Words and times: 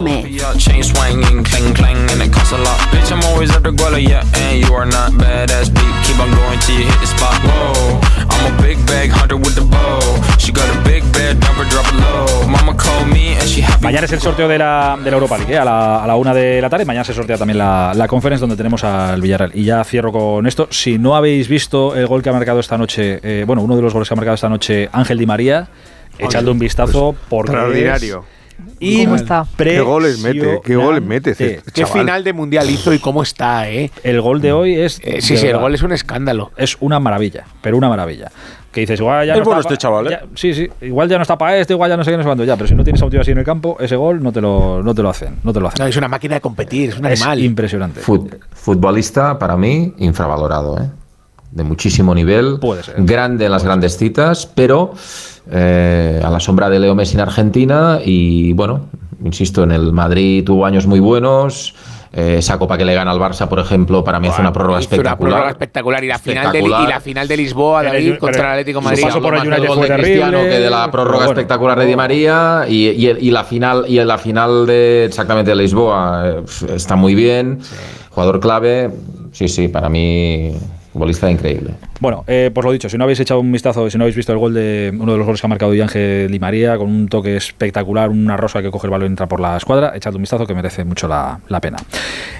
Me. 0.00 0.38
Chain 0.58 0.82
swinging, 0.82 1.44
clang 1.44 1.74
clang, 1.74 1.96
and 2.10 2.22
it 2.22 2.32
costs 2.32 2.52
a 2.52 2.58
lot. 2.58 2.78
Bitch, 2.90 3.12
I'm 3.12 3.22
always 3.32 3.50
at 3.54 3.62
the 3.62 3.70
guala, 3.70 4.00
yeah, 4.00 4.24
and 4.36 4.58
you 4.64 4.72
are 4.74 4.86
not 4.86 5.12
badass 5.12 5.68
beat. 5.74 5.94
Keep 6.06 6.18
on 6.20 6.30
going 6.30 6.58
till 6.60 6.78
you 6.78 6.86
hit 6.86 7.00
the 7.00 7.06
spot. 7.06 7.34
Whoa, 7.44 8.00
I'm 8.30 8.54
a 8.54 8.62
big 8.62 8.78
bag 8.86 9.10
hunter 9.10 9.36
with 9.36 9.54
the 9.54 9.62
bow. 9.62 10.00
She 10.38 10.52
got 10.52 10.64
a 10.74 10.78
big 10.88 11.02
bed, 11.12 11.38
number 11.40 11.64
drop 11.68 11.86
it 11.86 11.96
low. 12.00 12.48
Mama 12.48 12.74
called 12.74 13.08
me 13.08 13.34
and 13.34 13.46
she 13.48 13.60
happy. 13.60 13.82
Mañana 13.84 14.06
es 14.06 14.12
el 14.12 14.20
sorteo 14.20 14.48
de 14.48 14.58
la, 14.58 14.98
de 15.02 15.10
la 15.10 15.16
Europa 15.16 15.36
League, 15.36 15.52
¿eh? 15.54 15.58
a, 15.58 15.64
la, 15.64 16.02
a 16.02 16.06
la 16.06 16.16
una 16.16 16.32
de 16.32 16.60
la 16.62 16.70
tarde. 16.70 16.84
Mañana 16.86 17.04
se 17.04 17.12
sortea 17.12 17.36
también 17.36 17.58
la, 17.58 17.92
la 17.94 18.08
conference 18.08 18.40
donde 18.40 18.56
tenemos 18.56 18.82
al 18.84 19.20
Villarreal. 19.20 19.52
Y 19.54 19.64
ya 19.64 19.84
cierro 19.84 20.10
con 20.12 20.46
esto. 20.46 20.66
Si 20.70 20.98
no 20.98 21.14
habéis 21.14 21.46
visto 21.48 21.94
el 21.94 22.06
gol 22.06 22.22
que 22.22 22.30
ha 22.30 22.32
marcado 22.32 22.60
esta 22.60 22.78
noche, 22.78 23.20
eh, 23.22 23.44
bueno, 23.46 23.60
uno 23.62 23.76
de 23.76 23.82
los 23.82 23.92
goles 23.92 24.08
que 24.08 24.14
ha 24.14 24.16
marcado 24.16 24.34
esta 24.34 24.48
noche 24.48 24.88
Ángel 24.92 25.18
Di 25.18 25.26
María, 25.26 25.68
echadle 26.18 26.50
un 26.50 26.58
vistazo 26.58 27.14
porque 27.28 27.52
Extraordinario. 27.52 28.18
es 28.20 28.39
¿Cómo 29.04 29.16
está? 29.16 29.46
¿Qué 29.56 29.80
goles 29.80 30.18
mete? 30.20 30.60
¿Qué 30.64 30.76
goles 30.76 31.02
mete 31.02 31.30
este. 31.30 31.60
Qué 31.72 31.82
chaval? 31.82 31.92
final 32.00 32.24
de 32.24 32.32
mundial 32.32 32.70
hizo 32.70 32.92
y 32.92 32.98
cómo 32.98 33.22
está, 33.22 33.68
¿eh? 33.70 33.90
El 34.02 34.20
gol 34.20 34.40
de 34.40 34.52
hoy 34.52 34.74
es. 34.74 35.00
Eh, 35.02 35.20
sí, 35.20 35.36
sí, 35.36 35.46
el 35.46 35.58
gol 35.58 35.74
es 35.74 35.82
un 35.82 35.92
escándalo. 35.92 36.50
es 36.56 36.76
una 36.80 36.98
maravilla, 37.00 37.44
pero 37.62 37.76
una 37.76 37.88
maravilla. 37.88 38.30
Que 38.72 38.82
dices, 38.82 39.00
igual 39.00 39.26
ya 39.26 39.32
Es 39.32 39.38
no 39.40 39.44
bueno 39.46 39.60
está 39.62 39.74
este 39.74 39.82
chaval, 39.82 40.06
¿eh? 40.06 40.10
ya- 40.10 40.22
sí, 40.36 40.54
sí. 40.54 40.68
Igual 40.82 41.08
ya 41.08 41.16
no 41.16 41.22
está 41.22 41.36
para 41.36 41.56
este, 41.58 41.72
igual 41.72 41.90
ya 41.90 41.96
no 41.96 42.04
sé 42.04 42.12
qué, 42.12 42.16
no 42.16 42.22
sé 42.22 42.26
cuándo. 42.28 42.44
Ya, 42.44 42.54
pero 42.56 42.68
si 42.68 42.74
no 42.76 42.84
tienes 42.84 43.02
a 43.02 43.04
un 43.04 43.10
tío 43.10 43.20
así 43.20 43.32
en 43.32 43.38
el 43.38 43.44
campo, 43.44 43.76
ese 43.80 43.96
gol 43.96 44.22
no 44.22 44.30
te 44.32 44.40
lo, 44.40 44.80
no 44.82 44.94
te 44.94 45.02
lo 45.02 45.10
hacen. 45.10 45.38
No 45.42 45.52
te 45.52 45.58
lo 45.58 45.66
hacen. 45.66 45.78
No, 45.82 45.86
es 45.88 45.96
una 45.96 46.06
máquina 46.06 46.36
de 46.36 46.40
competir, 46.40 46.90
es 46.90 46.98
un 46.98 47.06
es 47.06 47.20
animal. 47.20 47.42
impresionante. 47.42 48.00
Fut- 48.00 48.38
futbolista 48.52 49.38
para 49.40 49.56
mí 49.56 49.92
infravalorado, 49.98 50.78
¿eh? 50.80 50.88
de 51.50 51.64
muchísimo 51.64 52.14
nivel, 52.14 52.58
Puede 52.60 52.84
ser. 52.84 52.94
grande 52.98 53.46
en 53.46 53.50
las 53.50 53.64
grandes 53.64 53.96
citas, 53.98 54.46
pero 54.54 54.92
eh, 55.50 56.20
a 56.24 56.30
la 56.30 56.40
sombra 56.40 56.68
de 56.70 56.78
Leo 56.78 56.94
Messi 56.94 57.14
en 57.14 57.20
Argentina 57.20 57.98
y 58.04 58.52
bueno, 58.54 58.86
insisto, 59.24 59.62
en 59.64 59.72
el 59.72 59.92
Madrid 59.92 60.44
tuvo 60.44 60.64
años 60.66 60.86
muy 60.86 61.00
buenos. 61.00 61.74
eh, 62.12 62.36
esa 62.38 62.58
copa 62.58 62.76
que 62.76 62.84
le 62.84 62.92
gana 62.92 63.12
al 63.12 63.20
Barça, 63.20 63.46
por 63.46 63.60
ejemplo, 63.60 64.02
para 64.02 64.18
mí 64.18 64.26
hace 64.26 64.40
una 64.40 64.52
prórroga 64.52 64.80
Hizo 64.80 64.88
una 64.88 64.96
espectacular. 64.96 65.32
prórroga 65.32 65.50
espectacular. 65.52 66.02
Y 66.02 66.08
la, 66.08 66.18
final 66.18 66.42
de, 66.50 66.58
Espectacular. 66.58 66.88
y 66.88 66.92
la 66.92 67.00
final 67.00 67.28
de 67.28 67.36
Lisboa, 67.36 67.82
David, 67.84 68.06
pero- 68.08 68.18
contra 68.18 68.40
el 68.42 68.50
Atlético 68.50 68.78
de 68.80 68.82
su 68.82 68.88
Madrid. 68.90 69.02
paso 69.04 69.22
por 69.22 69.34
el 69.34 69.38
Más 69.38 69.44
del 69.44 69.52
United 69.60 69.74
fue 69.76 69.88
de 69.88 69.94
Cristiano 70.02 70.38
que 70.40 70.58
de 70.58 70.70
la 70.70 70.90
prórroga 70.90 71.16
bueno. 71.18 71.30
espectacular 71.32 71.78
de 71.78 71.86
Di 71.86 71.94
María 71.94 72.64
y, 72.68 72.88
y- 72.88 73.16
y 73.20 73.30
la 73.30 73.44
final 73.44 73.84
y 73.86 74.00
en 74.00 74.08
la 74.08 74.18
final 74.18 74.66
de 74.66 75.04
exactamente 75.04 75.52
de 75.52 75.56
Lisboa 75.56 76.22
eh, 76.26 76.42
está 76.74 76.96
muy 76.96 77.14
bien 77.14 77.60
jugador 78.10 78.40
clave 78.40 78.90
sí 79.30 79.46
sí 79.46 79.68
para 79.68 79.88
mí 79.88 80.52
futbolista 80.92 81.30
increíble 81.30 81.74
Bueno, 82.00 82.24
eh, 82.26 82.50
pues 82.52 82.64
lo 82.64 82.72
dicho, 82.72 82.88
si 82.88 82.98
no 82.98 83.04
habéis 83.04 83.20
echado 83.20 83.40
un 83.40 83.50
vistazo, 83.52 83.88
si 83.90 83.98
no 83.98 84.04
habéis 84.04 84.16
visto 84.16 84.32
el 84.32 84.38
gol 84.38 84.54
de 84.54 84.92
uno 84.92 85.12
de 85.12 85.18
los 85.18 85.26
goles 85.26 85.40
que 85.40 85.46
ha 85.46 85.48
marcado 85.48 85.72
Ángel 85.72 86.30
Di 86.30 86.38
María, 86.38 86.76
con 86.76 86.88
un 86.88 87.08
toque 87.08 87.36
espectacular, 87.36 88.10
una 88.10 88.36
rosa 88.36 88.62
que 88.62 88.70
coge 88.70 88.86
el 88.86 88.90
balón 88.90 89.06
y 89.06 89.12
entra 89.12 89.26
por 89.26 89.40
la 89.40 89.56
escuadra, 89.56 89.92
echad 89.94 90.14
un 90.14 90.22
vistazo 90.22 90.46
que 90.46 90.54
merece 90.54 90.84
mucho 90.84 91.08
la, 91.08 91.40
la 91.48 91.60
pena. 91.60 91.78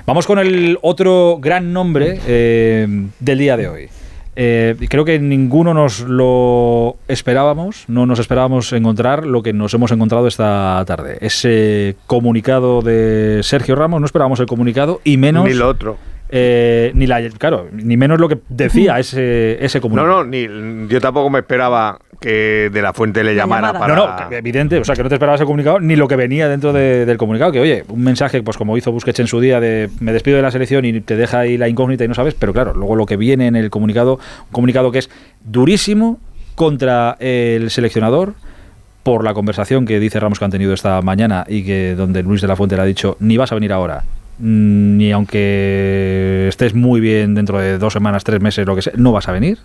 Vamos 0.07 0.27
con 0.27 0.39
el 0.39 0.79
otro 0.83 1.39
gran 1.41 1.73
nombre 1.73 2.19
eh, 2.27 2.87
del 3.21 3.39
día 3.39 3.57
de 3.57 3.69
hoy. 3.69 3.89
Eh, 4.37 4.77
creo 4.89 5.05
que 5.05 5.19
ninguno 5.19 5.75
nos 5.75 6.01
lo 6.01 6.97
esperábamos, 7.09 7.85
no 7.89 8.07
nos 8.07 8.21
esperábamos 8.21 8.73
encontrar 8.73 9.27
lo 9.27 9.43
que 9.43 9.53
nos 9.53 9.75
hemos 9.75 9.91
encontrado 9.91 10.27
esta 10.29 10.83
tarde. 10.87 11.19
Ese 11.21 11.97
comunicado 12.07 12.81
de 12.81 13.41
Sergio 13.43 13.75
Ramos, 13.75 14.01
no 14.01 14.07
esperábamos 14.07 14.41
el 14.41 14.47
comunicado 14.47 15.01
y 15.05 15.17
menos... 15.17 15.45
Ni 15.45 15.55
lo 15.55 15.69
otro. 15.69 15.99
Eh, 16.33 16.93
ni 16.95 17.07
la, 17.09 17.21
claro, 17.39 17.67
ni 17.73 17.97
menos 17.97 18.21
lo 18.21 18.29
que 18.29 18.39
decía 18.49 18.99
ese, 19.01 19.65
ese 19.65 19.79
No, 19.79 19.83
comunicado. 19.83 20.23
no, 20.23 20.25
ni, 20.25 20.89
yo 20.89 21.01
tampoco 21.01 21.29
me 21.29 21.41
esperaba 21.41 21.99
que 22.21 22.71
de 22.73 22.83
la 22.83 22.93
fuente 22.93 23.25
le 23.25 23.35
La 23.35 23.43
llamara 23.43 23.73
para. 23.73 23.97
No, 23.97 24.07
no, 24.07 24.37
evidente, 24.37 24.79
o 24.79 24.85
sea, 24.85 24.95
que 24.95 25.03
no 25.03 25.09
te 25.09 25.17
esperabas 25.17 25.41
el 25.41 25.47
comunicado 25.47 25.81
ni 25.81 25.97
lo 25.97 26.07
que 26.07 26.15
venía 26.17 26.49
dentro 26.49 26.73
de- 26.73 27.05
del 27.05 27.17
comunicado. 27.19 27.51
Que, 27.51 27.59
oye, 27.61 27.85
un 27.89 28.05
mensaje, 28.05 28.43
pues 28.45 28.57
como 28.57 28.77
hizo 28.77 28.93
Busquets 28.93 29.19
en 29.21 29.27
su 29.27 29.41
día, 29.41 29.59
de 29.59 29.91
me 29.99 30.13
despido 30.13 30.37
de 30.37 30.43
la 30.43 30.51
selección 30.53 30.85
y 30.85 31.01
te 31.01 31.17
deja 31.17 31.41
ahí 31.41 31.57
la 31.59 31.69
incógnita 31.69 32.05
y 32.05 32.09
no 32.09 32.15
sabes, 32.15 32.35
pero 32.35 32.53
claro, 32.53 32.75
luego 32.75 32.95
lo 32.95 33.07
que 33.07 33.17
viene 33.17 33.49
en 33.49 33.57
el 33.57 33.69
comunicado, 33.71 34.15
un 34.47 34.53
comunicado 34.53 34.93
que 34.93 34.99
es 35.01 35.11
durísimo 35.45 36.21
contra 36.55 37.17
el 37.21 37.71
seleccionador 37.71 38.35
por 39.03 39.25
la 39.25 39.33
conversación 39.35 39.87
que 39.87 39.99
dice 39.99 40.21
Ramos 40.21 40.39
que 40.39 40.45
han 40.45 40.51
tenido 40.51 40.75
esta 40.75 41.01
mañana 41.03 41.45
y 41.49 41.65
que 41.65 41.95
donde 41.97 42.23
Luis 42.23 42.41
de 42.43 42.49
la 42.49 42.55
Fuente 42.55 42.77
le 42.77 42.83
ha 42.83 42.85
dicho, 42.85 43.17
ni 43.19 43.37
vas 43.39 43.51
a 43.51 43.55
venir 43.55 43.73
ahora, 43.73 44.05
ni 44.41 45.13
aunque 45.13 46.47
estés 46.49 46.75
muy 46.75 47.01
bien 47.01 47.35
dentro 47.35 47.59
de 47.59 47.79
dos 47.79 47.93
semanas, 47.93 48.25
tres 48.25 48.41
meses, 48.41 48.67
lo 48.67 48.75
que 48.75 48.83
sea, 48.83 48.93
no 48.97 49.13
vas 49.13 49.29
a 49.29 49.33
venir. 49.33 49.59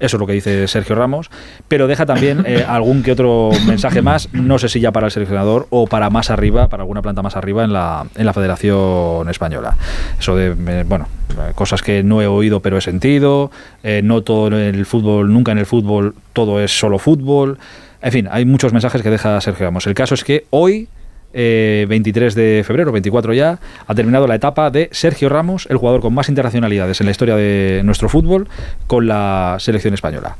Eso 0.00 0.16
es 0.16 0.20
lo 0.20 0.26
que 0.26 0.32
dice 0.32 0.68
Sergio 0.68 0.94
Ramos, 0.94 1.28
pero 1.66 1.88
deja 1.88 2.06
también 2.06 2.44
eh, 2.46 2.64
algún 2.66 3.02
que 3.02 3.12
otro 3.12 3.50
mensaje 3.66 4.02
más, 4.02 4.28
no 4.32 4.58
sé 4.58 4.68
si 4.68 4.80
ya 4.80 4.92
para 4.92 5.06
el 5.06 5.12
seleccionador 5.12 5.66
o 5.70 5.86
para 5.86 6.08
más 6.10 6.30
arriba, 6.30 6.68
para 6.68 6.82
alguna 6.82 7.02
planta 7.02 7.22
más 7.22 7.36
arriba 7.36 7.64
en 7.64 7.72
la, 7.72 8.06
en 8.14 8.26
la 8.26 8.32
Federación 8.32 9.28
Española. 9.28 9.76
Eso 10.18 10.36
de, 10.36 10.54
eh, 10.66 10.84
bueno, 10.86 11.08
cosas 11.54 11.82
que 11.82 12.02
no 12.02 12.22
he 12.22 12.26
oído 12.26 12.60
pero 12.60 12.78
he 12.78 12.80
sentido, 12.80 13.50
eh, 13.82 14.00
no 14.04 14.22
todo 14.22 14.48
en 14.48 14.74
el 14.74 14.86
fútbol, 14.86 15.32
nunca 15.32 15.52
en 15.52 15.58
el 15.58 15.66
fútbol 15.66 16.14
todo 16.32 16.60
es 16.60 16.78
solo 16.78 16.98
fútbol. 16.98 17.58
En 18.00 18.12
fin, 18.12 18.28
hay 18.30 18.44
muchos 18.44 18.72
mensajes 18.72 19.02
que 19.02 19.10
deja 19.10 19.40
Sergio 19.40 19.66
Ramos. 19.66 19.88
El 19.88 19.94
caso 19.94 20.14
es 20.14 20.22
que 20.22 20.46
hoy 20.50 20.88
eh, 21.32 21.86
23 21.88 22.34
de 22.34 22.62
febrero, 22.66 22.90
24 22.92 23.32
ya, 23.34 23.58
ha 23.86 23.94
terminado 23.94 24.26
la 24.26 24.34
etapa 24.34 24.70
de 24.70 24.88
Sergio 24.92 25.28
Ramos, 25.28 25.66
el 25.70 25.76
jugador 25.76 26.00
con 26.00 26.14
más 26.14 26.28
internacionalidades 26.28 27.00
en 27.00 27.06
la 27.06 27.10
historia 27.10 27.36
de 27.36 27.82
nuestro 27.84 28.08
fútbol, 28.08 28.48
con 28.86 29.06
la 29.06 29.56
selección 29.60 29.94
española. 29.94 30.36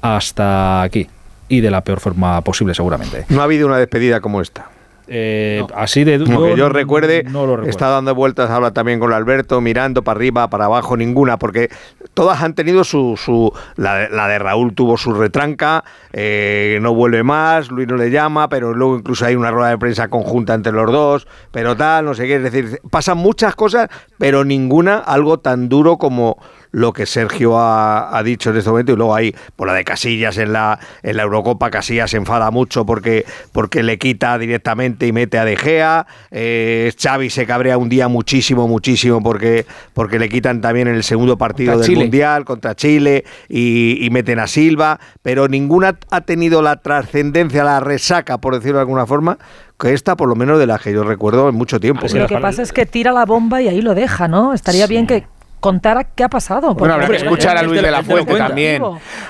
Hasta 0.00 0.82
aquí. 0.82 1.08
Y 1.48 1.60
de 1.60 1.70
la 1.70 1.82
peor 1.82 2.00
forma 2.00 2.40
posible, 2.42 2.74
seguramente. 2.74 3.24
No 3.28 3.40
ha 3.40 3.44
habido 3.44 3.66
una 3.66 3.76
despedida 3.78 4.20
como 4.20 4.40
esta. 4.40 4.68
Eh, 5.12 5.64
Así 5.74 6.04
de 6.04 6.22
Como 6.22 6.44
que 6.44 6.56
yo 6.56 6.68
recuerde, 6.68 7.24
no 7.24 7.40
lo 7.44 7.56
recuerdo. 7.56 7.68
está 7.70 7.88
dando 7.88 8.14
vueltas, 8.14 8.48
habla 8.48 8.70
también 8.70 9.00
con 9.00 9.12
Alberto, 9.12 9.60
mirando 9.60 10.04
para 10.04 10.16
arriba, 10.16 10.48
para 10.48 10.66
abajo, 10.66 10.96
ninguna, 10.96 11.36
porque 11.36 11.68
todas 12.14 12.40
han 12.42 12.54
tenido 12.54 12.84
su... 12.84 13.16
su 13.16 13.52
la, 13.74 13.96
de- 13.96 14.08
la 14.10 14.28
de 14.28 14.38
Raúl 14.38 14.72
tuvo 14.72 14.96
su 14.96 15.12
retranca, 15.12 15.82
eh, 16.12 16.78
no 16.80 16.94
vuelve 16.94 17.22
más, 17.22 17.70
Luis 17.70 17.88
no 17.88 17.96
le 17.96 18.10
llama, 18.10 18.48
pero 18.48 18.74
luego 18.74 18.98
incluso 18.98 19.26
hay 19.26 19.36
una 19.36 19.50
rueda 19.50 19.70
de 19.70 19.78
prensa 19.78 20.08
conjunta 20.08 20.54
entre 20.54 20.72
los 20.72 20.90
dos, 20.90 21.26
pero 21.50 21.76
tal, 21.76 22.04
no 22.04 22.14
sé 22.14 22.26
qué, 22.26 22.36
es 22.36 22.42
decir, 22.42 22.80
pasan 22.90 23.18
muchas 23.18 23.54
cosas, 23.54 23.88
pero 24.18 24.44
ninguna 24.44 24.98
algo 24.98 25.38
tan 25.38 25.68
duro 25.68 25.98
como 25.98 26.38
lo 26.72 26.92
que 26.92 27.06
Sergio 27.06 27.58
ha, 27.58 28.16
ha 28.16 28.22
dicho 28.22 28.50
en 28.50 28.56
este 28.56 28.70
momento 28.70 28.92
y 28.92 28.96
luego 28.96 29.14
ahí 29.14 29.34
por 29.56 29.66
la 29.66 29.74
de 29.74 29.84
Casillas 29.84 30.38
en 30.38 30.52
la 30.52 30.78
en 31.02 31.16
la 31.16 31.24
Eurocopa 31.24 31.70
Casillas 31.70 32.12
se 32.12 32.16
enfada 32.16 32.50
mucho 32.50 32.86
porque 32.86 33.24
porque 33.52 33.82
le 33.82 33.98
quita 33.98 34.38
directamente 34.38 35.06
y 35.06 35.12
mete 35.12 35.38
a 35.38 35.44
De 35.44 35.56
Gea 35.56 36.06
eh, 36.30 36.92
Xavi 36.96 37.30
se 37.30 37.44
cabrea 37.46 37.76
un 37.76 37.88
día 37.88 38.06
muchísimo 38.08 38.68
muchísimo 38.68 39.20
porque 39.22 39.66
porque 39.94 40.18
le 40.18 40.28
quitan 40.28 40.60
también 40.60 40.86
en 40.88 40.94
el 40.94 41.02
segundo 41.02 41.36
partido 41.36 41.72
Contra 41.72 41.86
del 41.86 41.92
Chile. 41.92 42.04
mundial 42.04 42.44
contra 42.44 42.74
Chile 42.76 43.24
y, 43.48 44.04
y 44.04 44.10
meten 44.10 44.38
a 44.38 44.46
Silva 44.46 45.00
pero 45.22 45.48
ninguna 45.48 45.98
ha 46.10 46.20
tenido 46.22 46.62
la 46.62 46.76
trascendencia 46.76 47.64
la 47.64 47.80
resaca 47.80 48.38
por 48.38 48.54
decirlo 48.54 48.78
de 48.78 48.82
alguna 48.82 49.06
forma 49.06 49.38
que 49.78 49.92
esta 49.92 50.16
por 50.16 50.28
lo 50.28 50.34
menos 50.34 50.58
de 50.58 50.66
la 50.66 50.78
que 50.78 50.92
yo 50.92 51.04
recuerdo 51.04 51.48
en 51.48 51.54
mucho 51.54 51.80
tiempo 51.80 52.06
que 52.06 52.18
Lo 52.18 52.26
que 52.26 52.38
pasa 52.38 52.62
es 52.62 52.72
que 52.72 52.86
tira 52.86 53.12
la 53.12 53.24
bomba 53.24 53.62
y 53.62 53.68
ahí 53.68 53.80
lo 53.80 53.94
deja, 53.94 54.28
¿no? 54.28 54.52
Estaría 54.52 54.86
bien 54.86 55.06
que 55.06 55.24
contara 55.60 56.04
qué 56.04 56.24
ha 56.24 56.28
pasado. 56.28 56.68
porque- 56.68 56.80
Bueno, 56.80 56.94
habrá 56.94 57.08
que 57.08 57.16
escuchar 57.16 57.56
a 57.56 57.60
él- 57.60 57.66
Luis 57.66 57.78
él 57.78 57.84
de 57.84 57.90
la 57.90 57.98
él 57.98 58.04
te 58.06 58.10
lo 58.10 58.24
Fuente 58.24 58.36
también. 58.36 58.82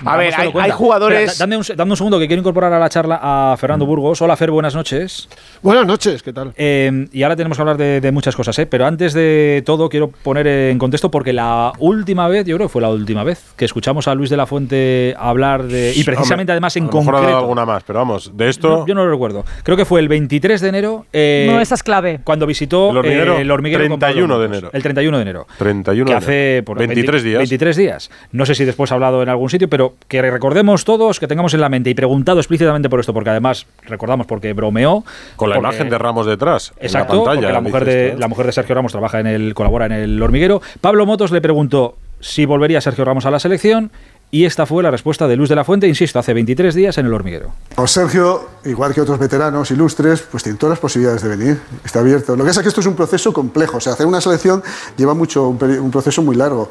A 0.04 0.16
ver, 0.16 0.32
hay, 0.36 0.70
jugadores. 0.70 1.18
Espera, 1.32 1.38
dame, 1.38 1.56
un, 1.58 1.64
dame 1.76 1.91
un 1.91 1.96
segundo 1.96 2.18
que 2.18 2.26
quiero 2.26 2.41
incorporar 2.41 2.72
a 2.72 2.78
la 2.78 2.88
charla 2.88 3.18
a 3.22 3.56
Fernando 3.56 3.84
Burgos. 3.86 4.22
Hola, 4.22 4.36
Fer, 4.36 4.50
buenas 4.50 4.74
noches. 4.74 5.28
Buenas 5.62 5.86
noches, 5.86 6.22
¿qué 6.22 6.32
tal? 6.32 6.52
Eh, 6.56 7.06
y 7.12 7.22
ahora 7.22 7.36
tenemos 7.36 7.58
que 7.58 7.62
hablar 7.62 7.76
de, 7.76 8.00
de 8.00 8.12
muchas 8.12 8.34
cosas, 8.36 8.58
¿eh? 8.58 8.66
pero 8.66 8.86
antes 8.86 9.12
de 9.12 9.62
todo 9.66 9.88
quiero 9.88 10.08
poner 10.08 10.46
en 10.46 10.78
contexto 10.78 11.10
porque 11.10 11.32
la 11.32 11.72
última 11.78 12.28
vez, 12.28 12.46
yo 12.46 12.56
creo 12.56 12.69
que 12.69 12.72
fue 12.72 12.82
la 12.82 12.88
última 12.90 13.24
vez, 13.24 13.42
que 13.56 13.64
escuchamos 13.64 14.08
a 14.08 14.14
Luis 14.14 14.30
de 14.30 14.36
la 14.36 14.46
Fuente 14.46 15.14
hablar 15.19 15.64
de... 15.64 15.92
Y 15.94 16.04
precisamente 16.04 16.52
Hombre, 16.52 16.52
además 16.52 16.76
en 16.76 16.84
a 16.84 16.86
lo 16.86 16.92
mejor 16.92 17.14
ha 17.14 17.19
dado 17.19 17.22
concreto... 17.22 17.38
alguna 17.38 17.66
más, 17.66 17.82
pero 17.84 17.98
vamos, 17.98 18.30
de 18.36 18.48
esto. 18.48 18.69
No, 18.78 18.86
yo 18.86 18.94
no 18.94 19.04
lo 19.04 19.10
recuerdo. 19.10 19.44
Creo 19.62 19.76
que 19.76 19.84
fue 19.84 20.00
el 20.00 20.08
23 20.08 20.60
de 20.60 20.69
enero. 20.69 21.06
eh, 21.12 21.48
No, 21.50 21.60
esa 21.60 21.74
es 21.74 21.82
clave. 21.82 22.20
Cuando 22.24 22.46
visitó 22.46 22.90
El 22.90 22.98
hormiguero, 22.98 23.37
eh, 23.37 23.40
el 23.43 23.50
hormiguero 23.50 23.88
con 23.88 23.99
31 23.99 24.28
Pablo 24.28 24.40
de 24.40 24.46
enero. 24.46 24.70
El 24.72 24.82
31 24.82 25.16
de 25.19 25.22
enero. 25.22 25.46
31 25.58 26.06
que 26.06 26.12
de 26.14 26.19
hace 26.25 26.50
enero. 26.52 26.64
por 26.64 26.78
23 26.78 27.22
días. 27.22 27.38
23 27.38 27.76
días. 27.76 28.11
No 28.32 28.46
sé 28.46 28.55
si 28.55 28.64
después 28.64 28.90
ha 28.93 28.94
hablado 28.94 29.22
en 29.22 29.28
algún 29.28 29.50
sitio, 29.50 29.69
pero 29.69 29.94
que 30.08 30.22
recordemos 30.22 30.84
todos, 30.84 31.20
que 31.20 31.26
tengamos 31.26 31.55
en 31.55 31.61
la 31.61 31.69
mente 31.69 31.90
y 31.90 31.94
preguntado 31.94 32.38
explícitamente 32.40 32.88
por 32.88 33.00
esto, 33.00 33.12
porque 33.12 33.31
además 33.31 33.67
recordamos 33.87 34.26
porque 34.26 34.52
bromeó. 34.52 35.05
Con 35.37 35.50
la 35.50 35.56
porque- 35.56 35.69
imagen 35.69 35.90
de 35.90 35.99
Ramos 35.99 36.26
detrás. 36.26 36.72
Exacto, 36.81 37.12
en 37.14 37.19
la 37.19 37.25
pantalla. 37.25 37.40
porque 37.40 37.52
la 37.52 37.61
mujer, 37.61 37.84
de, 37.84 38.17
la 38.19 38.28
mujer 38.28 38.46
de 38.46 38.52
Sergio 38.52 38.75
Ramos 38.75 38.93
trabaja 38.93 39.20
en 39.20 39.26
el, 39.26 39.55
colabora 39.55 39.87
en 39.87 39.93
el 39.93 40.22
hormiguero. 40.22 40.62
Pablo 40.81 41.06
Motos 41.06 41.31
le 41.32 41.40
preguntó 41.40 41.96
si 42.20 42.44
volvería 42.44 42.81
Sergio 42.81 43.05
Ramos 43.05 43.26
a 43.26 43.31
la 43.31 43.38
selección 43.38 43.90
y 44.32 44.44
esta 44.44 44.65
fue 44.67 44.82
la 44.82 44.91
respuesta 44.91 45.27
de 45.27 45.37
Luz 45.37 45.49
de 45.49 45.56
la 45.56 45.65
Fuente, 45.65 45.88
insisto, 45.88 46.19
hace 46.19 46.32
23 46.35 46.75
días 46.75 46.97
en 46.99 47.06
el 47.06 47.12
hormiguero. 47.15 47.53
Pues 47.75 47.91
Sergio, 47.91 48.49
igual 48.65 48.94
que 48.94 49.00
otros 49.00 49.19
veteranos 49.19 49.71
ilustres, 49.71 50.23
pues 50.23 50.43
tiene 50.43 50.56
todas 50.59 50.73
las 50.73 50.79
posibilidades 50.79 51.23
de 51.23 51.29
venir. 51.29 51.61
Está 51.85 51.99
abierto. 52.00 52.37
Lo 52.37 52.44
que 52.44 52.49
pasa 52.50 52.61
es 52.61 52.65
que 52.65 52.69
esto 52.69 52.81
es 52.81 52.87
un 52.87 52.94
proceso 52.94 53.32
complejo. 53.32 53.79
O 53.79 53.81
sea, 53.81 53.94
hacer 53.94 54.06
una 54.06 54.21
selección 54.21 54.62
lleva 54.97 55.15
mucho, 55.15 55.49
un, 55.49 55.91
proceso 55.91 56.23
muy 56.23 56.37
largo. 56.37 56.71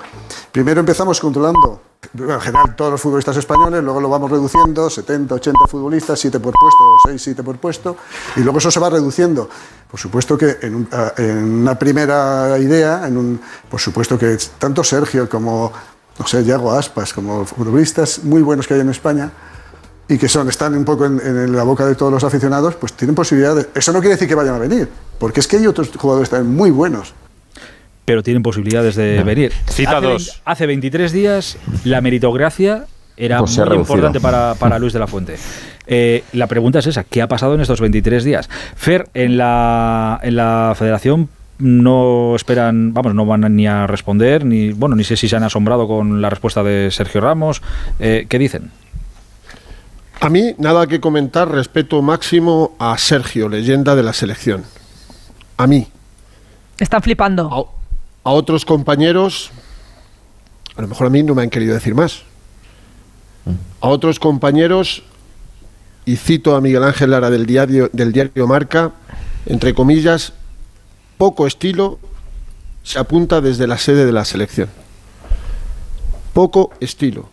Primero 0.52 0.80
empezamos 0.80 1.20
controlando 1.20 1.82
en 2.18 2.40
general 2.40 2.76
todos 2.78 2.92
los 2.92 3.02
futbolistas 3.02 3.36
españoles, 3.36 3.84
luego 3.84 4.00
lo 4.00 4.08
vamos 4.08 4.32
reduciendo, 4.32 4.90
70, 4.90 5.36
80 5.36 5.68
futbolistas, 5.68 6.18
7 6.18 6.40
por 6.40 6.54
puesto, 6.54 6.84
6, 7.08 7.22
7 7.22 7.44
por 7.44 7.58
puesto, 7.58 7.98
y 8.38 8.40
luego 8.40 8.60
eso 8.60 8.72
se 8.72 8.80
va 8.80 8.90
reduciendo. 8.90 9.50
Por 9.92 10.00
supuesto 10.00 10.38
que 10.38 10.60
en, 10.62 10.76
un- 10.76 10.88
a- 10.94 11.12
en 11.18 11.44
una 11.62 11.78
primera 11.78 12.58
idea, 12.58 13.06
en 13.06 13.18
un, 13.18 13.42
por 13.70 13.82
supuesto 13.82 14.18
que 14.18 14.38
tanto 14.58 14.82
Sergio 14.82 15.28
como, 15.28 15.74
no 16.20 16.28
sé, 16.28 16.44
Yago 16.44 16.72
Aspas, 16.74 17.14
como 17.14 17.46
futbolistas 17.46 18.24
muy 18.24 18.42
buenos 18.42 18.68
que 18.68 18.74
hay 18.76 18.82
en 18.82 18.90
España, 18.90 19.32
y 20.08 20.18
que 20.18 20.28
son, 20.28 20.50
están 20.50 20.76
un 20.76 20.86
poco 20.86 21.06
en, 21.06 21.20
en 21.20 21.56
la 21.56 21.64
boca 21.64 21.86
de 21.86 21.96
todos 21.96 22.12
los 22.12 22.24
aficionados, 22.24 22.76
pues 22.76 22.94
tienen 22.94 23.16
posibilidad 23.16 23.56
de... 23.56 23.68
Eso 23.76 23.94
no 23.94 24.00
quiere 24.00 24.16
decir 24.16 24.28
que 24.28 24.36
vayan 24.36 24.56
a 24.56 24.58
venir, 24.60 24.90
porque 25.20 25.40
es 25.40 25.48
que 25.48 25.58
hay 25.58 25.68
otros 25.68 25.90
jugadores 25.96 26.30
también 26.30 26.56
muy 26.56 26.72
buenos. 26.72 27.14
pero 28.06 28.24
tienen 28.24 28.42
posibilidades 28.44 28.96
de 28.96 29.24
venir. 29.24 29.54
Cita 29.70 29.98
hace, 30.00 30.08
dos. 30.08 30.42
hace 30.46 30.66
23 30.66 31.12
días 31.12 31.58
la 31.84 32.02
meritocracia 32.02 32.86
era 33.16 33.40
Pues 33.40 33.58
muy 33.58 33.78
importante 33.78 34.20
para, 34.20 34.56
para 34.56 34.80
Luis 34.80 34.94
de 34.94 35.00
la 35.00 35.08
Fuente. 35.08 35.38
Eh, 35.92 36.24
la 36.34 36.46
pregunta 36.46 36.78
es 36.78 36.86
esa, 36.86 37.04
¿qué 37.04 37.20
ha 37.20 37.28
pasado 37.28 37.56
en 37.56 37.62
estos 37.62 37.82
23 37.82 38.24
días? 38.24 38.48
Fer, 38.76 39.10
en 39.16 39.38
la, 39.38 40.20
en 40.22 40.36
la 40.36 40.76
federación 40.78 41.30
no 41.60 42.36
esperan, 42.36 42.94
vamos, 42.94 43.14
no 43.14 43.26
van 43.26 43.54
ni 43.56 43.68
a 43.68 43.86
responder, 43.86 44.46
ni 44.46 44.72
bueno, 44.72 44.96
ni 44.96 45.04
sé 45.04 45.16
si 45.18 45.28
se 45.28 45.36
han 45.36 45.44
asombrado 45.44 45.88
con 45.88 46.22
la 46.22 46.30
respuesta 46.30 46.64
de 46.64 46.90
Sergio 46.92 47.22
Ramos. 47.22 47.62
Eh, 48.00 48.26
¿Qué 48.30 48.40
dicen? 48.40 48.72
A 50.22 50.30
mí 50.30 50.54
nada 50.58 50.88
que 50.88 51.00
comentar, 51.00 51.50
respeto 51.52 52.02
máximo 52.02 52.76
a 52.80 52.98
Sergio, 52.98 53.48
leyenda 53.50 53.96
de 53.96 54.04
la 54.04 54.14
selección. 54.14 54.64
A 55.58 55.68
mí, 55.68 55.88
Están 56.80 57.02
flipando. 57.02 57.72
a, 58.24 58.30
a 58.30 58.32
otros 58.34 58.66
compañeros, 58.66 59.52
a 60.76 60.82
lo 60.82 60.88
mejor 60.88 61.08
a 61.08 61.10
mí 61.10 61.24
no 61.24 61.36
me 61.36 61.42
han 61.44 61.50
querido 61.50 61.74
decir 61.74 61.94
más. 61.96 62.24
A 63.82 63.88
otros 63.88 64.20
compañeros, 64.20 65.04
y 66.06 66.16
cito 66.18 66.56
a 66.56 66.62
Miguel 66.62 66.84
Ángel 66.84 67.12
Lara 67.12 67.30
del 67.30 67.46
diario, 67.46 67.90
del 67.94 68.12
diario 68.12 68.48
Marca, 68.48 68.92
entre 69.46 69.74
comillas, 69.74 70.34
poco 71.20 71.46
estilo 71.46 72.00
se 72.82 72.98
apunta 72.98 73.42
desde 73.42 73.68
la 73.68 73.78
sede 73.78 74.06
de 74.06 74.14
la 74.14 74.24
selección. 74.24 74.70
Poco 76.34 76.72
estilo. 76.80 77.30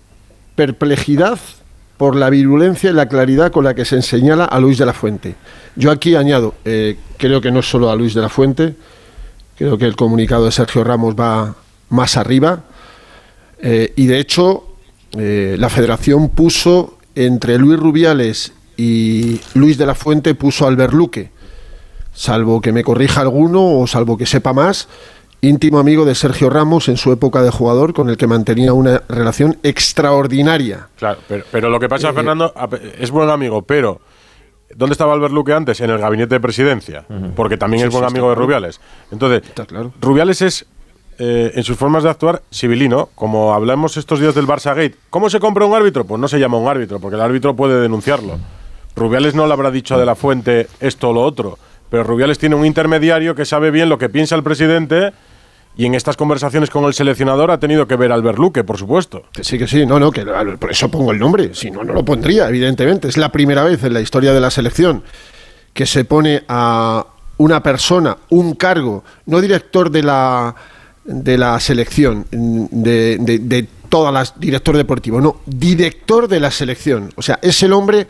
Perplejidad 0.56 1.38
por 1.96 2.16
la 2.16 2.28
virulencia 2.28 2.90
y 2.90 2.92
la 2.92 3.08
claridad 3.08 3.52
con 3.52 3.62
la 3.62 3.74
que 3.74 3.84
se 3.84 4.02
señala 4.02 4.44
a 4.44 4.58
Luis 4.58 4.78
de 4.78 4.86
la 4.86 4.92
Fuente. 4.92 5.36
Yo 5.76 5.92
aquí 5.92 6.16
añado, 6.16 6.54
eh, 6.64 6.98
creo 7.16 7.40
que 7.40 7.52
no 7.52 7.60
es 7.60 7.70
solo 7.70 7.88
a 7.88 7.94
Luis 7.94 8.12
de 8.12 8.22
la 8.22 8.28
Fuente, 8.28 8.74
creo 9.56 9.78
que 9.78 9.84
el 9.84 9.94
comunicado 9.94 10.46
de 10.46 10.50
Sergio 10.50 10.82
Ramos 10.82 11.14
va 11.14 11.54
más 11.90 12.16
arriba, 12.16 12.64
eh, 13.60 13.92
y 13.94 14.06
de 14.06 14.18
hecho 14.18 14.64
eh, 15.16 15.54
la 15.60 15.68
federación 15.68 16.30
puso 16.30 16.98
entre 17.14 17.56
Luis 17.56 17.78
Rubiales 17.78 18.52
y 18.76 19.40
Luis 19.54 19.78
de 19.78 19.86
la 19.86 19.94
Fuente 19.94 20.34
puso 20.34 20.64
a 20.64 20.68
Albert 20.68 20.92
Luque, 20.92 21.35
salvo 22.16 22.60
que 22.62 22.72
me 22.72 22.82
corrija 22.82 23.20
alguno 23.20 23.78
o 23.78 23.86
salvo 23.86 24.16
que 24.16 24.24
sepa 24.26 24.52
más, 24.54 24.88
íntimo 25.42 25.78
amigo 25.78 26.04
de 26.06 26.14
Sergio 26.14 26.48
Ramos 26.48 26.88
en 26.88 26.96
su 26.96 27.12
época 27.12 27.42
de 27.42 27.50
jugador 27.50 27.92
con 27.92 28.08
el 28.08 28.16
que 28.16 28.26
mantenía 28.26 28.72
una 28.72 29.02
relación 29.08 29.58
extraordinaria. 29.62 30.88
Claro, 30.98 31.18
pero, 31.28 31.44
pero 31.52 31.68
lo 31.68 31.78
que 31.78 31.88
pasa, 31.88 32.08
Eh, 32.10 32.12
Fernando, 32.14 32.52
a- 32.56 32.68
es 32.98 33.10
buen 33.10 33.28
amigo, 33.28 33.62
pero 33.62 34.00
¿dónde 34.74 34.92
estaba 34.94 35.12
Albert 35.12 35.34
Luque 35.34 35.52
antes? 35.52 35.80
En 35.80 35.90
el 35.90 35.98
gabinete 35.98 36.34
de 36.36 36.40
presidencia, 36.40 37.04
porque 37.36 37.56
también 37.58 37.82
Sí, 37.82 37.88
es 37.88 37.92
buen 37.92 38.08
sí, 38.08 38.12
amigo 38.12 38.30
de. 38.30 38.34
Rubiales. 38.34 38.80
Entonces, 39.12 39.42
Está 39.46 39.66
claro. 39.66 39.92
Rubiales 40.00 40.40
es, 40.42 40.66
eh, 41.18 41.52
en 41.54 41.62
sus 41.64 41.76
formas 41.76 42.02
de 42.02 42.10
actuar, 42.10 42.42
civilino. 42.52 43.10
Como 43.14 43.52
hablamos 43.54 43.96
estos 43.98 44.20
días 44.20 44.34
del 44.34 44.46
Barça 44.46 44.70
Gate. 44.74 44.96
¿Cómo 45.10 45.28
se 45.30 45.38
compra 45.38 45.66
un 45.66 45.74
árbitro? 45.74 46.04
Pues 46.04 46.18
no 46.20 46.28
se 46.28 46.38
llama 46.38 46.56
un 46.56 46.68
árbitro, 46.68 46.98
porque 46.98 47.16
el 47.16 47.22
árbitro 47.22 47.54
puede 47.54 47.80
denunciarlo. 47.80 48.38
Rubiales 48.94 49.34
no 49.34 49.46
le 49.46 49.52
habrá 49.52 49.70
dicho 49.70 49.98
de 49.98 50.06
la 50.06 50.14
fuente 50.14 50.68
esto 50.80 51.10
o 51.10 51.12
lo 51.12 51.22
otro, 51.22 51.58
pero 51.90 52.04
Rubiales 52.04 52.38
tiene 52.38 52.54
un 52.54 52.66
intermediario 52.66 53.34
que 53.34 53.44
sabe 53.44 53.70
bien 53.70 53.88
lo 53.88 53.98
que 53.98 54.08
piensa 54.08 54.34
el 54.34 54.42
presidente 54.42 55.12
y 55.76 55.84
en 55.84 55.94
estas 55.94 56.16
conversaciones 56.16 56.70
con 56.70 56.84
el 56.84 56.94
seleccionador 56.94 57.50
ha 57.50 57.60
tenido 57.60 57.86
que 57.86 57.96
ver 57.96 58.10
Albert 58.10 58.38
Luque, 58.38 58.64
por 58.64 58.78
supuesto. 58.78 59.24
Sí, 59.40 59.58
que 59.58 59.68
sí, 59.68 59.84
no, 59.84 60.00
no, 60.00 60.10
que 60.10 60.24
por 60.58 60.70
eso 60.70 60.90
pongo 60.90 61.12
el 61.12 61.18
nombre, 61.18 61.54
si 61.54 61.70
no, 61.70 61.84
no 61.84 61.92
lo 61.92 62.04
pondría, 62.04 62.48
evidentemente. 62.48 63.08
Es 63.08 63.18
la 63.18 63.30
primera 63.30 63.62
vez 63.62 63.84
en 63.84 63.92
la 63.92 64.00
historia 64.00 64.32
de 64.32 64.40
la 64.40 64.50
selección 64.50 65.02
que 65.74 65.84
se 65.84 66.06
pone 66.06 66.42
a 66.48 67.06
una 67.36 67.62
persona, 67.62 68.16
un 68.30 68.54
cargo, 68.54 69.04
no 69.26 69.42
director 69.42 69.90
de 69.90 70.02
la, 70.02 70.54
de 71.04 71.36
la 71.36 71.60
selección, 71.60 72.26
de, 72.30 73.18
de, 73.20 73.38
de 73.40 73.68
todas 73.90 74.14
las, 74.14 74.40
director 74.40 74.74
deportivo, 74.76 75.20
no, 75.20 75.40
director 75.44 76.28
de 76.28 76.40
la 76.40 76.50
selección. 76.50 77.12
O 77.16 77.22
sea, 77.22 77.38
es 77.42 77.62
el 77.62 77.74
hombre, 77.74 78.06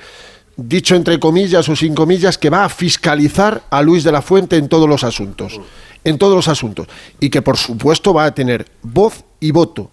dicho 0.56 0.94
entre 0.94 1.20
comillas 1.20 1.68
o 1.68 1.76
sin 1.76 1.94
comillas, 1.94 2.38
que 2.38 2.50
va 2.50 2.64
a 2.64 2.68
fiscalizar 2.68 3.62
a 3.70 3.82
Luis 3.82 4.04
de 4.04 4.12
la 4.12 4.22
Fuente 4.22 4.56
en 4.56 4.68
todos 4.68 4.88
los 4.88 5.04
asuntos. 5.04 5.60
En 6.04 6.18
todos 6.18 6.34
los 6.34 6.48
asuntos. 6.48 6.86
Y 7.20 7.30
que 7.30 7.42
por 7.42 7.56
supuesto 7.56 8.14
va 8.14 8.24
a 8.24 8.34
tener 8.34 8.66
voz 8.82 9.24
y 9.40 9.50
voto 9.50 9.90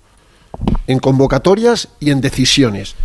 en 0.88 1.00
convocatorias 1.00 1.90
y 2.00 2.12
en 2.12 2.22
decisiones. 2.22 2.96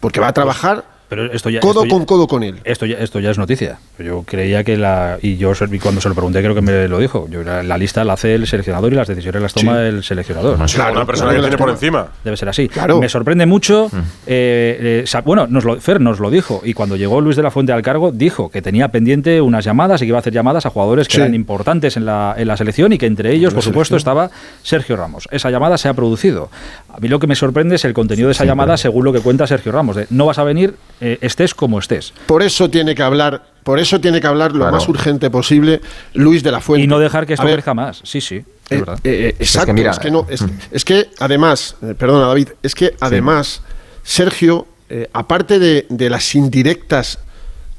Porque 0.00 0.20
va 0.20 0.28
a 0.28 0.32
trabajar 0.32 0.93
Pero 1.14 1.32
esto 1.32 1.50
ya, 1.50 1.60
codo 1.60 1.82
esto 1.82 1.84
ya- 1.84 1.90
con 1.90 2.04
codo 2.06 2.26
con 2.26 2.42
él. 2.42 2.56
Esto 2.64 2.86
ya, 2.86 2.96
esto 2.98 3.20
ya 3.20 3.30
es 3.30 3.38
noticia. 3.38 3.78
Yo 3.98 4.22
creía 4.26 4.64
que 4.64 4.76
la. 4.76 5.18
Y 5.22 5.36
yo 5.36 5.52
cuando 5.80 6.00
se 6.00 6.08
lo 6.08 6.14
pregunté, 6.14 6.40
creo 6.42 6.54
que 6.54 6.60
me 6.62 6.88
lo 6.88 6.98
dijo. 6.98 7.28
Yo, 7.30 7.42
la, 7.42 7.62
la 7.62 7.78
lista 7.78 8.04
la 8.04 8.14
hace 8.14 8.34
el 8.34 8.46
seleccionador 8.46 8.92
y 8.92 8.96
las 8.96 9.06
decisiones 9.08 9.40
las 9.42 9.54
toma 9.54 9.72
Sí. 9.74 9.78
el 9.80 10.02
seleccionador. 10.04 10.56
Claro, 10.74 10.92
una 10.94 11.06
persona 11.06 11.30
claro, 11.30 11.42
que 11.44 11.48
tiene 11.50 11.58
por 11.58 11.70
encima. 11.70 12.08
Debe 12.24 12.36
ser 12.36 12.48
así. 12.48 12.68
Claro. 12.68 12.98
Me 12.98 13.08
sorprende 13.08 13.46
mucho. 13.46 13.90
eh, 14.26 15.02
eh, 15.02 15.06
sa- 15.06 15.20
bueno, 15.20 15.46
nos 15.46 15.64
lo, 15.64 15.80
Fer 15.80 16.00
nos 16.00 16.18
lo 16.20 16.30
dijo. 16.30 16.60
Y 16.64 16.74
cuando 16.74 16.96
llegó 16.96 17.20
Luis 17.20 17.36
de 17.36 17.42
la 17.42 17.50
Fuente 17.50 17.72
al 17.72 17.82
cargo, 17.82 18.10
dijo 18.12 18.50
que 18.50 18.62
tenía 18.62 18.88
pendiente 18.88 19.40
unas 19.40 19.64
llamadas 19.64 20.00
y 20.02 20.04
que 20.04 20.08
iba 20.08 20.18
a 20.18 20.20
hacer 20.20 20.32
llamadas 20.32 20.66
a 20.66 20.70
jugadores 20.70 21.08
que 21.08 21.14
Sí. 21.14 21.20
eran 21.20 21.34
importantes 21.34 21.96
en 21.96 22.04
la, 22.06 22.34
en 22.36 22.48
la 22.48 22.56
selección 22.56 22.92
y 22.92 22.98
que 22.98 23.06
entre 23.06 23.32
ellos, 23.32 23.54
por 23.54 23.62
supuesto, 23.62 23.98
selección. 23.98 23.98
estaba 23.98 24.30
Sergio 24.62 24.96
Ramos. 24.96 25.28
Esa 25.30 25.50
llamada 25.50 25.78
se 25.78 25.88
ha 25.88 25.94
producido. 25.94 26.50
A 26.92 26.98
mí 27.00 27.08
lo 27.08 27.18
que 27.18 27.26
me 27.26 27.34
sorprende 27.36 27.76
es 27.76 27.84
el 27.84 27.92
contenido 27.94 28.28
de 28.28 28.32
esa 28.32 28.44
llamada, 28.44 28.76
según 28.76 29.04
lo 29.04 29.12
que 29.12 29.20
cuenta 29.20 29.46
Sergio 29.46 29.72
Ramos. 29.72 29.96
De, 29.96 30.06
no 30.10 30.26
vas 30.26 30.38
a 30.38 30.44
venir, 30.44 30.74
eh, 31.06 31.18
estés 31.20 31.54
como 31.54 31.78
estés. 31.78 32.12
Por 32.26 32.42
eso 32.42 32.70
tiene 32.70 32.94
que 32.94 33.02
hablar, 33.02 33.42
por 33.62 33.78
eso 33.78 34.00
tiene 34.00 34.20
que 34.20 34.26
hablar 34.26 34.52
lo 34.52 34.58
Claro. 34.60 34.72
más 34.72 34.88
urgente 34.88 35.28
posible 35.30 35.80
Luis 36.14 36.42
de 36.42 36.50
la 36.50 36.60
Fuente. 36.60 36.84
Y 36.84 36.86
no 36.86 36.98
dejar 36.98 37.26
que 37.26 37.34
esto 37.34 37.44
crezca 37.44 37.74
más. 37.74 38.00
Sí, 38.04 38.20
sí. 38.20 38.36
Es 38.36 38.44
Eh, 38.72 38.76
verdad. 38.78 38.98
eh, 39.04 39.36
exacto, 39.38 39.72
es 39.72 39.76
que 39.98 40.02
que, 40.02 40.10
mira, 40.10 40.22
no, 40.22 40.26
es, 40.30 40.44
es 40.70 40.84
que 40.84 41.10
además, 41.18 41.76
eh, 41.82 41.94
perdona 41.98 42.26
David, 42.28 42.48
es 42.62 42.74
que 42.74 42.94
además 43.00 43.60
Sergio, 44.02 44.66
eh, 44.88 45.08
aparte 45.12 45.58
de, 45.58 45.86
de 45.90 46.08
las 46.10 46.34
indirectas 46.34 47.18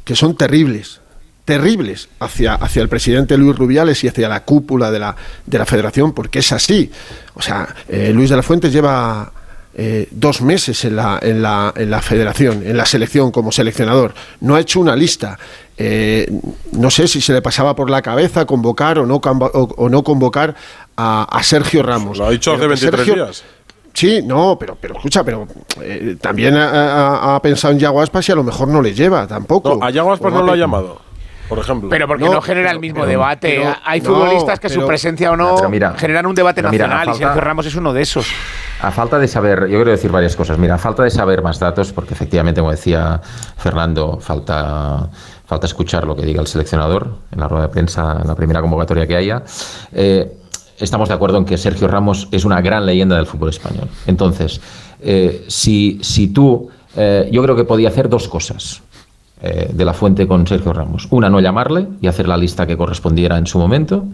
que 0.03 0.15
son 0.15 0.35
terribles, 0.37 1.01
terribles 1.45 2.09
hacia, 2.19 2.55
hacia 2.55 2.81
el 2.81 2.89
presidente 2.89 3.37
Luis 3.37 3.55
Rubiales 3.57 4.03
y 4.03 4.07
hacia 4.07 4.27
la 4.29 4.43
cúpula 4.43 4.89
de 4.91 4.99
la, 4.99 5.15
de 5.45 5.57
la 5.59 5.65
federación, 5.65 6.13
porque 6.13 6.39
es 6.39 6.51
así. 6.51 6.91
O 7.35 7.41
sea, 7.41 7.73
eh, 7.87 8.11
Luis 8.13 8.29
de 8.29 8.35
la 8.35 8.43
Fuente 8.43 8.69
lleva 8.71 9.31
eh, 9.77 10.07
dos 10.11 10.41
meses 10.41 10.85
en 10.85 10.95
la, 10.95 11.19
en, 11.21 11.41
la, 11.41 11.73
en 11.75 11.89
la 11.91 12.01
federación, 12.01 12.63
en 12.65 12.77
la 12.77 12.85
selección 12.85 13.31
como 13.31 13.51
seleccionador. 13.51 14.13
No 14.41 14.55
ha 14.55 14.59
hecho 14.61 14.79
una 14.79 14.95
lista. 14.95 15.37
Eh, 15.77 16.31
no 16.71 16.89
sé 16.89 17.07
si 17.07 17.19
se 17.19 17.33
le 17.33 17.41
pasaba 17.41 17.75
por 17.75 17.89
la 17.89 18.01
cabeza 18.01 18.45
convocar 18.45 18.97
o 18.99 19.05
no, 19.05 19.19
convo- 19.19 19.51
o, 19.53 19.63
o 19.77 19.89
no 19.89 20.03
convocar 20.03 20.55
a, 20.95 21.23
a 21.23 21.43
Sergio 21.43 21.83
Ramos. 21.83 22.17
Lo 22.17 22.25
ha 22.27 22.31
dicho 22.31 22.51
hace 22.53 22.61
Pero 22.61 22.75
que 22.75 22.81
23 22.85 23.05
Sergio- 23.05 23.25
días. 23.25 23.43
Sí, 23.93 24.21
no, 24.23 24.57
pero, 24.59 24.77
pero 24.79 24.95
escucha, 24.95 25.23
pero 25.23 25.47
eh, 25.81 26.17
también 26.19 26.55
ha, 26.57 26.69
ha- 26.69 27.35
ha 27.35 27.41
pensado 27.41 27.73
en 27.73 27.79
Yago 27.79 28.01
Aspas 28.01 28.27
y 28.27 28.31
a 28.33 28.35
lo 28.35 28.43
mejor 28.43 28.67
no 28.67 28.81
le 28.81 28.93
lleva 28.93 29.25
tampoco. 29.25 29.75
No, 29.79 29.85
a 29.85 29.89
Yago 29.89 30.11
Aspas 30.11 30.33
no 30.33 30.41
lo 30.43 30.51
ha 30.51 30.55
llamado, 30.57 31.01
por 31.47 31.59
ejemplo. 31.59 31.89
Pero 31.89 32.05
porque 32.07 32.25
no, 32.25 32.33
No, 32.33 32.41
genera 32.41 32.67
pero- 32.69 32.75
el 32.75 32.79
mismo 32.81 32.99
pero- 33.01 33.09
debate. 33.09 33.55
pero- 33.61 33.75
Hay 33.85 34.01
no, 34.01 34.09
futbolistas 34.09 34.59
que 34.59 34.67
su 34.69 34.85
presencia 34.85 35.31
o 35.31 35.37
no 35.37 35.69
mira, 35.69 35.93
generan 35.97 36.25
un 36.25 36.35
debate 36.35 36.61
mira, 36.63 36.87
nacional 36.87 37.15
y 37.15 37.17
Sergio 37.17 37.39
Ramos 37.41 37.65
es 37.67 37.75
uno 37.75 37.93
de 37.93 38.01
esos. 38.01 38.27
A 38.81 38.91
falta 38.91 39.17
de 39.17 39.27
saber, 39.27 39.61
yo 39.61 39.77
quiero 39.77 39.91
decir 39.91 40.11
varias 40.11 40.35
cosas. 40.35 40.57
Mira, 40.57 40.75
a 40.75 40.77
falta 40.77 41.03
de 41.03 41.09
saber 41.09 41.41
más 41.41 41.59
datos, 41.59 41.93
porque 41.93 42.13
efectivamente, 42.13 42.59
como 42.59 42.71
decía 42.71 43.21
Fernando, 43.57 44.19
falta, 44.19 45.09
falta 45.45 45.65
escuchar 45.65 46.05
lo 46.05 46.15
que 46.15 46.25
diga 46.25 46.41
el 46.41 46.47
seleccionador 46.47 47.15
en 47.31 47.39
la 47.39 47.47
rueda 47.47 47.67
de 47.67 47.69
prensa, 47.69 48.19
en 48.21 48.27
la 48.27 48.35
primera 48.35 48.61
convocatoria 48.61 49.07
que 49.07 49.15
haya. 49.15 49.43
Eh, 49.93 50.37
estamos 50.77 51.07
de 51.07 51.15
acuerdo 51.15 51.37
en 51.37 51.45
que 51.45 51.57
Sergio 51.57 51.87
Ramos 51.87 52.27
es 52.31 52.43
una 52.43 52.61
gran 52.61 52.85
leyenda 52.85 53.15
del 53.15 53.25
fútbol 53.25 53.49
español. 53.49 53.87
Entonces, 54.07 54.59
eh, 55.01 55.45
si, 55.47 55.99
si 56.01 56.27
tú, 56.27 56.69
eh, 56.97 57.29
yo 57.31 57.41
creo 57.43 57.55
que 57.55 57.63
podía 57.63 57.89
hacer 57.89 58.09
dos 58.09 58.27
cosas 58.27 58.81
eh, 59.45 59.69
de 59.71 59.85
la 59.85 59.93
fuente 59.93 60.27
con 60.27 60.45
Sergio 60.47 60.73
Ramos. 60.73 61.07
Una, 61.11 61.29
no 61.29 61.39
llamarle 61.39 61.87
y 62.01 62.07
hacer 62.07 62.27
la 62.27 62.35
lista 62.37 62.65
que 62.65 62.75
correspondiera 62.75 63.37
en 63.37 63.45
su 63.47 63.59
momento. 63.59 64.05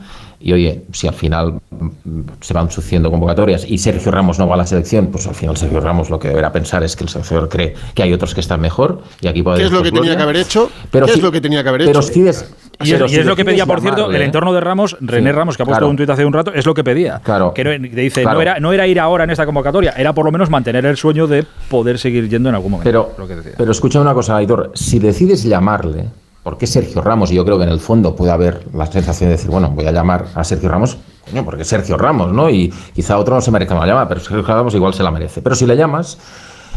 Y 0.44 0.54
oye, 0.54 0.84
si 0.92 1.08
al 1.08 1.14
final 1.14 1.60
mm, 1.70 2.20
se 2.42 2.54
van 2.54 2.70
sucediendo 2.72 3.12
convocatorias 3.12 3.64
y 3.70 3.78
Sergio 3.78 4.12
Ramos 4.12 4.40
no 4.40 4.48
va 4.48 4.56
a 4.56 4.58
la 4.58 4.66
selección, 4.66 5.08
pues 5.08 5.28
al 5.28 5.36
final 5.36 5.56
Sergio 5.56 5.80
Ramos 5.80 6.10
lo 6.10 6.18
que 6.20 6.30
deberá 6.30 6.52
pensar 6.52 6.84
es 6.84 6.96
que 6.96 7.04
el 7.04 7.10
seleccionador 7.10 7.48
cree 7.50 7.76
que 7.94 8.04
hay 8.04 8.12
otros 8.12 8.34
que 8.34 8.42
están 8.42 8.60
mejor 8.60 9.02
y 9.22 9.28
aquí 9.28 9.44
puede 9.44 9.60
¿Qué 9.60 9.66
es 9.66 9.72
lo 9.72 9.78
que 9.80 9.84
después 9.86 10.02
tenía 10.02 10.18
que 10.18 10.24
haber 10.24 10.36
hecho? 10.38 10.70
Pero 10.90 11.06
¿Qué 11.06 11.14
si- 11.14 11.20
es 11.20 11.24
lo 11.24 11.32
que 11.32 11.42
tenía 11.42 11.62
que 11.64 11.70
haber 11.70 11.86
pero 11.86 12.00
hecho? 12.00 12.12
si 12.12 12.22
des- 12.24 12.52
Y, 12.84 12.92
es, 12.94 13.12
y 13.12 13.24
lo 13.24 13.36
que 13.36 13.46
pedía, 13.46 13.66
por 13.66 13.82
cierto, 13.82 14.12
el 14.12 14.22
entorno 14.22 14.54
de 14.54 14.60
Ramos, 14.60 14.98
René 15.00 15.32
Sí, 15.32 15.36
Ramos, 15.36 15.58
que 15.58 15.64
ha 15.64 15.66
puesto 15.66 15.80
claro. 15.80 15.90
un 15.90 15.98
tuit 15.98 16.10
hace 16.10 16.26
un 16.26 16.34
rato, 16.34 16.52
es 16.54 16.66
lo 16.66 16.74
que 16.74 16.84
pedía. 16.84 17.20
Claro. 17.24 17.54
Que 17.54 17.64
no, 17.64 17.72
dice, 17.72 18.22
Claro. 18.22 18.38
no, 18.38 18.42
era, 18.42 18.60
no 18.60 18.74
era 18.74 18.88
ir 18.88 19.00
ahora 19.00 19.24
en 19.24 19.30
esta 19.30 19.46
convocatoria, 19.46 19.92
era 19.98 20.14
por 20.14 20.26
lo 20.26 20.32
menos 20.32 20.50
mantener 20.50 20.86
el 20.86 20.98
sueño 20.98 21.28
de 21.28 21.46
poder 21.70 21.98
seguir 22.00 22.30
yendo 22.30 22.50
en 22.50 22.56
algún 22.56 22.72
momento. 22.72 22.90
Pero, 22.90 23.12
lo 23.18 23.28
que 23.28 23.36
decía. 23.36 23.54
pero 23.58 23.72
escucha 23.72 24.00
una 24.02 24.14
cosa, 24.14 24.36
Aitor. 24.38 24.72
Si 24.74 25.00
decides 25.00 25.44
llamarle, 25.44 26.06
porque 26.44 26.66
Sergio 26.68 27.02
Ramos, 27.02 27.32
y 27.32 27.36
yo 27.36 27.46
creo 27.46 27.58
que 27.58 27.64
en 27.66 27.70
el 27.70 27.80
fondo 27.80 28.16
puede 28.16 28.32
haber 28.32 28.62
la 28.74 28.86
sensación 28.88 29.30
de 29.30 29.36
decir, 29.36 29.52
bueno, 29.52 29.70
voy 29.70 29.86
a 29.86 29.92
llamar 29.92 30.26
a 30.34 30.44
Sergio 30.44 30.70
Ramos, 30.70 30.98
coño, 31.30 31.46
porque 31.46 31.64
Sergio 31.64 31.98
Ramos, 31.98 32.32
¿no? 32.34 32.50
Y 32.50 32.74
quizá 32.96 33.18
otro 33.20 33.36
no 33.36 33.42
se 33.42 33.52
merezca 33.52 33.76
una 33.76 33.86
llamada, 33.86 34.08
pero 34.08 34.20
Sergio 34.22 34.42
Ramos 34.42 34.74
igual 34.74 34.94
se 34.94 35.04
la 35.04 35.12
merece. 35.12 35.42
Pero 35.42 35.56
si 35.56 35.66
le 35.68 35.76
llamas, 35.78 36.18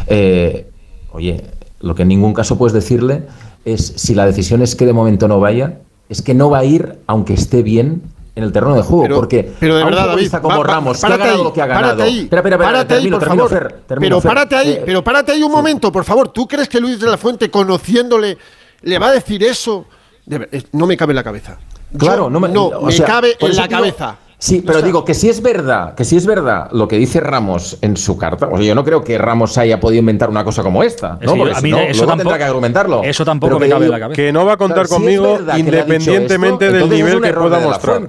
eh, 0.07 0.67
oye, 1.13 1.43
lo 1.81 1.95
que 1.95 2.03
en 2.03 2.09
ningún 2.09 2.35
caso 2.35 2.59
puedes 2.59 2.73
decirle 2.75 3.23
es, 3.65 3.87
si 3.97 4.15
la 4.15 4.27
decisión 4.27 4.61
es 4.63 4.75
que 4.75 4.85
de 4.87 4.93
momento 4.93 5.29
no 5.29 5.41
vaya, 5.41 5.79
es 6.09 6.23
que 6.23 6.35
no 6.35 6.51
va 6.51 6.59
a 6.59 6.65
ir 6.65 6.99
aunque 7.07 7.35
esté 7.35 7.63
bien 7.63 8.03
en 8.37 8.43
el 8.45 8.53
terreno 8.53 8.75
de 8.75 8.83
juego, 8.83 9.03
Pero- 9.05 9.17
porque 9.17 9.53
pero 9.61 9.77
de 9.77 9.85
verdad, 9.85 10.07
David, 10.09 10.33
como 10.43 10.63
Ramos, 10.65 10.99
que 11.01 11.07
ha 11.07 11.09
párate 11.09 11.19
ganado 11.23 11.39
ahí, 11.39 11.45
lo 11.45 11.53
que 11.53 11.63
ha 11.63 11.67
párate 11.69 11.83
ganado. 11.87 12.03
ahí, 12.03 12.19
espera, 12.21 12.41
espera, 12.41 12.57
espera, 12.57 12.73
párate 12.73 12.95
ahí, 12.95 13.01
termino, 13.01 13.19
por 13.19 13.29
termino, 13.29 13.49
favor. 13.49 13.63
Fer, 13.63 13.81
termino, 13.87 14.09
pero 14.17 14.21
Fer. 14.21 14.29
párate 14.29 14.57
ahí, 14.57 14.71
Eh, 14.73 14.83
pero 14.85 15.05
párate 15.05 15.33
ahí 15.33 15.43
un 15.45 15.53
momento, 15.53 15.93
por 15.93 16.05
favor. 16.05 16.29
¿Tú 16.29 16.49
crees 16.49 16.69
que 16.69 16.81
Luis 16.81 16.99
de 16.99 17.07
la 17.07 17.17
Fuente, 17.17 17.49
conociéndole, 17.51 18.37
le 18.83 18.99
va 18.99 19.09
a 19.09 19.13
decir 19.13 19.43
eso? 19.45 19.87
De 20.27 20.49
eh, 20.51 20.63
no 20.73 20.87
me 20.87 20.97
cabe 20.97 21.13
en 21.13 21.17
la 21.17 21.23
cabeza. 21.23 21.59
Yo- 21.93 21.99
Claro, 21.99 22.29
no 22.29 22.41
me, 22.41 22.49
o 22.59 22.83
me 22.87 22.93
sea, 22.93 23.07
cabe 23.07 23.37
por 23.39 23.51
en 23.51 23.57
la 23.57 23.69
digo- 23.69 23.79
cabeza. 23.79 24.17
Sí, 24.45 24.61
pero 24.67 24.83
digo 24.83 25.07
que 25.07 25.15
si 25.15 25.31
es 25.31 25.41
verdad, 25.41 25.95
que 25.95 26.05
si 26.05 26.19
es 26.19 26.27
verdad 26.27 26.69
lo 26.73 26.87
que 26.87 26.99
dice 26.99 27.19
Ramos 27.19 27.79
en 27.81 27.97
su 27.97 28.19
carta, 28.19 28.47
o 28.53 28.59
sea, 28.59 28.67
yo 28.67 28.75
no 28.75 28.85
creo 28.85 29.03
que 29.03 29.17
Ramos 29.17 29.57
haya 29.57 29.81
podido 29.81 30.01
inventar 30.01 30.29
una 30.29 30.45
cosa 30.45 30.63
como 30.63 30.83
esta, 30.83 31.17
Es 31.19 31.27
¿no? 31.27 31.35
Porque 31.35 31.55
a 31.57 31.61
mí 31.63 31.71
no, 31.71 31.79
eso 31.79 31.87
luego 31.93 32.07
tampoco- 32.09 32.17
tendrá 32.19 32.39
que 32.39 32.45
argumentarlo. 32.45 33.03
eso 33.05 33.25
tampoco 33.25 33.57
Pero 33.57 33.61
me 33.61 33.69
cabe 33.71 33.85
en 33.87 33.91
la 33.91 34.01
cabeza. 34.01 34.17
Que 34.17 34.33
no 34.35 34.45
va 34.45 34.53
a 34.53 34.57
contar 34.59 34.87
Claro, 34.87 35.01
conmigo 35.03 35.39
independientemente 35.57 36.67
esto, 36.67 36.79
del 36.79 36.91
nivel 36.91 37.23
que 37.23 37.33
pueda 37.33 37.59
mostrar. 37.61 38.03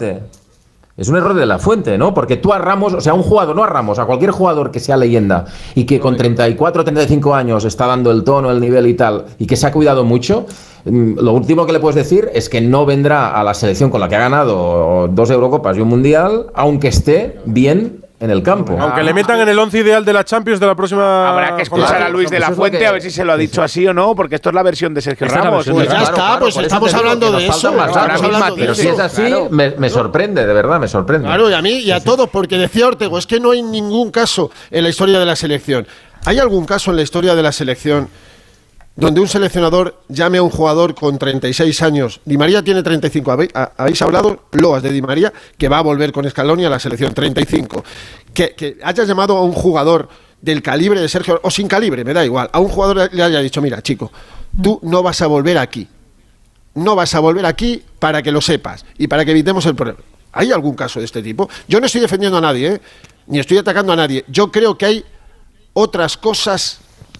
Es 0.97 1.09
un 1.09 1.17
error 1.17 1.33
de 1.33 1.45
la 1.45 1.59
fuente, 1.59 1.97
¿no? 1.97 2.13
Porque 2.13 2.37
tú 2.37 2.53
a 2.53 2.57
Ramos, 2.57 2.93
o 2.93 3.01
sea, 3.01 3.13
un 3.13 3.21
jugador, 3.21 3.53
no 3.53 3.65
a 3.65 3.67
Ramos, 3.67 3.99
a 3.99 4.05
cualquier 4.05 4.31
jugador 4.31 4.71
que 4.71 4.79
sea 4.79 4.95
leyenda 4.95 5.43
y 5.75 5.83
que 5.83 5.99
con 5.99 6.15
34, 6.15 6.85
35 6.85 7.35
años 7.35 7.65
está 7.65 7.85
dando 7.85 8.11
el 8.11 8.23
tono, 8.23 8.49
el 8.49 8.61
nivel 8.61 8.87
y 8.87 8.93
tal, 8.93 9.25
y 9.37 9.45
que 9.45 9.57
se 9.57 9.67
ha 9.67 9.73
cuidado 9.73 10.05
mucho, 10.05 10.45
mm, 10.85 11.19
lo 11.19 11.33
último 11.33 11.65
que 11.65 11.73
le 11.73 11.81
puedes 11.81 11.97
decir 11.97 12.29
es 12.33 12.47
que 12.47 12.61
no 12.61 12.85
vendrá 12.85 13.37
a 13.37 13.43
la 13.43 13.53
selección 13.53 13.89
con 13.89 13.99
la 13.99 14.07
que 14.07 14.15
ha 14.15 14.19
ganado 14.19 15.09
dos 15.09 15.29
Eurocopas 15.31 15.75
y 15.75 15.81
un 15.81 15.89
Mundial, 15.89 16.47
aunque 16.53 16.87
esté 16.87 17.41
bien 17.45 18.04
en 18.19 18.31
el 18.31 18.41
campo. 18.41 18.77
Aunque 18.79 19.03
le 19.03 19.13
metan 19.13 19.39
en 19.41 19.49
el 19.49 19.59
once 19.59 19.79
ideal 19.79 20.05
de 20.05 20.13
la 20.13 20.23
Champions 20.23 20.59
de 20.59 20.65
la 20.65 20.75
próxima. 20.75 21.29
Habrá 21.29 21.55
que 21.55 21.63
escuchar 21.63 22.01
a 22.01 22.09
Luis 22.09 22.29
de 22.29 22.39
la 22.39 22.51
Fuente 22.51 22.85
a 22.85 22.91
ver 22.91 23.01
si 23.01 23.11
se 23.11 23.25
lo 23.25 23.33
ha 23.33 23.37
dicho 23.37 23.61
así 23.61 23.85
o 23.87 23.93
no, 23.93 24.15
porque 24.15 24.35
esto 24.35 24.49
es 24.49 24.55
la 24.55 24.63
versión 24.63 24.93
de 24.93 25.01
Sergio 25.01 25.27
Ramos. 25.27 25.67
Pues 25.69 25.89
ya 25.89 26.03
está, 26.03 26.39
pues 26.39 26.55
estamos 26.57 26.93
hablando 26.93 27.31
de 27.31 27.47
eso. 27.47 27.73
Pero 28.55 28.75
si 28.75 28.87
es 28.87 28.99
así, 28.99 29.33
me 29.51 29.89
sorprende, 29.89 30.45
de 30.45 30.53
verdad, 30.53 30.79
me 30.79 30.87
sorprende. 30.87 31.27
Claro, 31.27 31.49
y 31.49 31.53
a 31.53 31.61
mí 31.61 31.79
y 31.79 31.91
a 31.91 32.03
todos, 32.03 32.29
porque 32.29 32.57
decía 32.57 32.87
Ortego, 32.87 33.17
es 33.17 33.27
que 33.27 33.39
no 33.39 33.51
hay 33.51 33.61
ningún 33.61 34.11
caso 34.11 34.51
en 34.71 34.83
la 34.83 34.89
historia 34.89 35.19
de 35.19 35.25
la 35.25 35.35
selección. 35.35 35.87
¿Hay 36.25 36.39
algún 36.39 36.65
caso 36.65 36.91
en 36.91 36.97
la 36.97 37.03
historia 37.03 37.35
de 37.35 37.43
la 37.43 37.51
selección 37.51 38.09
donde 38.95 39.19
un 39.19 39.27
seleccionador 39.27 40.01
llame 40.07 40.37
a 40.37 40.43
un 40.43 40.49
jugador 40.49 40.95
con 40.95 41.17
36 41.17 41.81
años? 41.81 42.21
Di 42.25 42.37
María 42.37 42.63
tiene 42.63 42.81
35. 42.83 43.31
¿Habéis, 43.31 43.51
ha- 43.53 43.71
habéis 43.77 44.01
hablado, 44.01 44.43
Loas, 44.53 44.83
de 44.83 44.91
Di 44.91 45.01
María, 45.01 45.33
que 45.57 45.67
va 45.69 45.79
a 45.79 45.81
volver 45.81 46.11
con 46.11 46.29
Scaloni 46.29 46.65
a 46.65 46.69
la 46.69 46.79
selección 46.79 47.13
35? 47.13 47.83
Que, 48.33 48.55
que 48.55 48.77
hayas 48.83 49.07
llamado 49.07 49.35
a 49.37 49.43
un 49.43 49.51
jugador 49.53 50.07
del 50.41 50.61
calibre 50.61 51.01
de 51.01 51.09
Sergio, 51.09 51.39
o 51.43 51.49
sin 51.51 51.67
calibre, 51.67 52.03
me 52.03 52.13
da 52.13 52.23
igual, 52.23 52.49
a 52.53 52.59
un 52.59 52.67
jugador 52.69 53.09
le 53.11 53.23
haya 53.23 53.39
dicho, 53.39 53.61
mira, 53.61 53.81
chico, 53.81 54.11
tú 54.61 54.79
no 54.83 55.01
vas 55.03 55.21
a 55.21 55.27
volver 55.27 55.57
aquí 55.57 55.87
no 56.75 56.93
vas 56.93 57.15
a 57.15 57.21
volver 57.21 57.45
aquí 57.45 57.81
para 57.99 58.21
que 58.21 58.33
lo 58.33 58.41
sepas 58.41 58.85
y 58.97 59.07
para 59.07 59.23
que 59.23 59.31
evitemos 59.31 59.65
el 59.65 59.75
problema. 59.75 59.99
¿Hay 60.33 60.51
algún 60.51 60.75
caso 60.75 60.99
de 60.99 61.05
este 61.05 61.23
tipo? 61.23 61.49
Yo 61.69 61.79
no 61.79 61.85
estoy 61.85 62.01
defendiendo 62.01 62.37
a 62.37 62.41
nadie, 62.41 62.67
¿eh? 62.67 62.81
ni 63.27 63.39
estoy 63.39 63.57
atacando 63.57 63.93
a 63.93 63.95
nadie. 63.95 64.25
Yo 64.27 64.51
creo 64.51 64.77
que 64.77 64.85
hay 64.85 65.05
otras 65.71 66.17
cosas 66.17 66.79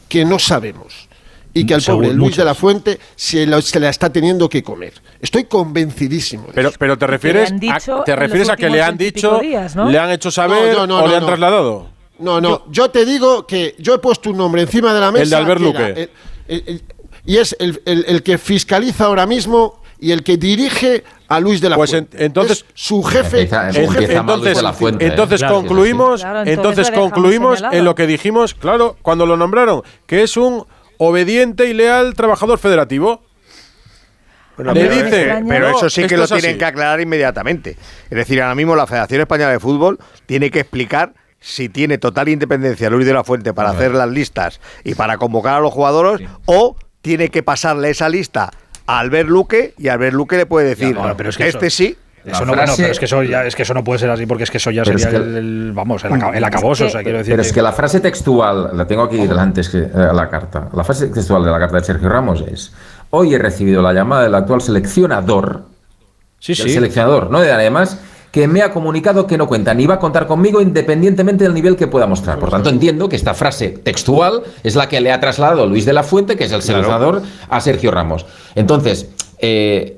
que 0.10 0.26
no 0.26 0.40
sabemos 0.40 1.08
y 1.56 1.66
que 1.66 1.74
al 1.74 1.82
Seguro, 1.82 2.04
pobre 2.04 2.16
Luis 2.16 2.26
muchas. 2.26 2.38
de 2.38 2.46
la 2.46 2.54
Fuente 2.54 3.00
se, 3.16 3.48
lo- 3.48 3.62
se 3.62 3.80
la 3.80 3.90
está 3.90 4.12
teniendo 4.12 4.48
que 4.48 4.62
comer. 4.62 4.94
Estoy 5.22 5.46
convencidísimo. 5.46 6.48
de 6.48 6.54
Pero, 6.54 6.70
eso. 6.70 6.78
pero 6.80 6.98
te 6.98 7.08
refieres, 7.08 7.52
a, 7.52 8.04
te 8.04 8.12
en 8.12 8.18
refieres 8.20 8.50
a 8.50 8.56
que 8.56 8.70
le 8.70 8.82
han 8.84 8.98
dicho, 8.98 9.40
días, 9.40 9.76
¿no? 9.76 9.90
le 9.90 9.98
han 9.98 10.12
hecho 10.12 10.30
saber 10.32 10.74
No, 10.76 10.86
no, 10.86 11.00
no, 11.00 11.04
o 11.04 11.08
le 11.08 11.16
han 11.16 11.22
no. 11.22 11.28
trasladado. 11.28 11.90
No, 12.20 12.40
no, 12.40 12.64
yo 12.70 12.90
te 12.92 13.06
digo 13.06 13.46
que 13.48 13.76
yo 13.80 13.94
he 13.96 14.00
puesto 14.00 14.30
un 14.30 14.38
nombre 14.38 14.62
encima 14.62 14.94
de 14.94 15.00
la 15.00 15.12
mesa. 15.12 15.24
El 15.24 15.30
de 15.32 15.36
Albert 15.38 15.62
que 15.62 15.70
era 15.70 15.88
Luque. 15.90 16.02
el- 16.02 16.10
el- 16.48 16.64
el- 16.68 16.84
y 17.26 17.38
es 17.38 17.56
el, 17.60 17.82
el- 17.86 18.06
el 18.08 18.22
que 18.24 18.38
fiscaliza 18.38 19.06
ahora 19.06 19.26
mismo 19.26 19.82
y 20.00 20.12
el 20.12 20.24
que 20.24 20.38
dirige 20.38 21.04
a 21.28 21.40
Luis 21.40 21.60
de 21.62 21.70
la 21.70 21.76
Pues 21.78 21.92
en- 21.94 22.06
Fuente. 22.08 22.26
entonces- 22.26 22.60
Es 22.60 22.66
su 22.74 23.02
jefe. 23.02 23.42
Empieza- 23.42 23.72
su 23.74 23.80
empieza 23.80 24.02
jefe. 24.02 24.22
mal 24.22 24.40
Luis 24.42 24.56
de 24.58 24.62
la 24.62 24.74
Fuente, 24.74 25.06
entonces 25.08 25.40
Claro, 25.40 25.56
concluimos, 25.56 26.22
Claro, 26.22 26.40
entonces 26.40 26.58
entonces 26.88 26.92
concluimos 26.92 27.64
en 27.72 27.84
lo 27.86 27.96
que 27.96 28.06
dijimos, 28.06 28.54
claro, 28.54 28.96
cuando 29.02 29.26
lo 29.26 29.36
nombraron, 29.38 29.82
que 30.06 30.22
es 30.24 30.38
un 30.38 30.66
obediente 30.98 31.66
y 31.68 31.74
leal 31.74 32.14
trabajador 32.16 32.60
federativo. 32.60 33.24
Bueno, 34.56 34.74
Le 34.74 34.86
pero, 34.88 35.04
dice, 35.04 35.44
pero 35.48 35.70
eso 35.78 35.90
sí 35.90 36.08
que 36.08 36.16
lo 36.16 36.24
así. 36.24 36.36
tienen 36.36 36.58
que 36.58 36.64
aclarar 36.66 37.02
inmediatamente. 37.02 37.72
Es 38.10 38.18
decir, 38.18 38.42
ahora 38.42 38.56
mismo 38.56 38.76
la 38.76 38.88
Federación 38.88 39.20
Española 39.22 39.52
de 39.52 39.60
Fútbol 39.60 40.00
tiene 40.26 40.50
que 40.50 40.62
explicar 40.62 41.14
si 41.42 41.68
tiene 41.68 41.98
total 41.98 42.30
independencia 42.30 42.90
Luis 42.90 43.06
de 43.06 43.14
la 43.14 43.24
Fuente 43.26 43.54
para 43.54 43.72
hacer 43.72 43.92
las 43.92 44.10
listas 44.10 44.62
y 44.86 44.96
para 44.96 45.18
convocar 45.18 45.56
a 45.56 45.60
los 45.60 45.74
jugadores 45.74 46.22
o 46.46 46.78
tiene 47.02 47.30
que 47.30 47.44
pasarle 47.44 47.90
esa 47.90 48.08
lista 48.10 48.50
a 48.88 49.00
Albert 49.00 49.28
Luque 49.30 49.74
y 49.78 49.90
Albert 49.90 50.14
Luque 50.16 50.38
le 50.38 50.46
puede 50.46 50.70
decir, 50.70 50.94
Ya, 50.96 51.00
bueno, 51.02 51.18
pero 51.18 51.30
es 51.30 51.38
que 51.38 51.48
este 51.50 51.68
eso- 51.68 51.78
sí. 51.78 51.98
Eso 52.26 52.46
no, 52.46 52.54
bueno, 52.56 52.74
pero 52.76 52.92
es 52.92 52.98
que 53.00 53.06
eso 53.06 53.22
ya, 53.24 53.46
es 53.46 53.56
que 53.56 53.62
eso 53.64 53.74
no 53.74 53.84
puede 53.84 54.00
ser 54.00 54.10
así 54.10 54.26
porque 54.26 54.44
es 54.46 54.52
que 54.52 54.58
eso 54.58 54.72
ya 54.72 54.82
es 54.82 54.88
sería 54.88 55.10
que- 55.12 55.16
el, 55.18 55.36
el- 55.38 55.72
vamos, 55.74 56.04
el, 56.06 56.14
aca- 56.14 56.32
el 56.36 56.44
acaboso, 56.44 56.86
o 56.86 56.90
sea, 56.90 57.04
quiero 57.04 57.20
decir. 57.20 57.34
Pero 57.34 57.42
es 57.44 57.54
que 57.54 57.62
la 57.62 57.72
frase 57.72 58.00
textual, 58.00 58.72
la 58.74 58.88
tengo 58.88 59.04
aquí 59.04 59.18
delante, 59.28 59.62
es 59.62 59.70
que, 59.70 59.78
eh, 59.80 59.90
la 60.14 60.30
carta. 60.30 60.70
La 60.74 60.84
frase 60.84 61.08
textual 61.08 61.44
de 61.46 61.52
la 61.52 61.60
carta 61.60 61.78
de 61.78 61.84
Sergio 61.84 62.10
Ramos 62.10 62.44
es: 62.52 62.72
Hoy 63.12 63.34
he 63.36 63.38
recibido 63.40 63.82
la 63.82 63.94
llamada 63.94 64.24
del 64.24 64.34
actual 64.36 64.62
seleccionador, 64.62 65.64
sí, 66.40 66.54
del 66.56 66.68
sí. 66.68 66.74
seleccionador, 66.74 67.30
¿no? 67.30 67.38
Además, 67.40 68.00
que 68.32 68.48
me 68.50 68.62
ha 68.64 68.72
comunicado 68.72 69.28
que 69.28 69.38
no 69.38 69.48
cuenta 69.48 69.74
ni 69.74 69.86
va 69.86 69.94
a 69.94 70.00
contar 70.00 70.28
conmigo 70.28 70.60
independientemente 70.60 71.44
del 71.46 71.54
nivel 71.54 71.78
que 71.78 71.88
pueda 71.88 72.06
mostrar. 72.08 72.38
Por 72.38 72.50
tanto, 72.50 72.70
entiendo 72.70 73.08
que 73.08 73.16
esta 73.16 73.34
frase 73.34 73.70
textual 73.70 74.42
es 74.64 74.76
la 74.76 74.90
que 74.90 75.00
le 75.00 75.12
ha 75.14 75.20
trasladado 75.22 75.66
Luis 75.68 75.86
de 75.86 75.94
la 75.94 76.04
Fuente, 76.04 76.36
que 76.36 76.44
es 76.46 76.52
el 76.52 76.62
seleccionador, 76.62 77.22
a 77.50 77.62
Sergio 77.62 77.92
Ramos. 77.92 78.26
Entonces, 78.56 79.08
eh, 79.40 79.98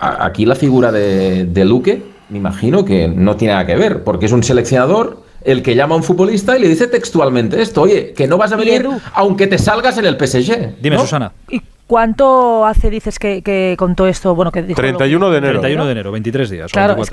aquí 0.00 0.44
la 0.44 0.54
figura 0.54 0.92
de, 0.92 1.44
de 1.46 1.64
Luque, 1.64 2.02
me 2.28 2.38
imagino 2.38 2.84
que 2.84 3.08
no 3.08 3.36
tiene 3.36 3.54
nada 3.54 3.66
que 3.66 3.76
ver, 3.76 4.04
porque 4.04 4.26
es 4.26 4.32
un 4.32 4.42
seleccionador 4.42 5.22
el 5.42 5.62
que 5.62 5.74
llama 5.74 5.94
a 5.94 5.98
un 5.98 6.04
futbolista 6.04 6.56
y 6.56 6.60
le 6.60 6.68
dice 6.68 6.86
textualmente 6.86 7.60
esto, 7.62 7.82
oye, 7.82 8.12
que 8.12 8.26
no 8.26 8.36
vas 8.36 8.52
a 8.52 8.56
venir 8.56 8.86
aunque 9.14 9.46
te 9.46 9.58
salgas 9.58 9.98
en 9.98 10.04
el 10.04 10.16
PSG. 10.16 10.80
Dime, 10.80 10.96
¿no? 10.96 11.02
Susana. 11.02 11.32
¿Y 11.90 11.92
cuánto 11.92 12.64
hace, 12.66 12.88
dices, 12.88 13.18
que, 13.18 13.42
que 13.42 13.74
contó 13.76 14.06
esto? 14.06 14.36
Bueno, 14.36 14.52
que 14.52 14.62
dijo 14.62 14.76
31 14.80 15.26
lo 15.26 15.26
que- 15.26 15.32
de 15.32 15.38
enero. 15.38 15.60
31 15.60 15.86
de 15.86 15.92
enero, 15.92 16.12
23 16.12 16.48
días. 16.48 16.70
Claro, 16.70 16.94
24. 16.94 17.02
es 17.02 17.10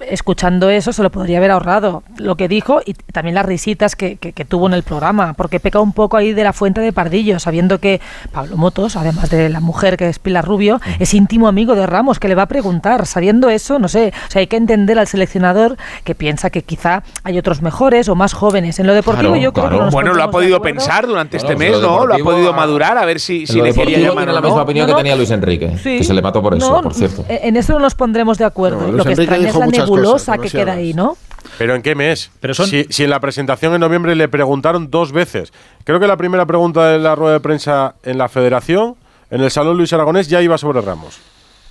que 0.00 0.12
escuchando 0.12 0.70
eso 0.70 0.92
se 0.92 1.04
lo 1.04 1.10
podría 1.10 1.38
haber 1.38 1.52
ahorrado 1.52 2.02
lo 2.16 2.34
que 2.36 2.48
dijo 2.48 2.80
y 2.84 2.94
también 2.94 3.36
las 3.36 3.46
risitas 3.46 3.94
que, 3.94 4.16
que- 4.16 4.32
que 4.32 4.44
tuvo 4.44 4.66
en 4.66 4.74
el 4.74 4.82
programa, 4.82 5.34
porque 5.34 5.60
peca 5.60 5.78
un 5.78 5.92
poco 5.92 6.16
ahí 6.16 6.32
de 6.32 6.42
la 6.42 6.52
fuente 6.52 6.80
de 6.80 6.92
Pardillo, 6.92 7.38
sabiendo 7.38 7.78
que 7.78 8.00
Pablo 8.32 8.56
Motos, 8.56 8.96
además 8.96 9.30
de 9.30 9.50
la 9.50 9.60
mujer 9.60 9.96
que 9.96 10.08
es 10.08 10.18
Pilar 10.18 10.44
Rubio, 10.44 10.80
es 10.98 11.14
íntimo 11.14 11.46
amigo 11.46 11.76
de 11.76 11.86
Ramos, 11.86 12.18
que 12.18 12.26
le 12.26 12.34
va 12.34 12.42
a 12.42 12.46
preguntar. 12.46 13.06
Sabiendo 13.06 13.50
eso, 13.50 13.78
no 13.78 13.86
sé, 13.86 14.12
o 14.26 14.30
sea, 14.32 14.40
hay 14.40 14.48
que 14.48 14.56
entender 14.56 14.98
al 14.98 15.06
seleccionador 15.06 15.76
que 16.02 16.16
piensa 16.16 16.50
que 16.50 16.62
quizá 16.62 17.04
hay 17.22 17.38
otros 17.38 17.62
mejores 17.62 18.08
o 18.08 18.16
más 18.16 18.32
jóvenes. 18.32 18.80
En 18.80 18.88
lo 18.88 18.94
deportivo 18.94 19.28
Claro, 19.34 19.42
yo 19.42 19.52
creo 19.52 19.62
claro. 19.64 19.76
que 19.76 19.78
no 19.78 19.84
nos 19.84 19.94
Bueno, 19.94 20.14
lo 20.14 20.24
ha 20.24 20.30
podido 20.32 20.60
pensar 20.60 21.06
durante 21.06 21.38
Claro, 21.38 21.52
este 21.54 21.70
mes, 21.70 21.80
¿no? 21.80 22.04
Lo 22.04 22.14
ha 22.14 22.18
podido 22.18 22.52
madurar 22.52 22.98
a 22.98 23.04
ver 23.04 23.20
si, 23.20 23.46
si 23.46 23.60
le 23.62 23.72
quería 23.72 24.07
tiene 24.16 24.32
la 24.32 24.40
no. 24.40 24.46
misma 24.46 24.62
opinión 24.62 24.86
No, 24.88 24.94
que 24.94 24.98
tenía 25.02 25.16
Luis 25.16 25.30
Enrique, 25.30 25.76
Sí. 25.82 25.98
que 25.98 26.04
se 26.04 26.14
le 26.14 26.22
mató 26.22 26.42
por 26.42 26.54
eso, 26.54 26.70
No, 26.70 26.82
por 26.82 26.94
cierto. 26.94 27.24
En 27.28 27.56
eso 27.56 27.72
no 27.74 27.78
nos 27.80 27.94
pondremos 27.94 28.38
de 28.38 28.44
acuerdo. 28.44 28.80
No, 28.86 28.92
lo 28.92 29.04
que 29.04 29.12
extraña 29.12 29.48
es 29.48 29.54
la 29.56 29.66
nebulosa 29.66 30.36
cosas, 30.36 30.38
que 30.52 30.58
queda 30.58 30.72
ahí, 30.72 30.94
¿no? 30.94 31.16
¿Pero 31.56 31.74
en 31.74 31.82
qué 31.82 31.94
mes? 31.94 32.30
Pero 32.40 32.54
son- 32.54 32.66
si, 32.68 32.84
si 32.90 33.04
en 33.04 33.10
la 33.10 33.20
presentación 33.20 33.74
en 33.74 33.80
noviembre 33.80 34.14
le 34.14 34.28
preguntaron 34.28 34.90
dos 34.90 35.12
veces. 35.12 35.52
Creo 35.84 35.98
que 36.00 36.06
la 36.06 36.16
primera 36.16 36.46
pregunta 36.46 36.88
de 36.88 36.98
la 36.98 37.14
rueda 37.14 37.34
de 37.34 37.40
prensa 37.40 37.94
en 38.02 38.18
la 38.18 38.28
federación, 38.28 38.96
en 39.30 39.40
el 39.42 39.50
Salón 39.50 39.76
Luis 39.76 39.92
Aragonés, 39.92 40.28
ya 40.28 40.40
iba 40.42 40.56
sobre 40.58 40.80
Ramos. 40.80 41.18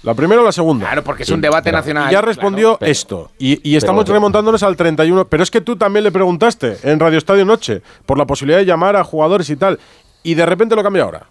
¿La 0.03 0.13
primera 0.13 0.41
o 0.41 0.45
la 0.45 0.51
segunda? 0.51 0.85
Claro, 0.85 1.03
porque 1.03 1.23
es 1.23 1.29
un 1.31 1.41
debate 1.41 1.71
nacional. 1.71 2.07
Y 2.09 2.13
ya 2.13 2.21
respondió 2.21 2.77
Pero- 2.79 2.91
esto. 2.91 3.31
Y, 3.39 3.67
y 3.67 3.75
estamos 3.75 4.05
pero- 4.05 4.13
remontándonos 4.13 4.61
al 4.63 4.75
31. 4.77 5.25
Pero 5.25 5.41
es 5.43 5.49
que 5.51 5.59
tú 5.59 5.75
también 5.75 6.03
le 6.03 6.11
preguntaste 6.11 6.77
en 6.83 6.99
Radio 6.99 7.17
Estadio 7.17 7.45
Noche 7.45 7.81
por 8.05 8.17
la 8.17 8.25
posibilidad 8.25 8.59
de 8.59 8.65
llamar 8.65 8.95
a 8.95 9.03
jugadores 9.03 9.49
y 9.49 9.55
tal. 9.55 9.79
Y 10.23 10.35
de 10.35 10.45
repente 10.45 10.75
lo 10.75 10.83
cambia 10.83 11.03
ahora. 11.03 11.25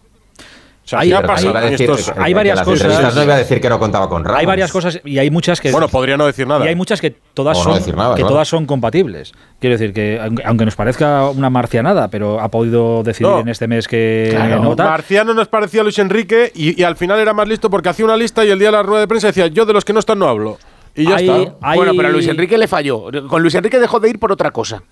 O 0.86 0.88
sea, 0.88 1.00
Hay- 1.00 1.08
¿qué 1.08 1.14
ha 1.16 1.20
pero 1.20 1.32
pasado 1.32 1.50
Iba 1.50 1.58
a 1.58 1.64
en 1.64 1.70
decir- 1.72 1.90
estos- 1.90 2.08
eh, 2.08 2.12
hay 2.16 2.30
que 2.30 2.34
varias 2.36 2.62
cosas- 2.62 3.14
No 3.16 3.22
iba 3.24 3.34
a 3.34 3.38
decir 3.38 3.60
que 3.60 3.68
no 3.68 3.78
contaba 3.80 4.08
con 4.08 4.24
Ramos. 4.24 4.38
Hay 4.38 4.46
varias 4.46 4.70
cosas 4.70 5.00
y 5.04 5.18
hay 5.18 5.32
muchas 5.32 5.60
que 5.60 5.72
Bueno, 5.72 5.88
podría 5.88 6.16
no 6.16 6.26
decir 6.26 6.46
nada. 6.46 6.64
y 6.64 6.68
hay 6.68 6.76
muchas 6.76 7.00
que 7.00 7.10
todas 7.10 7.58
O 7.58 7.62
son 7.64 7.74
decir 7.74 7.96
nada, 7.96 8.14
que 8.14 8.20
claro. 8.20 8.34
todas 8.34 8.46
son 8.46 8.66
compatibles. 8.66 9.32
Quiero 9.58 9.74
decir 9.76 9.92
que 9.92 10.20
aunque 10.22 10.44
aunque 10.44 10.64
nos 10.64 10.76
parezca 10.76 11.28
una 11.28 11.50
marcianada, 11.50 12.06
pero 12.06 12.38
ha 12.40 12.48
podido 12.52 13.02
decidir 13.02 13.32
No. 13.32 13.40
en 13.40 13.48
este 13.48 13.66
mes 13.66 13.88
que 13.88 14.28
Claro. 14.30 14.62
no 14.62 14.76
tal. 14.76 14.88
Marciano 14.90 15.34
nos 15.34 15.48
parecía 15.48 15.80
a 15.80 15.82
Luis 15.82 15.98
Enrique 15.98 16.52
y, 16.54 16.80
y 16.80 16.84
al 16.84 16.94
final 16.94 17.18
era 17.18 17.32
más 17.34 17.48
listo 17.48 17.68
porque 17.68 17.88
hacía 17.88 18.04
una 18.04 18.16
lista 18.16 18.44
y 18.44 18.50
el 18.50 18.58
día 18.60 18.68
de 18.68 18.76
la 18.76 18.82
rueda 18.84 19.00
de 19.00 19.08
prensa 19.08 19.26
decía, 19.26 19.48
yo 19.48 19.66
de 19.66 19.72
los 19.72 19.84
que 19.84 19.92
no 19.92 19.98
están 19.98 20.20
no 20.20 20.28
hablo. 20.28 20.56
Y 20.94 21.04
ya 21.08 21.16
Hay- 21.16 21.28
está. 21.28 21.56
hay- 21.62 21.76
Bueno, 21.78 21.94
pero 21.96 22.08
a 22.08 22.12
Luis 22.12 22.28
Enrique 22.28 22.56
le 22.56 22.68
falló. 22.68 23.06
Con 23.28 23.42
Luis 23.42 23.56
Enrique 23.56 23.80
dejó 23.80 23.98
de 23.98 24.08
ir 24.08 24.20
por 24.20 24.30
otra 24.30 24.52
cosa. 24.52 24.82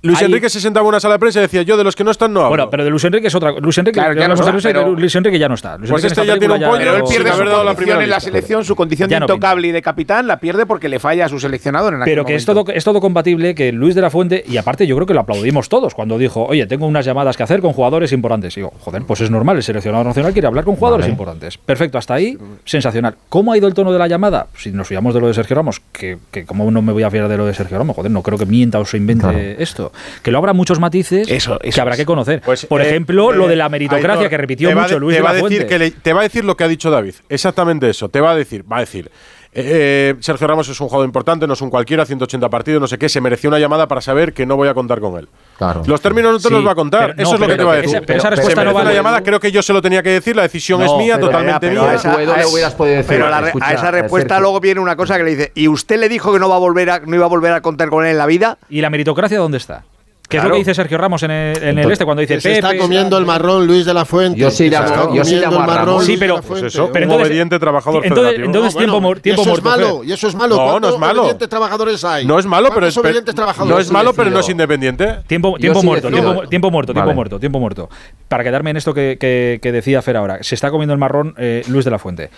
Luis 0.00 0.22
Enrique 0.22 0.48
se 0.48 0.60
sentaba 0.60 0.84
en 0.84 0.88
una 0.90 1.00
sala 1.00 1.14
de 1.14 1.18
prensa 1.18 1.40
y 1.40 1.42
decía, 1.42 1.62
yo 1.62 1.76
de 1.76 1.82
los 1.82 1.96
que 1.96 2.04
no 2.04 2.12
están 2.12 2.32
no 2.32 2.40
hablo. 2.40 2.50
Bueno, 2.50 2.70
pero 2.70 2.84
de 2.84 2.90
Luis 2.90 3.02
Enrique 3.04 3.26
es 3.26 3.34
otra 3.34 3.50
cosa. 3.50 3.60
Luis 3.62 3.76
Enrique, 3.78 3.98
Claro, 3.98 4.14
ya 4.14 4.20
ya 4.20 4.28
no 4.28 4.34
hablamos 4.34 4.38
de 4.38 4.44
está, 4.44 4.52
Luis 4.52 4.64
Enrique, 4.64 4.84
pero- 4.84 5.00
Luis 5.00 5.14
Enrique 5.16 5.38
ya 5.40 5.48
no 5.48 5.54
está. 5.56 5.76
Luis 5.76 5.90
Pues 5.90 6.04
Enrique 6.04 6.20
este 6.20 6.26
ya 6.32 6.38
tiene 6.38 6.54
un 6.54 6.60
pollo, 6.60 6.78
Pero 6.78 6.96
él 6.98 7.02
pierde 7.08 7.28
su 7.30 7.34
haber 7.34 7.48
dado 7.48 7.64
la 7.64 7.74
primera 7.74 8.04
en 8.04 8.10
la 8.10 8.20
selección, 8.20 8.64
su 8.64 8.76
condición 8.76 9.08
Ya 9.10 9.16
de 9.16 9.20
no 9.20 9.26
intocable 9.26 9.66
y 9.68 9.72
de 9.72 9.82
capitán 9.82 10.28
la 10.28 10.38
pierde 10.38 10.66
porque 10.66 10.88
le 10.88 11.00
falla 11.00 11.26
a 11.26 11.28
su 11.28 11.40
seleccionador 11.40 11.94
en 11.94 12.00
Pero 12.04 12.24
que 12.24 12.36
es 12.36 12.44
todo, 12.46 12.64
es 12.72 12.84
todo 12.84 13.00
compatible 13.00 13.56
que 13.56 13.72
Luis 13.72 13.96
de 13.96 14.02
la 14.02 14.10
Fuente, 14.10 14.44
y 14.46 14.56
aparte 14.56 14.86
yo 14.86 14.94
creo 14.94 15.06
que 15.06 15.14
lo 15.14 15.20
aplaudimos 15.20 15.68
todos 15.68 15.94
cuando 15.94 16.16
dijo, 16.16 16.44
oye, 16.44 16.66
tengo 16.68 16.86
unas 16.86 17.04
llamadas 17.04 17.36
que 17.36 17.42
hacer 17.42 17.60
con 17.60 17.72
jugadores 17.72 18.12
importantes. 18.12 18.56
Y 18.56 18.60
digo, 18.60 18.72
joder, 18.78 19.02
pues 19.02 19.20
es 19.20 19.32
normal, 19.32 19.56
el 19.56 19.64
seleccionador 19.64 20.06
nacional 20.06 20.32
quiere 20.32 20.46
hablar 20.46 20.62
con 20.64 20.76
jugadores 20.76 21.06
Vale. 21.06 21.12
importantes. 21.12 21.58
Perfecto, 21.58 21.98
hasta 21.98 22.14
ahí, 22.14 22.38
sensacional. 22.64 23.16
¿Cómo 23.28 23.52
ha 23.52 23.58
ido 23.58 23.66
el 23.66 23.74
tono 23.74 23.92
de 23.92 23.98
la 23.98 24.06
llamada? 24.06 24.46
Si 24.56 24.70
nos 24.70 24.86
fiamos 24.86 25.12
de 25.12 25.20
lo 25.20 25.26
de 25.26 25.34
Sergio 25.34 25.56
Ramos, 25.56 25.80
que, 25.92 26.18
que 26.30 26.44
como 26.46 26.70
no 26.70 26.82
me 26.82 26.92
voy 26.92 27.02
a 27.02 27.10
fiar 27.10 27.28
de 27.28 27.36
lo 27.36 27.46
de 27.46 27.54
Sergio 27.54 27.78
Ramos, 27.78 27.96
joder, 27.96 28.12
no 28.12 28.22
creo 28.22 28.38
que 28.38 28.46
mienta 28.46 28.78
o 28.78 28.84
se 28.84 28.96
invente 28.96 29.18
Claro. 29.18 29.87
Esto. 29.88 30.20
Que 30.22 30.30
lo 30.30 30.38
habrá 30.38 30.52
muchos 30.52 30.78
matices 30.80 31.28
Eso- 31.30 31.58
que 31.58 31.80
habrá 31.80 31.96
que 31.96 32.06
conocer. 32.06 32.40
Pues, 32.44 32.66
Por 32.66 32.80
eh, 32.80 32.88
ejemplo, 32.88 33.32
lo 33.32 33.46
eh, 33.46 33.48
de 33.48 33.56
la 33.56 33.68
meritocracia 33.68 34.12
Aitor, 34.12 34.30
que 34.30 34.36
repitió 34.36 34.74
mucho 34.74 34.94
de- 34.94 35.00
Luis 35.00 35.14
te 35.16 35.18
de 35.20 35.22
va 35.22 35.32
la 35.32 35.38
a 35.38 35.42
decir 35.42 35.58
Fuente. 35.58 35.66
que 35.66 35.78
le- 35.78 35.90
Te 35.90 36.12
va 36.12 36.20
a 36.20 36.22
decir 36.24 36.44
lo 36.44 36.56
que 36.56 36.64
ha 36.64 36.68
dicho 36.68 36.90
David. 36.90 37.14
Exactamente 37.28 37.88
eso. 37.90 38.08
Te 38.08 38.20
va 38.20 38.30
a 38.32 38.34
decir, 38.36 38.64
va 38.70 38.78
a 38.78 38.80
decir. 38.80 39.10
Eh, 39.52 40.14
Sergio 40.20 40.46
Ramos 40.46 40.68
es 40.68 40.80
un 40.80 40.88
jugador 40.88 41.06
importante, 41.06 41.46
no 41.46 41.54
es 41.54 41.60
un 41.60 41.70
cualquiera, 41.70 42.04
180 42.04 42.48
partidos, 42.48 42.80
no 42.80 42.86
sé 42.86 42.98
qué. 42.98 43.08
Se 43.08 43.20
mereció 43.20 43.48
una 43.48 43.58
llamada 43.58 43.88
para 43.88 44.00
saber 44.00 44.32
que 44.32 44.46
no 44.46 44.56
voy 44.56 44.68
a 44.68 44.74
contar 44.74 45.00
con 45.00 45.18
él. 45.18 45.28
Claro. 45.56 45.82
Los 45.86 46.00
términos 46.00 46.32
no 46.32 46.38
te 46.38 46.48
Sí, 46.48 46.54
los 46.54 46.66
va 46.66 46.72
a 46.72 46.74
contar. 46.74 47.14
pero- 47.16 47.22
eso 47.22 47.30
no, 47.30 47.34
es 47.36 47.40
lo 47.40 47.46
que 47.48 47.56
te 47.56 47.64
va 47.64 47.72
a 47.72 47.78
esa- 47.78 47.82
decir. 47.92 48.02
pero 48.06 48.18
esa 48.18 48.28
Se 48.28 48.34
respuesta 48.36 48.64
no 48.64 48.72
vale. 48.72 48.86
una 48.86 48.94
llamada, 48.94 49.22
creo 49.22 49.40
que 49.40 49.50
yo 49.50 49.62
se 49.62 49.72
lo 49.72 49.82
tenía 49.82 50.02
que 50.02 50.10
decir. 50.10 50.36
La 50.36 50.42
decisión 50.42 50.82
es 50.82 50.92
mía, 50.94 51.14
pero- 51.16 51.26
totalmente 51.28 51.68
pero 51.68 51.82
mía. 51.82 51.94
esa- 51.94 52.14
hubieras 52.48 52.74
podido 52.74 52.96
decir. 52.96 53.08
Pero 53.08 53.28
la 53.28 53.40
re- 53.40 53.46
escucha, 53.48 53.68
a 53.68 53.72
esa 53.72 53.90
respuesta 53.90 54.38
luego 54.40 54.60
viene 54.60 54.80
una 54.80 54.96
cosa 54.96 55.16
que 55.16 55.24
le 55.24 55.30
dice, 55.34 55.52
¿y 55.54 55.66
usted 55.68 55.98
le 55.98 56.08
dijo 56.08 56.32
que 56.32 56.38
no 56.38 56.48
va 56.48 56.56
a 56.56 56.60
volver 56.60 56.90
a, 56.90 57.00
no 57.00 57.14
iba 57.16 57.24
a 57.24 57.28
volver 57.28 57.52
a 57.52 57.60
contar 57.60 57.88
con 57.88 58.04
él 58.04 58.12
en 58.12 58.18
la 58.18 58.26
vida? 58.26 58.58
¿Y 58.68 58.80
la 58.80 58.90
meritocracia 58.90 59.38
dónde 59.38 59.58
está? 59.58 59.82
¿Qué 60.28 60.36
es 60.36 60.40
Claro. 60.42 60.50
lo 60.50 60.54
que 60.56 60.58
dice 60.58 60.74
Sergio 60.74 60.98
Ramos 60.98 61.22
en 61.22 61.30
el, 61.30 61.62
en 61.62 61.78
el 61.78 61.90
este 61.90 62.04
cuando 62.04 62.20
dice 62.20 62.34
Que 62.34 62.40
se 62.42 62.52
está 62.52 62.68
Pepe, 62.68 62.80
comiendo 62.82 63.16
el 63.16 63.24
marrón 63.24 63.66
Luis 63.66 63.86
de 63.86 63.94
la 63.94 64.04
Fuente. 64.04 64.38
Yo 64.38 64.50
sí 64.50 64.68
Que 64.68 64.76
está 64.76 65.08
yo 65.14 65.24
sí 65.24 65.36
el 65.36 65.50
marrón. 65.50 66.04
Sí, 66.04 66.16
pero- 66.18 66.36
la. 66.36 66.42
Pues 66.42 66.62
eso, 66.64 66.90
Pero 66.92 67.06
un 67.06 67.10
entonces- 67.12 67.28
obediente 67.28 67.58
trabajador 67.58 68.04
entonces- 68.04 68.24
federativo. 68.34 68.46
entonces- 68.46 68.74
No, 68.74 68.78
bueno, 68.78 68.92
tiempo 68.92 69.00
mor- 69.00 69.20
tiempo 69.20 69.40
y 69.40 69.42
eso 69.42 69.50
muerto, 69.50 69.70
es 69.70 69.76
malo, 69.78 70.04
y 70.04 70.12
eso 70.12 70.28
es 70.28 70.34
malo. 70.34 70.56
No, 70.56 70.64
no 70.64 70.70
¿Cuántos 70.72 70.92
es 70.94 70.98
malo. 71.00 71.20
obedientes 71.22 71.48
trabajadores 71.48 72.04
hay? 72.04 72.26
No 72.26 72.38
es 72.38 72.44
malo, 72.44 72.68
pero 72.74 72.86
es, 72.86 72.94
¿Cuántos 72.94 73.08
obedientes 73.10 73.34
trabajadores 73.34 73.74
no 73.74 73.80
es 73.80 73.90
malo, 73.90 74.12
pero 74.12 74.28
no 74.30 74.40
es 74.40 74.48
independiente. 74.50 75.14
Tiempo, 75.26 75.56
tiempo 75.58 75.80
sí 75.80 75.86
muerto, 75.86 76.10
tiempo, 76.10 76.46
tiempo 76.46 76.70
muerto, 76.70 76.92
tiempo 76.92 77.06
Vale. 77.06 77.14
muerto, 77.14 77.40
tiempo 77.40 77.58
muerto. 77.58 77.88
Para 78.28 78.44
quedarme 78.44 78.68
en 78.70 78.76
esto 78.76 78.92
que, 78.92 79.16
que- 79.18 79.60
que 79.62 79.72
decía 79.72 80.02
Fer 80.02 80.18
ahora, 80.18 80.42
se 80.42 80.54
está 80.54 80.70
comiendo 80.70 80.92
el 80.92 80.98
marrón 81.00 81.32
eh, 81.38 81.62
Luis 81.68 81.86
de 81.86 81.90
la 81.90 81.98
Fuente, 81.98 82.28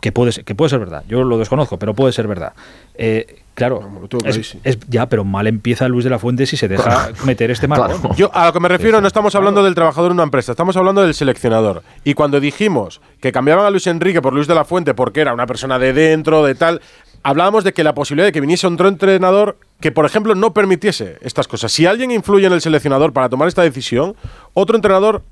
que 0.00 0.12
puede, 0.12 0.32
ser, 0.32 0.44
que 0.44 0.54
puede 0.54 0.70
ser 0.70 0.78
verdad, 0.78 1.04
yo 1.08 1.22
lo 1.24 1.36
desconozco, 1.36 1.78
pero 1.78 1.92
puede 1.92 2.12
ser 2.14 2.26
verdad. 2.26 2.54
Eh, 2.94 3.42
claro, 3.54 3.80
No, 3.80 4.18
es, 4.28 4.56
ya, 4.88 5.08
pero 5.08 5.24
mal 5.24 5.46
empieza 5.46 5.88
Luis 5.88 6.04
de 6.04 6.10
la 6.10 6.18
Fuente 6.18 6.46
si 6.46 6.56
se 6.56 6.68
deja 6.68 7.10
meter 7.24 7.50
este 7.50 7.66
marrón. 7.68 8.00
Claro. 8.00 8.14
Yo 8.16 8.30
a 8.34 8.46
lo 8.46 8.52
que 8.52 8.60
me 8.60 8.68
refiero 8.68 9.00
no 9.00 9.06
estamos 9.06 9.34
hablando 9.34 9.62
del 9.62 9.74
trabajador 9.74 10.10
en 10.10 10.16
una 10.16 10.24
empresa, 10.24 10.52
estamos 10.52 10.76
hablando 10.76 11.02
del 11.02 11.14
seleccionador. 11.14 11.82
Y 12.04 12.14
cuando 12.14 12.40
dijimos 12.40 13.00
que 13.20 13.32
cambiaban 13.32 13.64
a 13.66 13.70
Luis 13.70 13.86
Enrique 13.86 14.20
por 14.20 14.32
Luis 14.32 14.46
de 14.46 14.54
la 14.54 14.64
Fuente 14.64 14.94
porque 14.94 15.20
era 15.20 15.32
una 15.32 15.46
persona 15.46 15.78
de 15.78 15.92
dentro, 15.92 16.44
de 16.44 16.54
tal, 16.54 16.80
hablábamos 17.22 17.64
de 17.64 17.72
que 17.72 17.82
la 17.84 17.94
posibilidad 17.94 18.26
de 18.26 18.32
que 18.32 18.40
viniese 18.40 18.66
otro 18.66 18.88
entrenador 18.88 19.56
que, 19.80 19.92
por 19.92 20.06
ejemplo, 20.06 20.34
no 20.34 20.52
permitiese 20.52 21.16
estas 21.22 21.48
cosas. 21.48 21.72
Si 21.72 21.86
alguien 21.86 22.10
influye 22.10 22.46
en 22.46 22.52
el 22.52 22.60
seleccionador 22.60 23.12
para 23.12 23.28
tomar 23.28 23.48
esta 23.48 23.62
decisión, 23.62 24.14
otro 24.52 24.76
entrenador, 24.76 25.22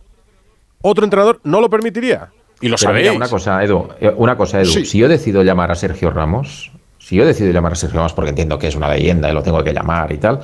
otro 0.81 1.05
entrenador 1.05 1.41
no 1.45 1.61
lo 1.61 1.71
permitiría. 1.71 2.31
Y 2.61 2.69
lo 2.69 2.77
Pero 2.77 2.79
sabéis. 2.79 3.05
mira, 3.07 3.17
una 3.17 3.29
cosa, 3.29 3.63
Edu, 3.65 3.89
eh, 4.01 4.13
una 4.17 4.37
cosa, 4.37 4.61
Edu. 4.61 4.71
Sí. 4.71 4.85
Si 4.85 4.99
yo 4.99 5.09
decido 5.09 5.43
llamar 5.43 5.71
a 5.73 5.75
Sergio 5.75 6.11
Ramos, 6.11 6.71
si 7.13 7.19
yo 7.19 7.27
decido 7.27 7.53
llamar 7.53 7.73
a 7.73 7.75
Sergio 7.75 7.99
Ramos 7.99 8.15
porque 8.15 8.31
entiendo 8.31 8.59
que 8.59 8.69
es 8.69 8.75
una 8.75 8.89
leyenda 8.89 9.31
y 9.31 9.35
lo 9.35 9.43
tengo 9.43 9.63
que 9.63 9.75
llamar 9.75 10.11
y 10.13 10.17
tal, 10.17 10.41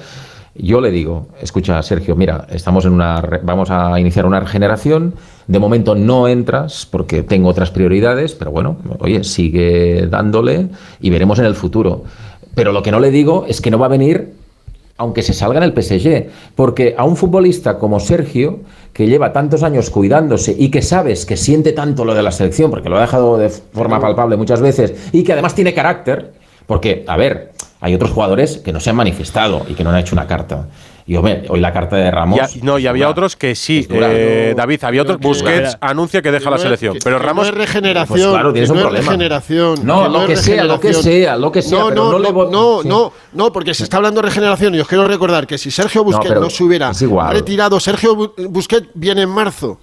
yo 0.54 0.82
le 0.82 0.90
digo, 0.90 1.28
escucha, 1.40 1.82
Sergio, 1.82 2.14
mira, 2.14 2.46
estamos 2.50 2.84
en 2.84 2.92
una, 2.92 3.22
vamos 3.42 3.70
a 3.70 3.98
iniciar 3.98 4.26
una 4.26 4.38
regeneración. 4.38 5.14
De 5.46 5.58
momento 5.58 5.94
no 5.94 6.28
entras 6.28 6.84
porque 6.84 7.22
tengo 7.22 7.48
otras 7.48 7.70
prioridades, 7.70 8.34
pero 8.34 8.50
bueno, 8.50 8.76
oye, 8.98 9.24
sigue 9.24 10.08
dándole 10.10 10.68
y 11.00 11.08
veremos 11.08 11.38
en 11.38 11.46
el 11.46 11.54
futuro. 11.54 12.04
Pero 12.54 12.72
lo 12.72 12.82
que 12.82 12.90
no 12.90 13.00
le 13.00 13.10
digo 13.10 13.46
es 13.48 13.62
que 13.62 13.70
no 13.70 13.78
va 13.78 13.86
a 13.86 13.88
venir 13.88 14.34
aunque 14.98 15.22
se 15.22 15.32
salga 15.32 15.58
en 15.58 15.62
el 15.62 15.80
PSG, 15.80 16.28
porque 16.56 16.96
a 16.98 17.04
un 17.04 17.16
futbolista 17.16 17.78
como 17.78 18.00
Sergio, 18.00 18.58
que 18.92 19.06
lleva 19.06 19.32
tantos 19.32 19.62
años 19.62 19.90
cuidándose 19.90 20.56
y 20.58 20.70
que 20.70 20.82
sabes 20.82 21.24
que 21.24 21.36
siente 21.36 21.72
tanto 21.72 22.04
lo 22.04 22.14
de 22.14 22.22
la 22.24 22.32
selección, 22.32 22.68
porque 22.68 22.88
lo 22.88 22.98
ha 22.98 23.02
dejado 23.02 23.38
de 23.38 23.48
forma 23.48 24.00
palpable 24.00 24.36
muchas 24.36 24.60
veces, 24.60 25.10
y 25.12 25.22
que 25.22 25.34
además 25.34 25.54
tiene 25.54 25.72
carácter, 25.72 26.32
porque, 26.68 27.04
a 27.08 27.16
ver, 27.16 27.52
hay 27.80 27.94
otros 27.94 28.10
jugadores 28.12 28.58
que 28.58 28.72
no 28.72 28.78
se 28.78 28.90
han 28.90 28.96
manifestado 28.96 29.64
y 29.68 29.74
que 29.74 29.82
no 29.82 29.90
han 29.90 29.96
hecho 29.98 30.14
una 30.14 30.28
carta. 30.28 30.68
Y 31.06 31.16
hombre, 31.16 31.44
hoy 31.48 31.58
la 31.58 31.72
carta 31.72 31.96
de 31.96 32.10
Ramos. 32.10 32.38
Ya- 32.38 32.48
no, 32.62 32.78
y 32.78 32.86
había 32.86 33.06
dura. 33.06 33.12
otros 33.12 33.34
que 33.34 33.54
sí. 33.54 33.86
Dura. 33.88 34.08
eh, 34.12 34.52
David, 34.54 34.84
había 34.84 35.00
otros. 35.00 35.18
Busquets 35.18 35.78
anuncia 35.80 36.20
que 36.20 36.30
deja 36.30 36.40
Que 36.40 36.44
la 36.44 36.50
no 36.50 36.56
es- 36.56 36.62
selección. 36.64 36.92
que- 36.92 36.98
pero 37.02 37.18
que 37.18 37.24
Ramos. 37.24 37.44
No 37.46 37.48
es 37.50 37.56
regeneración. 37.56 38.18
Pues 38.18 38.26
claro, 38.30 38.52
tienes 38.52 38.68
que 38.68 38.72
un 38.72 38.78
no 38.78 38.84
problema. 38.84 39.06
Regeneración. 39.06 39.86
No, 39.86 40.02
que 40.02 40.08
lo 40.10 40.20
es 40.20 40.26
que 40.28 40.36
sea, 40.36 40.64
lo 40.64 40.78
que 40.80 40.92
sea, 40.92 41.36
lo 41.38 41.50
que 41.50 41.62
sea, 41.62 41.78
No, 41.78 41.88
pero 41.88 42.04
no, 42.04 42.12
no 42.12 42.18
le 42.18 42.28
no, 42.28 42.34
voy- 42.34 42.50
no, 42.52 42.82
sí. 42.82 42.88
no, 42.88 43.12
no, 43.32 43.52
porque 43.52 43.72
se 43.72 43.84
está 43.84 43.96
hablando 43.96 44.20
de 44.20 44.26
regeneración 44.28 44.74
y 44.74 44.80
os 44.80 44.86
quiero 44.86 45.08
recordar 45.08 45.46
que 45.46 45.56
si 45.56 45.70
Sergio 45.70 46.04
Busquets 46.04 46.34
no, 46.38 46.50
se 46.50 46.62
hubiera 46.64 46.92
retirado, 47.32 47.80
Sergio 47.80 48.14
Bu- 48.14 48.48
Busquets 48.50 48.88
viene 48.92 49.22
en 49.22 49.30
marzo. 49.30 49.80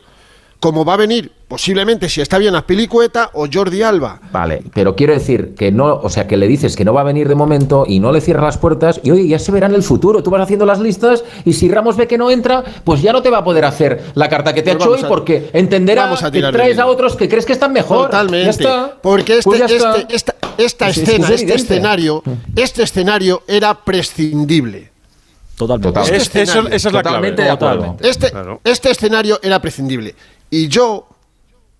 Como 0.65 0.83
va 0.83 0.95
a 0.95 0.97
venir, 0.97 1.31
posiblemente, 1.47 2.09
si 2.09 2.21
está 2.21 2.39
bien 2.39 2.55
Azpilicueta 2.55 3.29
o 3.33 3.45
Jordi 3.53 3.83
Alba. 3.83 4.19
Vale, 4.31 4.63
pero 4.73 4.95
quiero 4.95 5.13
decir 5.13 5.53
que 5.53 5.71
no, 5.71 5.93
o 5.93 6.09
sea, 6.09 6.25
que 6.25 6.37
le 6.37 6.47
dices 6.47 6.75
que 6.75 6.83
no 6.83 6.91
va 6.91 7.01
a 7.01 7.03
venir 7.03 7.27
de 7.29 7.35
momento 7.35 7.85
y 7.87 7.99
no 7.99 8.11
le 8.11 8.19
cierras 8.19 8.45
las 8.45 8.57
puertas 8.57 8.99
y 9.03 9.11
oye, 9.11 9.27
ya 9.27 9.37
se 9.37 9.51
verá 9.51 9.67
en 9.67 9.75
el 9.75 9.83
futuro. 9.83 10.23
Tú 10.23 10.31
vas 10.31 10.41
haciendo 10.41 10.65
las 10.65 10.79
listas 10.79 11.23
y 11.45 11.53
si 11.53 11.69
Ramos 11.69 11.97
ve 11.97 12.07
que 12.07 12.17
no 12.17 12.31
entra, 12.31 12.63
pues 12.83 13.03
ya 13.03 13.13
no 13.13 13.21
te 13.21 13.29
va 13.29 13.37
a 13.37 13.43
poder 13.43 13.63
hacer 13.63 14.05
la 14.15 14.27
carta 14.27 14.55
que 14.55 14.63
te 14.63 14.71
Pues 14.73 14.83
ha 14.83 14.87
hecho 14.89 14.97
hoy 14.97 15.05
a- 15.05 15.07
porque 15.07 15.51
entenderá 15.53 16.05
vamos 16.05 16.23
a 16.23 16.31
que 16.31 16.41
traes 16.41 16.79
a 16.79 16.87
otros 16.87 17.15
que 17.15 17.29
crees 17.29 17.45
que 17.45 17.53
están 17.53 17.71
mejor. 17.71 18.05
Totalmente. 18.07 18.45
Ya 18.45 18.49
está. 18.49 18.97
Porque 19.03 19.33
este, 19.33 19.43
Pues 19.43 19.59
ya 19.59 19.65
está. 19.67 19.97
este- 20.09 20.33
esta, 20.57 20.85
Pues 20.87 20.97
escena, 20.97 21.27
es 21.27 21.41
este 21.41 21.53
escenario, 21.53 22.23
este 22.55 22.81
escenario 22.81 23.43
era 23.47 23.75
prescindible. 23.75 24.95
Totalmente. 25.55 25.99
Total. 26.01 26.15
Este 26.15 26.41
Es- 26.41 26.49
esa 26.49 26.89
es 26.89 26.93
la 26.93 27.01
clave. 27.03 27.31
De. 27.31 27.45
Totalmente. 27.45 28.09
Este, 28.09 28.31
este 28.65 28.91
escenario 28.91 29.39
era 29.41 29.59
prescindible. 29.61 30.13
Y 30.49 30.67
yo 30.67 31.07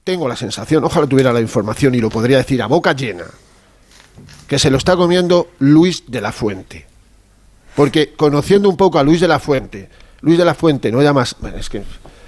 tengo 0.04 0.28
la 0.28 0.36
sensación, 0.36 0.84
ojalá 0.84 1.08
tuviera 1.08 1.32
la 1.34 1.42
información 1.42 1.96
y 1.96 2.00
lo 2.00 2.10
podría 2.10 2.38
decir 2.38 2.62
a 2.62 2.68
boca 2.68 2.94
llena, 2.94 3.26
que 4.48 4.60
se 4.60 4.70
lo 4.70 4.78
está 4.78 4.96
comiendo 4.96 5.48
Luis 5.60 6.04
de 6.08 6.22
la 6.22 6.32
Fuente. 6.32 6.86
Porque 7.76 8.14
conociendo 8.16 8.70
un 8.70 8.78
poco 8.78 9.00
a 9.00 9.04
Luis 9.04 9.20
de 9.22 9.28
la 9.28 9.40
Fuente, 9.40 9.90
Luis 10.22 10.38
de 10.38 10.46
la 10.46 10.54
Fuente 10.56 10.92
no 10.92 11.02
llamas. 11.02 11.36
bueno, 11.40 11.58
es 11.58 11.70
que. 11.70 11.84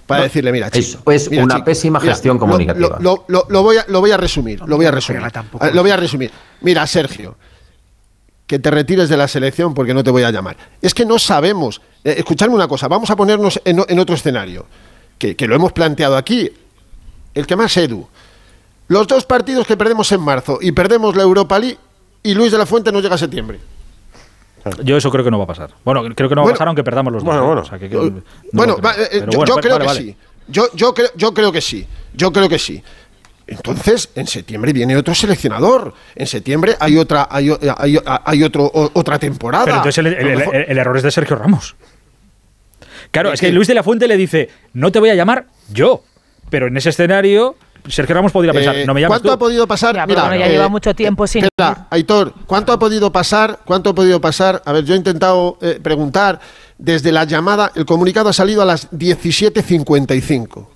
Para 0.06 0.24
decirle, 0.24 0.54
mira, 0.54 0.72
chico, 0.72 1.12
es 1.12 1.30
mira, 1.30 1.44
una 1.44 1.56
chico, 1.56 1.66
pésima 1.66 2.00
gestión 2.00 2.38
comunicativa. 2.38 2.98
Lo, 3.02 3.26
lo- 3.28 3.46
lo 3.50 3.62
voy 3.62 3.76
a, 3.76 3.86
lo 3.90 4.00
voy 4.00 4.12
a 4.12 4.18
resumir, 4.18 4.62
lo 4.66 4.78
voy 4.78 4.86
a 4.86 4.92
resumir. 4.92 5.22
Eh, 5.22 5.72
Lo 5.74 5.82
voy 5.82 5.92
a 5.92 5.98
resumir. 5.98 6.32
Mira, 6.62 6.88
Sergio, 6.88 7.36
que 8.46 8.58
te 8.58 8.72
retires 8.72 9.10
de 9.10 9.18
la 9.18 9.28
selección 9.28 9.74
porque 9.74 9.94
no 9.94 10.06
te 10.06 10.10
voy 10.12 10.24
a 10.24 10.32
llamar. 10.32 10.56
Es 10.82 10.94
que 10.94 11.06
no 11.06 11.20
sabemos. 11.20 11.82
Eh, 12.06 12.16
escuchadme 12.20 12.56
una 12.56 12.70
cosa, 12.70 12.88
vamos 12.88 13.10
a 13.10 13.18
ponernos 13.18 13.60
en, 13.66 13.84
en 13.86 14.00
otro 14.00 14.16
escenario, 14.16 14.66
que, 15.18 15.36
que 15.36 15.48
lo 15.48 15.56
hemos 15.56 15.72
planteado 15.74 16.16
aquí. 16.18 16.52
El 17.34 17.46
que 17.46 17.56
más 17.56 17.76
Edu. 17.78 18.08
Los 18.88 19.08
dos 19.08 19.26
partidos 19.26 19.68
que 19.68 19.76
perdemos 19.78 20.12
en 20.12 20.22
marzo 20.22 20.60
y 20.62 20.72
perdemos 20.72 21.16
la 21.16 21.24
Europa 21.24 21.60
League 21.60 21.78
y 22.24 22.34
Luis 22.34 22.52
de 22.52 22.58
la 22.58 22.66
Fuente 22.66 22.92
no 22.92 23.00
llega 23.00 23.16
a 23.16 23.18
septiembre. 23.18 23.60
Yo 24.84 24.98
eso 24.98 25.10
creo 25.12 25.24
que 25.24 25.32
no 25.32 25.38
va 25.38 25.44
a 25.46 25.48
pasar. 25.48 25.70
Bueno, 25.86 26.04
creo 26.16 26.28
que 26.30 26.36
no 26.36 26.42
va 26.42 26.44
Bueno, 26.44 26.56
a 26.56 26.58
pasar 26.58 26.68
aunque 26.68 26.84
perdamos 26.84 27.14
los 27.14 27.24
dos. 27.24 27.26
bueno, 27.26 27.44
¿eh? 27.44 27.46
bueno. 27.48 27.62
O 27.62 27.66
sea, 27.66 27.80
que- 27.80 27.90
que 27.90 27.96
no 27.96 28.22
bueno, 28.54 28.78
va, 28.84 28.96
eh, 28.98 29.20
yo, 29.30 29.38
bueno, 29.38 29.46
yo 29.46 29.56
creo 29.58 29.74
vale, 29.74 29.82
que 29.84 29.88
vale. 29.88 30.02
sí. 30.02 30.16
Yo, 30.50 30.68
yo, 30.74 30.94
creo, 30.94 31.10
yo 31.16 31.34
creo 31.34 31.52
que 31.52 31.62
sí. 31.62 31.86
Yo 32.14 32.32
creo 32.34 32.50
que 32.50 32.60
sí. 32.60 32.82
Entonces, 33.46 34.10
en 34.16 34.28
septiembre 34.28 34.74
viene 34.74 34.98
otro 34.98 35.16
seleccionador. 35.16 35.94
En 36.16 36.28
septiembre 36.28 36.76
hay 36.80 36.98
otra, 36.98 37.28
hay, 37.32 37.50
hay- 37.78 38.00
hay 38.06 38.44
otro, 38.44 38.66
o- 38.66 38.92
otra 38.94 39.18
temporada. 39.20 39.64
Pero 39.66 39.78
entonces 39.78 39.98
el, 40.00 40.08
el- 40.08 40.28
el- 40.42 40.66
el 40.70 40.78
error 40.78 40.98
es 40.98 41.04
de 41.04 41.12
Sergio 41.12 41.38
Ramos. 41.38 41.76
Claro, 43.12 43.30
Es 43.30 43.36
es 43.36 43.40
que 43.42 43.48
que- 43.48 43.54
Luis 43.54 43.68
de 43.68 43.74
la 43.74 43.84
Fuente 43.84 44.08
le 44.08 44.18
dice, 44.18 44.50
no 44.74 44.92
te 44.92 45.00
voy 45.00 45.10
a 45.10 45.16
llamar 45.16 45.48
yo. 45.72 46.04
Pero 46.50 46.68
en 46.68 46.78
ese 46.78 46.90
escenario, 46.90 47.56
Sergio 47.88 48.16
Ramos 48.16 48.32
podría 48.32 48.54
pensar, 48.54 48.76
Eh, 48.76 48.86
no 48.86 48.94
me 48.94 49.02
llames 49.02 49.12
¿Cuánto 49.20 49.30
tú. 49.30 49.34
ha 49.34 49.40
podido 49.40 49.68
pasar? 49.68 49.96
Ya, 49.96 50.06
Mira, 50.06 50.24
bueno, 50.24 50.38
ya 50.38 50.48
eh, 50.48 50.52
lleva 50.52 50.68
mucho 50.70 50.94
tiempo 50.96 51.26
sin 51.28 51.46
espera, 51.46 51.88
Aitor, 51.90 52.34
¿cuánto 52.46 52.72
ha 52.74 52.80
podido 52.80 53.12
pasar? 53.12 53.60
¿Cuánto 53.66 53.90
ha 53.92 53.96
podido 53.96 54.20
pasar? 54.22 54.62
A 54.66 54.72
ver, 54.74 54.84
yo 54.86 54.94
he 54.94 54.98
intentado 54.98 55.58
eh, 55.62 55.80
preguntar 55.82 56.40
desde 56.78 57.12
la 57.12 57.24
llamada, 57.26 57.72
el 57.76 57.86
comunicado 57.86 58.30
ha 58.30 58.34
salido 58.34 58.62
a 58.62 58.66
las 58.66 58.90
17.55. 58.92 60.68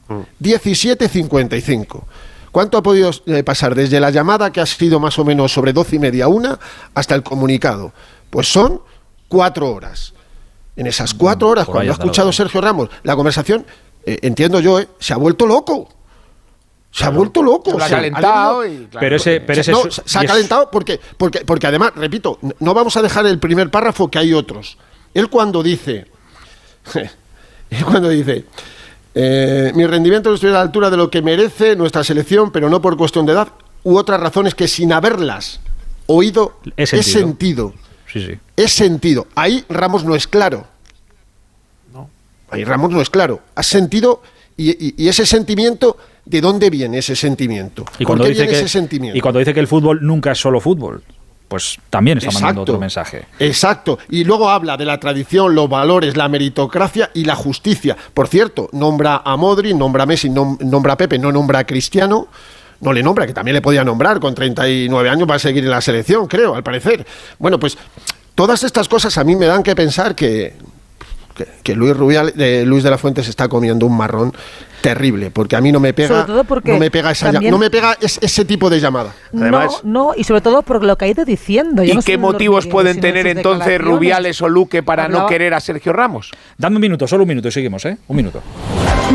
17.55. 0.41 2.03
¿Cuánto 2.51 2.77
ha 2.77 2.83
podido 2.83 3.11
eh, 3.27 3.43
pasar 3.43 3.75
desde 3.75 3.99
la 3.99 4.09
llamada, 4.09 4.51
que 4.51 4.59
ha 4.59 4.65
sido 4.65 4.99
más 4.99 5.17
o 5.19 5.23
menos 5.25 5.53
sobre 5.53 5.71
12 5.73 5.95
y 5.95 5.99
media, 5.99 6.27
una, 6.27 6.59
hasta 6.93 7.15
el 7.15 7.23
comunicado? 7.23 7.93
Pues 8.29 8.51
son 8.51 8.81
cuatro 9.29 9.71
horas. 9.71 10.13
En 10.81 10.87
esas 10.87 11.13
cuatro 11.13 11.47
horas, 11.47 11.67
por 11.67 11.75
cuando 11.75 11.91
ha 11.91 11.93
escuchado 11.93 12.31
Sergio 12.33 12.59
Ramos 12.59 12.89
la 13.03 13.15
conversación, 13.15 13.63
eh, 14.03 14.17
entiendo 14.23 14.59
yo, 14.59 14.79
eh, 14.79 14.87
se 14.97 15.13
ha 15.13 15.17
vuelto 15.17 15.45
loco. 15.45 15.87
Se 16.89 17.05
ha 17.05 17.11
vuelto 17.11 17.43
loco. 17.43 17.77
Lo 17.77 17.83
ha 17.83 17.87
calentado 17.87 18.65
y, 18.65 18.87
claro, 18.87 18.99
Pero 18.99 19.15
ese, 19.17 19.41
pero 19.41 19.61
ese 19.61 19.71
no, 19.71 19.83
su- 19.83 19.91
se 19.91 20.01
se 20.03 20.17
ha 20.17 20.25
calentado 20.25 20.71
porque, 20.71 20.99
porque, 21.17 21.41
porque 21.45 21.67
además, 21.67 21.91
repito, 21.95 22.39
no 22.59 22.73
vamos 22.73 22.97
a 22.97 23.03
dejar 23.03 23.27
el 23.27 23.37
primer 23.37 23.69
párrafo 23.69 24.09
que 24.09 24.17
hay 24.17 24.33
otros. 24.33 24.79
Él 25.13 25.29
cuando 25.29 25.61
dice, 25.61 26.07
él 27.69 27.85
cuando 27.85 28.09
dice, 28.09 28.45
eh, 29.13 29.71
mi 29.75 29.85
rendimiento 29.85 30.29
no 30.29 30.35
estoy 30.35 30.49
a 30.49 30.53
la 30.53 30.61
altura 30.61 30.89
de 30.89 30.97
lo 30.97 31.11
que 31.11 31.21
merece 31.21 31.75
nuestra 31.75 32.03
selección, 32.03 32.51
pero 32.51 32.71
no 32.71 32.81
por 32.81 32.97
cuestión 32.97 33.27
de 33.27 33.33
edad, 33.33 33.49
u 33.83 33.97
otras 33.97 34.19
razones 34.19 34.55
que 34.55 34.67
sin 34.67 34.91
haberlas 34.93 35.59
oído 36.07 36.57
He 36.75 36.85
he 36.85 37.03
sentido. 37.03 37.75
Sentido. 38.11 38.27
Sí, 38.27 38.33
sí. 38.33 38.39
He 38.63 38.67
sentido. 38.67 39.27
Ahí 39.35 39.63
Ramos 39.69 40.03
no 40.03 40.15
es 40.15 40.27
claro. 40.27 40.67
Ahí 42.49 42.63
Ramos 42.65 42.91
no 42.91 43.01
es 43.01 43.09
claro. 43.09 43.39
Has 43.55 43.67
sentido 43.67 44.21
y, 44.57 44.71
y- 44.71 44.93
y 44.97 45.07
ese 45.07 45.25
sentimiento, 45.25 45.97
¿de 46.25 46.41
dónde 46.41 46.69
viene 46.69 46.97
ese 46.97 47.15
sentimiento? 47.15 47.85
Y 47.97 48.03
cuando, 48.03 48.23
¿Por 48.23 48.27
qué 48.27 48.29
dice 48.31 48.41
viene 48.43 48.51
que, 48.57 48.59
ese 48.65 48.67
sentimiento? 48.67 49.17
y 49.17 49.21
cuando 49.21 49.39
dice 49.39 49.53
que 49.53 49.61
el 49.61 49.67
fútbol 49.67 49.99
nunca 50.05 50.33
es 50.33 50.37
solo 50.39 50.59
fútbol, 50.59 51.01
pues 51.47 51.77
también 51.89 52.17
está 52.17 52.29
mandando 52.31 52.61
Exacto. 52.61 52.71
otro 52.73 52.79
mensaje. 52.79 53.25
Exacto. 53.39 53.99
Y 54.09 54.25
luego 54.25 54.49
habla 54.49 54.75
de 54.75 54.83
la 54.85 54.99
tradición, 54.99 55.55
los 55.55 55.69
valores, 55.69 56.17
la 56.17 56.27
meritocracia 56.27 57.09
y 57.13 57.23
la 57.23 57.35
justicia. 57.35 57.95
Por 58.13 58.27
cierto, 58.27 58.69
nombra 58.73 59.21
a 59.23 59.37
Modri, 59.37 59.73
nombra 59.73 60.03
a 60.03 60.05
Messi, 60.05 60.29
nom- 60.29 60.59
nombra 60.59 60.93
a 60.93 60.97
Pepe, 60.97 61.17
no 61.19 61.31
nombra 61.31 61.59
a 61.59 61.63
Cristiano. 61.65 62.27
No 62.81 62.91
le 62.93 63.03
nombra, 63.03 63.27
que 63.27 63.33
también 63.33 63.53
le 63.55 63.61
podía 63.61 63.83
nombrar, 63.83 64.19
con 64.19 64.33
39 64.35 65.09
años 65.09 65.29
va 65.29 65.35
a 65.35 65.39
seguir 65.39 65.63
en 65.63 65.69
la 65.71 65.81
selección, 65.81 66.27
creo, 66.27 66.55
al 66.55 66.63
parecer. 66.63 67.05
Bueno, 67.39 67.59
pues 67.59 67.77
todas 68.35 68.63
estas 68.63 68.89
cosas 68.89 69.17
a 69.17 69.23
mí 69.23 69.35
me 69.35 69.45
dan 69.45 69.61
que 69.61 69.75
pensar 69.75 70.15
que, 70.15 70.53
que, 71.35 71.47
que 71.61 71.75
Luis, 71.75 71.95
Rubial, 71.95 72.33
eh, 72.37 72.63
Luis 72.65 72.83
de 72.83 72.89
la 72.89 72.97
Fuente 72.97 73.23
se 73.23 73.29
está 73.29 73.47
comiendo 73.47 73.85
un 73.85 73.95
marrón 73.95 74.33
terrible, 74.81 75.29
porque 75.29 75.55
a 75.55 75.61
mí 75.61 75.71
no 75.71 75.79
me 75.79 75.93
pega, 75.93 76.07
Sobre 76.07 76.23
todo 76.25 76.43
porque 76.43 76.71
no 76.71 76.79
me 76.79 76.89
pega, 76.89 77.11
esa, 77.11 77.31
no 77.31 77.59
me 77.59 77.69
pega 77.69 77.95
es- 78.01 78.17
ese 78.19 78.45
tipo 78.45 78.67
de 78.67 78.79
llamada. 78.79 79.13
Además- 79.31 79.81
no, 79.83 80.07
no, 80.07 80.13
y 80.17 80.23
sobre 80.23 80.41
todo 80.41 80.63
por 80.63 80.83
lo 80.83 80.97
que 80.97 81.05
ha 81.05 81.07
ido 81.07 81.23
diciendo. 81.23 81.83
Yo 81.83 81.93
¿Y 81.93 81.95
no 81.97 82.01
qué 82.01 82.17
motivos 82.17 82.65
pueden 82.65 82.99
tener 82.99 83.27
entonces. 83.27 83.79
Rubiales 83.79 84.41
o 84.41 84.49
Luque 84.49 84.81
para 84.81 85.07
no 85.07 85.27
querer 85.27 85.53
a 85.53 85.59
Sergio 85.59 85.93
Ramos? 85.93 86.31
Dame 86.57 86.77
un 86.77 86.81
minuto, 86.81 87.07
solo 87.07 87.25
un 87.25 87.29
minuto 87.29 87.47
y 87.47 87.51
seguimos, 87.51 87.85
¿eh? 87.85 87.95
Un 88.07 88.15
minuto. 88.17 88.41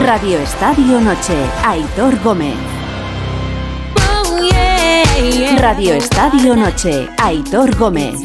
Radio 0.05 0.38
Estadio 0.38 1.00
Noche, 1.00 1.35
Aitor 1.64 2.14
Gómez. 2.22 2.55
Radio 5.58 5.94
Estadio 5.94 6.54
Noche, 6.54 7.08
Aitor 7.18 7.76
Gómez. 7.76 8.22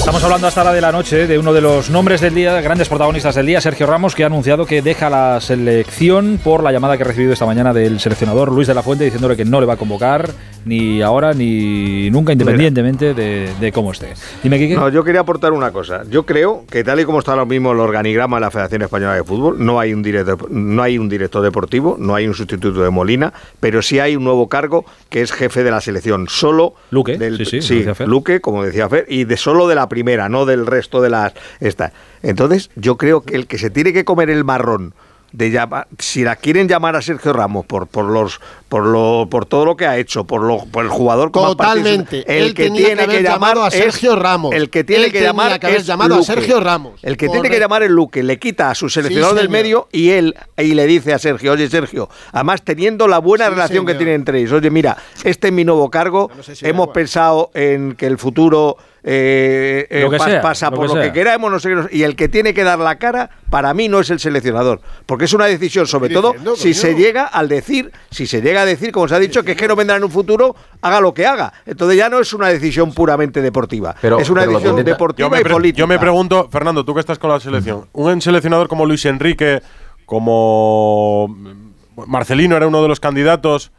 Estamos 0.00 0.24
hablando 0.24 0.46
hasta 0.46 0.62
ahora 0.62 0.72
de 0.72 0.80
la 0.80 0.92
noche 0.92 1.26
de 1.26 1.38
uno 1.38 1.52
de 1.52 1.60
los 1.60 1.90
nombres 1.90 2.22
del 2.22 2.34
día, 2.34 2.58
grandes 2.62 2.88
protagonistas 2.88 3.34
del 3.34 3.44
día, 3.44 3.60
Sergio 3.60 3.86
Ramos, 3.86 4.14
que 4.14 4.24
ha 4.24 4.26
anunciado 4.26 4.64
que 4.64 4.80
deja 4.80 5.10
la 5.10 5.42
selección 5.42 6.40
por 6.42 6.62
la 6.62 6.72
llamada 6.72 6.96
que 6.96 7.02
ha 7.02 7.06
recibido 7.06 7.34
esta 7.34 7.44
mañana 7.44 7.74
del 7.74 8.00
seleccionador 8.00 8.50
Luis 8.50 8.66
de 8.66 8.74
la 8.74 8.82
Fuente 8.82 9.04
diciéndole 9.04 9.36
que 9.36 9.44
no 9.44 9.60
le 9.60 9.66
va 9.66 9.74
a 9.74 9.76
convocar 9.76 10.30
ni 10.64 11.00
ahora 11.00 11.32
ni 11.32 12.10
nunca, 12.10 12.32
independientemente 12.32 13.14
de, 13.14 13.50
de 13.60 13.72
cómo 13.72 13.92
esté. 13.92 14.14
Dime, 14.42 14.58
Kike. 14.58 14.74
No, 14.74 14.88
yo 14.88 15.04
quería 15.04 15.20
aportar 15.20 15.52
una 15.52 15.70
cosa. 15.70 16.02
Yo 16.10 16.24
creo 16.24 16.64
que 16.68 16.82
tal 16.82 16.98
y 17.00 17.04
como 17.04 17.18
está 17.18 17.32
ahora 17.32 17.44
mismo 17.44 17.72
el 17.72 17.80
organigrama 17.80 18.38
de 18.38 18.40
la 18.40 18.50
Federación 18.50 18.82
Española 18.82 19.14
de 19.14 19.24
Fútbol, 19.24 19.64
no 19.64 19.80
hay 19.80 19.92
un 19.92 20.02
director, 20.02 20.50
no 20.50 20.82
hay 20.82 20.98
un 20.98 21.08
director 21.10 21.42
deportivo, 21.42 21.96
no 21.98 22.14
hay 22.14 22.26
un 22.26 22.34
sustituto 22.34 22.82
de 22.82 22.90
Molina, 22.90 23.32
pero 23.60 23.82
sí 23.82 24.00
hay 24.00 24.16
un 24.16 24.24
nuevo 24.24 24.48
cargo 24.48 24.86
que 25.10 25.20
es 25.20 25.30
jefe 25.32 25.62
de 25.62 25.70
la 25.70 25.80
selección, 25.80 26.26
solo 26.28 26.74
Luque, 26.90 27.18
del, 27.18 27.44
sí, 27.46 27.60
sí, 27.60 27.84
Fer. 27.94 28.08
Luque, 28.08 28.40
como 28.40 28.64
decía 28.64 28.88
Fer, 28.88 29.04
y 29.08 29.24
de 29.24 29.36
solo 29.36 29.68
de 29.68 29.74
la 29.74 29.89
primera, 29.90 30.30
no 30.30 30.46
del 30.46 30.64
resto 30.66 31.02
de 31.02 31.10
las 31.10 31.34
esta. 31.60 31.92
Entonces, 32.22 32.70
yo 32.76 32.96
creo 32.96 33.20
que 33.20 33.36
el 33.36 33.46
que 33.46 33.58
se 33.58 33.68
tiene 33.68 33.92
que 33.92 34.06
comer 34.06 34.30
el 34.30 34.44
marrón 34.44 34.94
de 35.32 35.50
llamar, 35.50 35.86
si 35.98 36.24
la 36.24 36.36
quieren 36.36 36.66
llamar 36.66 36.96
a 36.96 37.02
Sergio 37.02 37.34
Ramos 37.34 37.66
por 37.66 37.86
por 37.86 38.06
los 38.06 38.40
por 38.70 38.86
lo 38.86 39.26
por 39.28 39.46
todo 39.46 39.64
lo 39.66 39.76
que 39.76 39.84
ha 39.84 39.98
hecho, 39.98 40.24
por 40.24 40.42
lo 40.42 40.64
por 40.64 40.84
el 40.84 40.90
jugador 40.90 41.32
partidos, 41.32 41.56
Totalmente. 41.56 42.24
el 42.26 42.44
Él 42.44 42.54
que 42.54 42.70
tiene 42.70 42.94
que 42.94 43.02
haber 43.02 43.16
que 43.18 43.22
llamar 43.24 43.58
a 43.58 43.70
Sergio 43.70 44.14
Ramos. 44.14 44.54
El 44.54 44.70
que 44.70 44.84
tiene 44.84 45.04
Él 45.06 45.12
que 45.12 45.18
tenía 45.18 45.28
llamar 45.30 45.58
que 45.60 45.66
haber 45.66 45.80
es 45.80 45.86
llamado 45.86 46.14
a 46.14 46.18
Luque. 46.18 46.26
Sergio 46.32 46.60
Ramos. 46.60 47.00
El 47.02 47.16
que 47.16 47.28
tiene 47.28 47.50
que 47.50 47.58
llamar 47.58 47.82
es 47.82 47.90
Luque, 47.90 48.22
le 48.22 48.38
quita 48.38 48.70
a 48.70 48.74
su 48.76 48.88
seleccionador 48.88 49.34
Sí, 49.34 49.38
del 49.42 49.46
señor. 49.48 49.62
medio 49.62 49.88
y 49.90 50.10
él 50.10 50.34
y 50.56 50.74
le 50.74 50.86
dice 50.86 51.12
a 51.12 51.18
Sergio, 51.18 51.52
"Oye 51.52 51.68
Sergio, 51.68 52.08
además 52.32 52.62
teniendo 52.62 53.08
la 53.08 53.18
buena 53.18 53.46
Sí, 53.46 53.50
relación 53.50 53.84
que 53.84 53.94
tienen 53.94 54.14
entre 54.14 54.38
ellos, 54.38 54.52
oye, 54.52 54.70
mira, 54.70 54.96
este 55.24 55.48
es 55.48 55.52
mi 55.52 55.64
nuevo 55.64 55.90
cargo, 55.90 56.30
no 56.36 56.42
sé 56.44 56.54
si 56.54 56.64
hemos 56.66 56.88
pensado 56.90 57.50
en 57.54 57.96
que 57.96 58.06
el 58.06 58.18
futuro 58.18 58.76
eh, 59.02 59.86
eh, 59.88 60.02
Lo 60.02 60.10
que 60.10 60.18
pas- 60.18 60.24
sea, 60.26 60.40
pasa 60.42 60.68
lo 60.70 60.76
por 60.76 60.88
que 60.90 60.94
lo 60.94 61.00
que 61.00 61.12
queramos, 61.12 61.50
no 61.50 61.58
sé 61.58 61.70
qué, 61.70 61.96
y 61.96 62.02
el 62.02 62.16
que 62.16 62.28
tiene 62.28 62.52
que 62.52 62.64
dar 62.64 62.78
la 62.78 62.98
cara, 62.98 63.30
para 63.48 63.72
mí 63.72 63.88
no 63.88 63.98
es 64.00 64.10
el 64.10 64.20
seleccionador, 64.20 64.82
porque 65.06 65.24
es 65.24 65.32
una 65.32 65.46
decisión, 65.46 65.86
sobre 65.86 66.10
todo 66.10 66.34
si 66.54 66.74
se 66.74 66.94
llega 66.94 67.24
al 67.24 67.48
decir, 67.48 67.92
si 68.10 68.26
se 68.26 68.42
llega 68.42 68.59
a 68.60 68.64
decir, 68.66 68.92
como 68.92 69.08
se 69.08 69.14
ha 69.14 69.18
dicho, 69.18 69.42
que 69.42 69.52
es 69.52 69.56
que 69.56 69.66
no 69.68 69.74
vendrá 69.76 69.96
en 69.96 70.04
un 70.04 70.10
futuro, 70.10 70.54
haga 70.80 71.00
lo 71.00 71.12
que 71.14 71.26
haga. 71.26 71.52
Entonces 71.66 71.96
ya 71.96 72.08
no 72.08 72.20
es 72.20 72.32
una 72.32 72.48
decisión 72.48 72.92
puramente 72.92 73.40
deportiva, 73.42 73.94
Pero- 74.00 74.18
es 74.20 74.30
una 74.30 74.42
decisión 74.46 74.72
intenta- 74.78 74.90
deportiva 74.92 75.26
Yo 75.28 75.30
me, 75.30 75.40
y 75.40 75.44
política. 75.44 75.78
yo 75.78 75.86
me 75.86 75.98
pregunto, 75.98 76.48
Fernando, 76.50 76.84
tú 76.84 76.94
que 76.94 77.00
estás 77.00 77.18
con 77.18 77.30
la 77.30 77.40
selección, 77.40 77.86
un 77.92 78.20
seleccionador 78.20 78.68
como 78.68 78.86
Luis 78.86 79.04
Enrique, 79.04 79.62
como 80.06 81.28
mm, 81.28 82.02
Marcelino 82.06 82.56
era 82.56 82.66
uno 82.66 82.82
de 82.82 82.88
los 82.88 83.00
candidatos, 83.00 83.72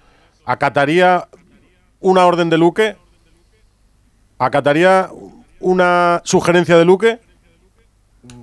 ¿acataría 0.46 1.28
una 2.00 2.26
orden 2.26 2.50
de 2.50 2.58
Luque? 2.58 2.96
¿Acataría 4.40 5.10
una 5.60 6.22
sugerencia 6.24 6.78
de 6.78 6.86
Luque? 6.86 7.20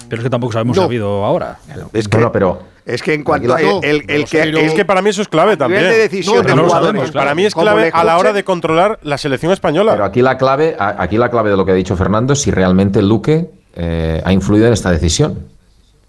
Pero 0.09 0.20
es 0.20 0.24
que 0.24 0.31
tampoco 0.31 0.53
sabemos 0.53 0.77
No. 0.77 0.85
habido 0.85 1.24
ahora. 1.24 1.59
Es 1.92 2.09
que, 2.09 2.16
Bueno, 2.16 2.33
pero 2.33 2.62
es 2.88 3.03
que 3.03 3.12
en 3.12 3.22
cuanto 3.22 3.55
a 3.55 3.61
el, 3.61 4.05
el 4.09 4.24
que 4.24 4.64
Es 4.64 4.72
que 4.72 4.85
para 4.85 5.03
mí 5.03 5.11
eso 5.11 5.20
es 5.22 5.29
clave 5.29 5.57
también. 5.57 5.83
de 5.83 5.98
decisión 5.98 6.44
No, 6.46 6.57
no 6.57 6.64
jugadores. 6.64 7.11
Para 7.11 7.35
mí 7.35 7.44
es 7.44 7.55
clave 7.55 7.90
a 7.92 8.03
la 8.03 8.16
hora 8.18 8.33
de 8.33 8.44
controlar 8.44 8.98
la 9.03 9.18
selección 9.18 9.53
española. 9.53 9.92
Pero 9.92 10.05
aquí 10.07 10.22
la 10.22 10.38
clave, 10.38 10.74
aquí 10.79 11.18
la 11.18 11.31
clave 11.31 11.51
de 11.51 11.57
lo 11.57 11.64
que 11.66 11.72
ha 11.72 11.74
dicho 11.74 11.96
Fernando 11.96 12.33
es 12.33 12.40
si 12.40 12.51
realmente 12.51 13.03
Luque 13.03 13.51
eh, 13.77 14.22
ha 14.24 14.33
influido 14.33 14.66
en 14.66 14.72
esta 14.72 14.90
decisión. 14.90 15.38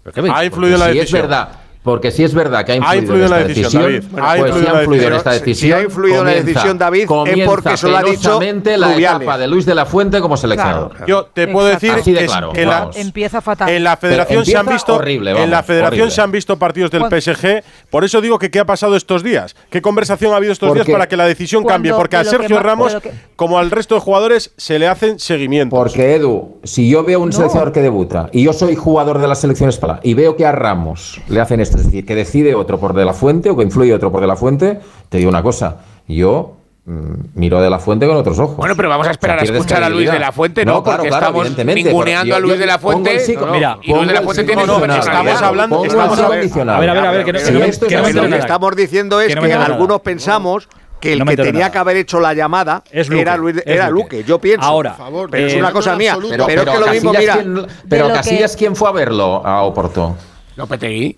¿Pero 0.02 0.14
qué 0.14 0.20
veis? 0.22 0.34
ha 0.34 0.44
influido 0.44 0.74
en 0.74 0.80
la 0.80 0.86
si 0.90 0.94
decisión. 0.98 1.16
es 1.18 1.22
verdad, 1.28 1.48
porque 1.82 2.10
si 2.10 2.24
es 2.24 2.34
verdad 2.34 2.64
que 2.64 2.72
ha 2.72 2.76
influido, 2.76 3.02
influido 3.02 3.24
en 3.24 3.30
la 3.30 3.36
esta 3.40 3.48
decisión, 3.48 3.82
decisión, 3.84 4.12
David. 4.12 4.22
Ha 4.22 4.36
pues 4.36 4.50
influido 4.50 4.52
si 4.52 4.58
en 4.58 4.64
la 4.72 4.78
ha 4.78 4.82
influido 4.82 5.04
en 5.06 5.12
decisión. 5.12 5.14
esta 5.16 5.54
Si- 5.54 5.72
ha 5.72 5.80
influido 5.82 6.18
en 6.20 6.24
la 6.26 6.32
decisión, 6.32 6.78
David, 6.78 7.00
es 7.00 7.06
comienza 7.06 7.44
porque 7.50 7.76
se 7.76 7.88
lo 7.88 7.96
ha 7.96 8.02
dicho 8.02 8.40
la 8.40 8.92
Rubiales. 8.92 9.20
etapa 9.22 9.38
de 9.38 9.46
Luis 9.48 9.66
de 9.66 9.74
la 9.74 9.86
Fuente 9.86 10.20
como 10.20 10.36
seleccionador. 10.36 11.06
Yo 11.06 11.24
te 11.26 11.48
puedo 11.48 11.68
Exacto. 11.70 11.96
decir 11.96 12.14
de 12.14 12.20
que, 12.20 12.26
claro, 12.26 12.52
que 12.52 12.66
la, 12.66 12.80
vamos. 12.80 12.96
Empieza 12.96 13.40
fatal. 13.40 13.68
en 13.70 13.82
la 13.84 13.96
federación 13.96 14.44
se 14.44 14.56
han 14.56 14.66
visto 14.66 14.94
horrible, 14.96 15.30
en 15.42 15.50
la 15.50 15.62
federación 15.62 16.00
horrible. 16.02 16.10
se 16.14 16.20
han 16.20 16.30
visto 16.32 16.58
partidos 16.58 16.90
del 16.90 17.00
Cuando- 17.00 17.16
PSG, 17.16 17.62
por 17.88 18.04
eso 18.04 18.20
digo 18.20 18.38
que 18.38 18.50
qué 18.50 18.58
ha 18.60 18.66
pasado 18.66 18.94
estos 18.96 19.22
días, 19.22 19.56
qué 19.70 19.80
conversación 19.80 20.32
ha 20.32 20.36
habido 20.36 20.52
estos 20.52 20.74
días 20.74 20.86
para 20.86 21.08
que 21.08 21.16
la 21.16 21.24
decisión 21.26 21.62
Cuando- 21.62 21.74
cambie, 21.76 21.94
porque 21.94 22.16
a 22.16 22.22
que 22.24 22.28
Sergio 22.28 22.58
Ramos 22.60 22.94
que- 22.96 23.10
como 23.36 23.58
al 23.58 23.70
resto 23.70 23.94
de 23.94 24.00
jugadores 24.02 24.52
se 24.58 24.78
le 24.78 24.86
hacen 24.86 25.18
seguimientos. 25.18 25.78
Porque 25.78 26.14
Edu, 26.16 26.58
si 26.62 26.90
yo 26.90 27.04
veo 27.04 27.20
un 27.20 27.30
No. 27.30 27.32
seleccionador 27.32 27.72
que 27.72 27.80
debuta 27.80 28.28
y 28.32 28.44
yo 28.44 28.52
soy 28.52 28.76
jugador 28.76 29.18
de 29.18 29.28
la 29.28 29.34
selección 29.34 29.68
española 29.70 30.00
y 30.02 30.14
veo 30.14 30.36
que 30.36 30.44
a 30.44 30.52
Ramos 30.52 31.20
le 31.28 31.40
hacen 31.40 31.60
esto, 31.60 31.69
es 31.74 31.84
decir, 31.86 32.04
que 32.06 32.14
decide 32.14 32.54
otro 32.54 32.78
por 32.78 32.92
de 32.94 33.04
la 33.04 33.12
fuente 33.14 33.50
o 33.50 33.56
que 33.56 33.62
influye 33.64 33.92
otro 33.94 34.10
por 34.12 34.20
de 34.20 34.26
la 34.26 34.36
fuente, 34.36 34.80
te 35.08 35.18
digo 35.18 35.28
una 35.30 35.42
cosa, 35.42 35.76
yo 36.08 36.56
mm, 36.86 37.12
miro 37.34 37.60
de 37.60 37.70
la 37.70 37.78
fuente 37.78 38.06
con 38.06 38.16
otros 38.16 38.38
ojos. 38.38 38.56
Bueno, 38.56 38.74
pero 38.76 38.88
vamos 38.88 39.06
a 39.06 39.10
esperar 39.12 39.38
O 39.38 39.46
sea, 39.46 39.54
a 39.54 39.56
escuchar 39.58 39.82
a 39.84 39.88
Luis 39.88 40.10
de 40.10 40.18
la 40.18 40.32
Fuente, 40.32 40.64
¿no? 40.64 40.82
claro, 40.82 40.96
Porque 40.98 41.08
claro, 41.08 41.24
estamos 41.26 41.46
evidentemente, 41.46 41.84
ninguneando 41.84 42.24
pero 42.24 42.36
a 42.36 42.40
Luis 42.40 42.58
de 42.58 42.66
la 42.66 42.78
Fuente. 42.78 43.20
psico- 43.20 43.40
No, 43.42 43.46
no. 43.48 43.52
Mira, 43.52 43.78
y 43.82 43.92
Luis 43.92 44.06
de 44.08 44.12
la 44.14 44.22
Fuente 44.22 44.44
tiene 44.44 44.66
no, 44.66 44.78
no, 44.86 44.94
estamos 44.94 45.42
hablando- 45.42 45.84
estamos. 45.84 46.18
A 46.18 46.28
ver, 46.28 46.40
a 46.64 46.80
ver, 46.80 46.88
a 47.06 47.10
ver, 47.12 47.24
que 47.24 47.32
no- 47.32 47.38
Si 47.38 47.44
que 47.46 47.52
no 47.52 47.60
me- 47.60 47.66
esto 47.68 47.86
que 47.86 47.94
es 47.94 48.00
no 48.00 48.06
me 48.06 48.12
lo 48.14 48.28
que 48.28 48.38
estamos 48.38 48.76
diciendo 48.76 49.20
es 49.20 49.28
Que 49.28 49.34
no 49.36 49.62
algunos 49.62 50.00
pensamos 50.00 50.68
que 51.00 51.14
el 51.14 51.20
No 51.20 51.24
que 51.24 51.36
tenía 51.36 51.52
nada. 51.52 51.72
que 51.72 51.78
haber 51.78 51.96
hecho 51.96 52.20
la 52.20 52.34
llamada 52.34 52.82
Es 52.90 53.08
Luque, 53.08 53.22
era, 53.22 53.36
Luis, 53.38 53.56
es 53.56 53.62
era 53.66 53.88
Luque. 53.88 54.16
Luque. 54.18 54.24
Yo 54.28 54.38
pienso. 54.38 54.66
Ahora, 54.66 54.90
Por 54.96 54.98
favor, 55.06 55.30
pero 55.30 55.46
es 55.46 55.54
eh, 55.54 55.58
una 55.58 55.72
cosa 55.72 55.96
mía. 55.96 56.12
absoluto. 56.12 56.32
Pero, 56.34 56.46
Pero, 56.46 56.60
es 56.60 56.68
que 56.78 56.84
lo 56.86 56.92
mismo, 56.92 57.12
Casillas, 57.12 57.36
mira. 57.46 57.54
¿quién- 57.64 57.66
pero 57.88 58.08
Casillas, 58.08 58.56
¿quién 58.56 58.76
fue 58.76 58.88
a 58.88 58.92
verlo 58.92 59.46
a 59.46 59.62
Oporto? 59.62 60.14
Lopetegui. 60.56 61.16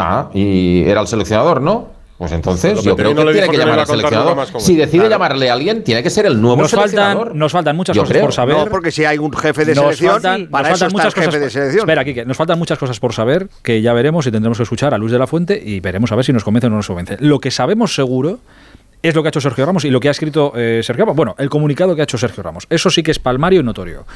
Ah, 0.00 0.30
y 0.34 0.82
era 0.84 1.00
el 1.00 1.06
seleccionador, 1.06 1.60
¿no? 1.60 1.96
Pues 2.18 2.32
entonces 2.32 2.82
yo 2.82 2.96
creo 2.96 3.14
no 3.14 3.20
que 3.20 3.26
le 3.26 3.32
tiene 3.32 3.46
que 3.46 3.52
que 3.52 3.58
no 3.58 3.62
llamar 3.64 3.78
al 3.78 3.86
seleccionador. 3.86 4.60
Si 4.60 4.74
decide 4.74 4.98
Claro. 5.02 5.10
llamarle 5.10 5.50
a 5.50 5.52
alguien, 5.52 5.84
tiene 5.84 6.02
que 6.02 6.10
ser 6.10 6.26
el 6.26 6.40
nuevo 6.40 6.62
Nos 6.62 6.70
seleccionador. 6.72 7.18
faltan, 7.26 7.38
nos 7.38 7.52
faltan 7.52 7.76
muchas 7.76 7.94
Yo 7.94 8.02
cosas 8.02 8.12
creo. 8.12 8.24
por 8.24 8.32
saber. 8.32 8.56
No, 8.56 8.66
porque 8.66 8.90
si 8.90 9.04
hay 9.04 9.18
un 9.18 9.32
jefe 9.32 9.64
de 9.64 9.74
Nos 9.76 9.84
selección, 9.84 10.14
faltan- 10.14 10.40
nos 10.42 10.50
para 10.50 10.68
faltan 10.70 10.74
eso 10.74 10.74
está 10.74 10.86
el 10.86 10.92
muchas 10.92 11.14
jefe 11.14 11.26
cosas 11.26 11.40
de 11.40 11.46
por- 11.46 11.50
selección. 11.52 11.90
Espera, 11.90 12.24
nos 12.26 12.36
faltan 12.36 12.58
muchas 12.58 12.78
cosas 12.78 12.98
por 12.98 13.12
saber 13.12 13.48
que 13.62 13.82
ya 13.82 13.92
veremos 13.92 14.26
y 14.26 14.32
tendremos 14.32 14.56
que 14.58 14.64
escuchar 14.64 14.94
a 14.94 14.98
Luis 14.98 15.12
de 15.12 15.18
la 15.20 15.28
Fuente 15.28 15.62
y 15.64 15.78
veremos 15.78 16.10
a 16.10 16.16
ver 16.16 16.24
si 16.24 16.32
nos 16.32 16.42
convence 16.42 16.66
o 16.66 16.70
no 16.70 16.76
nos 16.76 16.88
convence. 16.88 17.18
Lo 17.20 17.38
que 17.38 17.52
sabemos 17.52 17.94
seguro 17.94 18.40
es 19.00 19.14
lo 19.14 19.22
que 19.22 19.28
ha 19.28 19.30
hecho 19.30 19.40
Sergio 19.40 19.64
Ramos 19.64 19.84
y 19.84 19.90
lo 19.90 20.00
que 20.00 20.08
ha 20.08 20.10
escrito 20.10 20.52
eh, 20.56 20.80
Sergio 20.82 21.04
Ramos. 21.04 21.14
Bueno, 21.16 21.36
el 21.38 21.48
comunicado 21.48 21.94
que 21.94 22.00
ha 22.00 22.04
hecho 22.04 22.18
Sergio 22.18 22.42
Ramos. 22.42 22.66
Eso 22.68 22.90
sí 22.90 23.04
que 23.04 23.12
es 23.12 23.20
palmario 23.20 23.60
y 23.60 23.62
notorio. 23.62 24.06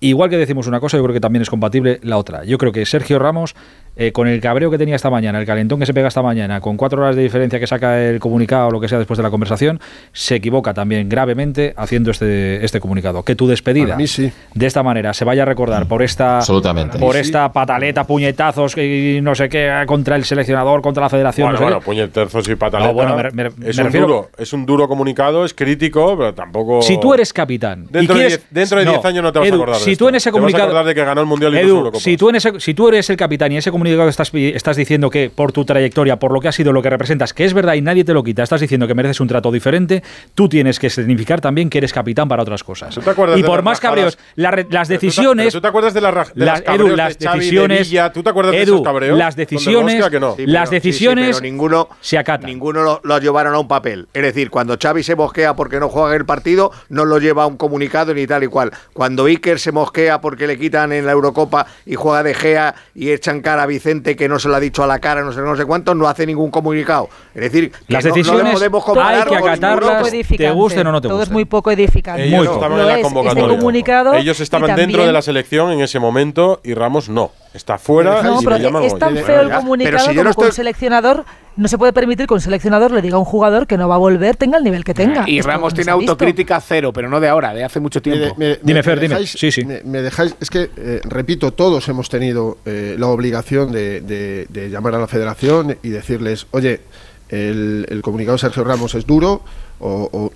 Igual 0.00 0.30
que 0.30 0.36
decimos 0.36 0.66
una 0.68 0.78
cosa, 0.78 0.96
yo 0.96 1.02
creo 1.02 1.12
que 1.14 1.20
también 1.20 1.42
es 1.42 1.50
compatible 1.50 1.98
la 2.02 2.18
otra. 2.18 2.44
Yo 2.44 2.56
creo 2.56 2.70
que 2.70 2.86
Sergio 2.86 3.18
Ramos, 3.18 3.56
eh, 3.96 4.12
con 4.12 4.28
el 4.28 4.40
cabreo 4.40 4.70
que 4.70 4.78
tenía 4.78 4.94
esta 4.94 5.10
mañana, 5.10 5.40
el 5.40 5.46
calentón 5.46 5.80
que 5.80 5.86
se 5.86 5.92
pega 5.92 6.06
esta 6.06 6.22
mañana, 6.22 6.60
con 6.60 6.76
cuatro 6.76 7.02
horas 7.02 7.16
de 7.16 7.22
diferencia 7.22 7.58
que 7.58 7.66
saca 7.66 8.00
el 8.00 8.20
comunicado 8.20 8.68
o 8.68 8.70
lo 8.70 8.80
que 8.80 8.86
sea 8.88 8.98
después 8.98 9.16
de 9.16 9.24
la 9.24 9.30
conversación, 9.30 9.80
se 10.12 10.36
equivoca 10.36 10.72
también 10.72 11.08
gravemente 11.08 11.74
haciendo 11.76 12.12
este, 12.12 12.64
este 12.64 12.78
comunicado. 12.78 13.24
Que 13.24 13.34
tu 13.34 13.48
despedida 13.48 13.86
Para 13.86 13.96
mí 13.96 14.06
sí. 14.06 14.30
de 14.54 14.66
esta 14.66 14.84
manera 14.84 15.12
se 15.14 15.24
vaya 15.24 15.42
a 15.42 15.46
recordar 15.46 15.88
por 15.88 16.02
esta 16.04 16.36
Absolutamente. 16.38 16.98
por 17.00 17.14
Sí. 17.14 17.22
esta 17.22 17.52
pataleta, 17.52 18.04
puñetazos 18.06 18.76
y 18.78 19.18
no 19.20 19.34
sé 19.34 19.48
qué 19.48 19.82
contra 19.86 20.14
el 20.14 20.24
seleccionador, 20.24 20.80
contra 20.80 21.02
la 21.02 21.08
federación. 21.10 21.46
Bueno, 21.48 21.54
no 21.54 21.58
sé 21.58 21.64
bueno, 21.64 21.80
qué. 21.80 21.84
puñetazos 21.86 22.48
y 22.48 22.54
pataletas. 22.54 22.94
No, 22.94 22.94
bueno, 22.94 23.16
me- 23.16 23.32
me- 23.32 23.68
es, 23.68 23.76
me 23.76 23.82
un 23.82 23.86
refiero- 23.86 24.06
duro, 24.06 24.30
es 24.38 24.52
un 24.52 24.64
duro 24.64 24.86
comunicado, 24.86 25.44
es 25.44 25.54
crítico, 25.54 26.16
pero 26.16 26.32
tampoco. 26.34 26.82
Si 26.82 27.00
tú 27.00 27.14
eres 27.14 27.32
capitán 27.32 27.86
y 27.88 27.92
Dentro 27.92 28.14
de 28.14 28.20
quieres- 28.20 28.38
diez- 28.38 28.46
dentro 28.50 28.78
de 28.78 28.84
10 28.84 29.04
años 29.04 29.22
no 29.24 29.32
te 29.32 29.38
vas 29.40 29.50
a 29.50 29.54
acordar 29.54 29.78
de 29.80 29.87
Si 29.90 29.96
tú 29.96 30.08
en 30.08 30.14
ese 30.16 30.30
comunicado 30.30 30.64
acordar 30.64 30.84
de 30.86 30.94
que 30.94 31.04
ganó 31.04 31.20
el 31.20 31.26
Mundial 31.26 31.54
y 31.54 31.58
Edu, 31.58 31.90
si 31.98 32.16
tú 32.16 32.28
en 32.30 32.36
ese 32.36 32.58
si 32.60 32.74
tú 32.74 32.88
eres 32.88 33.08
el 33.10 33.16
capitán 33.16 33.52
y 33.52 33.54
en 33.56 33.58
ese 33.60 33.70
comunicado 33.70 34.08
estás 34.08 34.30
estás 34.34 34.76
diciendo 34.76 35.10
que 35.10 35.30
por 35.30 35.52
tu 35.52 35.64
trayectoria, 35.64 36.18
por 36.18 36.32
lo 36.32 36.40
que 36.40 36.48
has 36.48 36.54
sido, 36.54 36.72
lo 36.72 36.82
que 36.82 36.90
representas, 36.90 37.32
que 37.34 37.44
es 37.44 37.54
verdad 37.54 37.74
y 37.74 37.82
nadie 37.82 38.04
te 38.04 38.12
lo 38.14 38.22
quita, 38.22 38.42
estás 38.42 38.60
diciendo 38.60 38.86
que 38.86 38.94
mereces 38.94 39.20
un 39.20 39.28
trato 39.28 39.50
diferente, 39.52 40.02
tú 40.34 40.48
tienes 40.48 40.78
que 40.78 40.90
significar 40.90 41.40
también 41.40 41.70
que 41.70 41.78
eres 41.78 41.92
capitán 41.92 42.28
para 42.28 42.42
otras 42.42 42.62
cosas. 42.64 42.94
¿Tú 42.94 43.00
te 43.00 43.10
acuerdas 43.10 43.38
y 43.38 43.42
de 43.42 43.46
por 43.46 43.58
las 43.58 43.64
más 43.64 43.80
cabreos, 43.80 44.18
la 44.36 44.50
las 44.50 44.54
Pero 44.56 44.68
tú 44.68 44.88
te- 44.88 44.94
decisiones 44.94 45.46
pero 45.46 45.52
¿Tú 45.52 45.60
te 45.60 45.68
acuerdas 45.68 45.94
de, 45.94 46.00
las 46.00 46.34
de 46.34 46.74
Edu, 46.74 46.88
las 46.96 47.18
de 47.18 47.26
de 47.26 47.32
decisiones 47.34 47.88
Villa? 47.90 48.12
¿Tú 48.12 48.22
te 48.22 48.30
acuerdas 48.30 48.52
de 48.52 48.62
esos 48.62 48.82
cabreos? 48.82 49.18
las 49.18 49.36
decisiones 49.36 49.94
Lewandowski, 49.94 50.02
¿a 50.06 50.10
que 50.10 50.20
no? 50.20 50.36
Sí, 50.36 50.46
las 50.46 50.70
pero- 50.70 50.80
sí, 50.82 50.82
sí, 50.82 50.88
decisiones 50.88 51.26
pero 51.36 51.40
ninguno, 51.40 51.88
se 52.00 52.18
acatan. 52.18 52.48
ninguno 52.50 52.82
lo, 52.82 53.00
lo 53.04 53.18
llevaron 53.18 53.54
a 53.54 53.58
un 53.58 53.68
papel. 53.68 54.08
Es 54.12 54.22
decir, 54.22 54.50
cuando 54.50 54.76
Xavi 54.80 55.02
se 55.02 55.16
mosquea 55.16 55.54
porque 55.56 55.80
no 55.80 55.88
juega 55.88 56.14
el 56.16 56.24
partido, 56.24 56.70
no 56.88 57.04
lo 57.04 57.18
lleva 57.18 57.44
a 57.44 57.46
un 57.46 57.56
comunicado 57.56 58.14
ni 58.14 58.26
tal 58.26 58.44
y 58.44 58.46
cual. 58.48 58.70
Cuando 58.92 59.24
Iker 59.26 59.58
se 59.58 59.72
mosquea 59.78 60.20
porque 60.20 60.46
le 60.46 60.58
quitan 60.58 60.92
en 60.92 61.06
la 61.06 61.12
Eurocopa 61.12 61.66
y 61.86 61.94
juega 61.94 62.22
de 62.22 62.34
Gea 62.34 62.74
y 62.94 63.10
echan 63.10 63.40
cara 63.40 63.62
a 63.62 63.66
Vicente 63.66 64.16
que 64.16 64.28
no 64.28 64.38
se 64.38 64.48
lo 64.48 64.56
ha 64.56 64.60
dicho 64.60 64.82
a 64.82 64.86
la 64.86 64.98
cara, 64.98 65.22
no 65.22 65.32
sé, 65.32 65.40
no 65.40 65.56
sé 65.56 65.64
cuánto, 65.64 65.94
no 65.94 66.08
hace 66.08 66.26
ningún 66.26 66.50
comunicado. 66.50 67.08
Es 67.34 67.42
decir, 67.42 67.70
que 67.70 67.92
Las 67.92 68.04
no- 68.04 68.10
no, 68.10 68.14
decisiones 68.16 68.44
le 68.44 68.52
podemos 68.70 68.82
hay 68.82 68.86
comparar 68.86 69.28
que 69.28 69.38
con 69.38 69.48
acatarlas, 69.48 70.10
te 70.36 70.50
gusten 70.50 70.86
o 70.86 70.92
no 70.92 71.00
te 71.00 71.08
Todo 71.08 71.18
es 71.18 71.20
gusten. 71.28 71.32
muy 71.34 71.44
poco 71.44 71.70
edificante. 71.70 72.24
Ellos 72.24 72.44
Muy 72.46 72.54
estaban 72.54 72.78
en 72.80 72.86
la 72.86 72.96
es, 72.98 73.02
convocatoria. 73.04 73.44
este 73.44 73.56
comunicado 73.58 74.14
Ellos 74.14 74.40
estaban 74.40 74.74
dentro 74.76 75.06
de 75.06 75.12
la 75.12 75.22
selección 75.22 75.70
en 75.72 75.80
ese 75.80 75.98
momento 75.98 76.60
y 76.64 76.74
Ramos 76.74 77.08
no. 77.08 77.30
Está 77.58 77.76
fuera 77.78 78.22
No, 78.22 78.40
y 78.40 78.44
pero 78.44 78.80
es 78.80 78.98
tan 78.98 79.16
feo 79.16 79.40
el 79.42 79.50
comunicado 79.50 79.96
pero 79.96 80.10
si 80.10 80.16
como 80.16 80.24
no 80.24 80.30
estoy- 80.30 80.52
seleccionador 80.52 81.24
no 81.56 81.66
se 81.66 81.76
puede 81.76 81.92
permitir 81.92 82.28
que 82.28 82.34
un 82.34 82.40
seleccionador 82.40 82.92
le 82.92 83.02
diga 83.02 83.16
a 83.16 83.18
un 83.18 83.24
jugador 83.24 83.66
que 83.66 83.76
no 83.76 83.88
va 83.88 83.96
a 83.96 83.98
volver, 83.98 84.36
tenga 84.36 84.58
el 84.58 84.62
nivel 84.64 84.84
que 84.84 84.94
tenga. 84.94 85.28
Y 85.28 85.38
Esto 85.40 85.50
Ramos 85.50 85.74
tiene 85.74 85.92
visto. 85.96 86.12
autocrítica 86.12 86.60
cero, 86.60 86.92
pero 86.92 87.08
no 87.10 87.18
de 87.18 87.28
ahora, 87.28 87.52
de 87.52 87.64
hace 87.64 87.80
mucho 87.80 88.00
tiempo. 88.00 88.32
me- 88.38 88.58
Dime, 88.62 88.74
me- 88.74 88.82
Fer, 88.84 88.94
me 88.96 89.02
dime. 89.02 89.14
dejáis- 89.16 89.36
Sí, 89.36 89.50
sí. 89.50 89.64
Me, 89.64 89.82
me 89.82 90.00
dejáis, 90.00 90.36
es 90.40 90.50
que, 90.50 90.70
eh, 90.76 91.00
repito, 91.02 91.50
todos 91.52 91.88
hemos 91.88 92.08
tenido 92.08 92.58
eh, 92.64 92.94
la 92.96 93.08
obligación 93.08 93.72
de, 93.72 94.00
de- 94.02 94.46
de 94.50 94.70
llamar 94.70 94.94
a 94.94 94.98
la 95.00 95.08
federación 95.08 95.76
y 95.82 95.88
decirles, 95.88 96.46
oye, 96.52 96.80
el, 97.28 97.86
el 97.90 98.02
comunicado 98.02 98.36
de 98.36 98.40
Sergio 98.40 98.62
Ramos 98.62 98.94
es 98.94 99.04
duro 99.04 99.42
o, 99.80 100.08
o, 100.12 100.32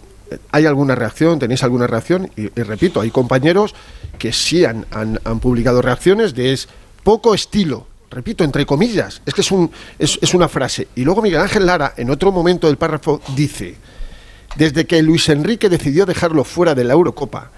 hay 0.50 0.66
alguna 0.66 0.94
reacción, 0.94 1.38
tenéis 1.38 1.62
alguna 1.62 1.86
reacción 1.86 2.30
y, 2.36 2.46
y 2.46 2.62
repito, 2.64 3.00
hay 3.00 3.10
compañeros 3.10 3.74
que 4.18 4.32
sí 4.32 4.64
han, 4.64 4.86
han- 4.90 5.20
han 5.24 5.38
publicado 5.40 5.82
reacciones 5.82 6.34
de 6.34 6.52
es 6.52 6.68
poco 7.02 7.34
estilo. 7.34 7.86
Repito, 8.10 8.44
entre 8.44 8.66
comillas, 8.66 9.22
es 9.24 9.32
que 9.32 9.40
es, 9.40 9.50
un, 9.50 9.70
es, 9.98 10.34
una 10.34 10.48
frase. 10.48 10.88
Y 10.94 11.02
luego 11.02 11.22
Miguel 11.22 11.40
Ángel 11.40 11.64
Lara, 11.64 11.94
en 11.96 12.10
otro 12.10 12.30
momento 12.30 12.66
del 12.66 12.76
párrafo, 12.76 13.22
dice, 13.34 13.76
desde 14.56 14.86
que 14.86 15.00
Luis 15.02 15.30
Enrique 15.30 15.70
decidió 15.70 16.04
dejarlo 16.04 16.44
fuera 16.44 16.74
de 16.74 16.84
la 16.84 16.92
Eurocopa, 16.92 17.50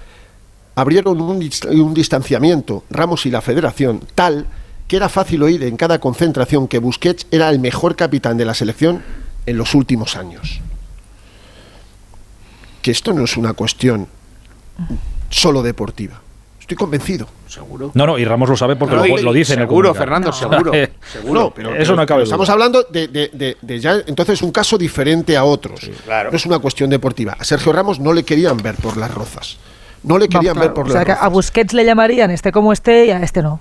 abrieron 0.76 1.20
un, 1.20 1.50
un 1.70 1.94
distanciamiento, 1.94 2.85
Ramos 2.88 3.26
y 3.26 3.30
la 3.30 3.40
federación, 3.40 4.00
tal 4.14 4.46
que 4.87 4.96
era 4.96 5.09
fácil 5.09 5.42
oír 5.42 5.64
en 5.64 5.76
cada 5.76 5.98
concentración 5.98 6.68
que 6.68 6.78
Busquets 6.78 7.26
era 7.30 7.48
el 7.50 7.59
mejor 7.59 7.96
capitán 7.96 8.37
de 8.37 8.44
la 8.44 8.54
selección 8.54 9.02
en 9.46 9.57
los 9.57 9.74
últimos 9.74 10.16
años. 10.16 10.61
Que 12.83 12.90
esto 12.90 13.12
no 13.12 13.24
es 13.24 13.37
una 13.37 13.54
cuestión 13.54 14.09
solo 15.30 15.62
deportiva. 15.62 16.20
Estoy 16.64 16.79
convencido. 16.79 17.29
Seguro. 17.46 17.90
No, 17.92 18.07
no, 18.07 18.16
y 18.18 18.24
Ramos 18.24 18.48
lo 18.48 18.57
sabe 18.57 18.74
porque 18.74 18.96
No, 18.96 19.07
lo, 19.07 19.18
lo 19.18 19.33
dice 19.35 19.53
en 19.53 19.59
el 19.61 19.66
seguro. 19.68 19.92
Fernando, 19.94 20.33
seguro. 20.33 20.72
seguro. 21.12 21.40
No, 21.42 21.50
pero, 21.50 21.74
Eso 21.74 21.92
pero- 21.92 21.96
no 21.96 22.07
cabe 22.07 22.22
estamos 22.22 22.48
hablando 22.48 22.85
de, 22.85 23.07
de- 23.09 23.31
de- 23.35 23.59
de 23.61 23.79
ya, 23.81 23.96
entonces, 24.07 24.40
un 24.40 24.50
caso 24.50 24.79
diferente 24.79 25.37
a 25.37 25.44
otros. 25.44 25.79
claro. 26.07 26.31
No 26.31 26.37
es 26.38 26.46
una 26.46 26.59
cuestión 26.61 26.88
deportiva. 26.88 27.37
A 27.38 27.44
Sergio 27.44 27.70
Ramos 27.70 28.00
no 28.00 28.14
le 28.14 28.22
querían 28.24 28.57
ver 28.57 28.77
por 28.77 28.96
las 28.96 29.12
rozas. 29.12 29.59
No 30.05 30.16
le 30.16 30.27
querían 30.27 30.59
ver 30.59 30.72
por 30.72 30.87
o 30.87 30.88
sea, 30.90 31.05
las 31.05 31.05
que 31.05 31.12
a. 31.12 31.29
Busquets 31.29 31.74
le 31.74 31.85
llamarían 31.85 32.31
este 32.31 32.50
como 32.50 32.72
esté 32.72 33.05
y 33.07 33.11
a 33.11 33.20
este 33.22 33.42
no. 33.42 33.61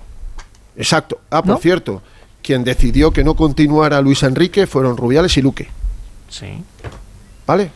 Exacto. 0.74 1.20
Ah, 1.30 1.42
por 1.42 1.50
¿No? 1.52 1.58
cierto, 1.58 2.00
quien 2.42 2.64
decidió 2.64 3.10
que 3.12 3.22
no 3.22 3.34
continuara 3.34 4.00
Luis 4.00 4.22
Enrique 4.22 4.66
fueron 4.66 4.96
Rubiales 4.96 5.36
y 5.36 5.42
Luque. 5.42 5.68
Sí. 6.30 6.46
¿Vale? 7.46 7.70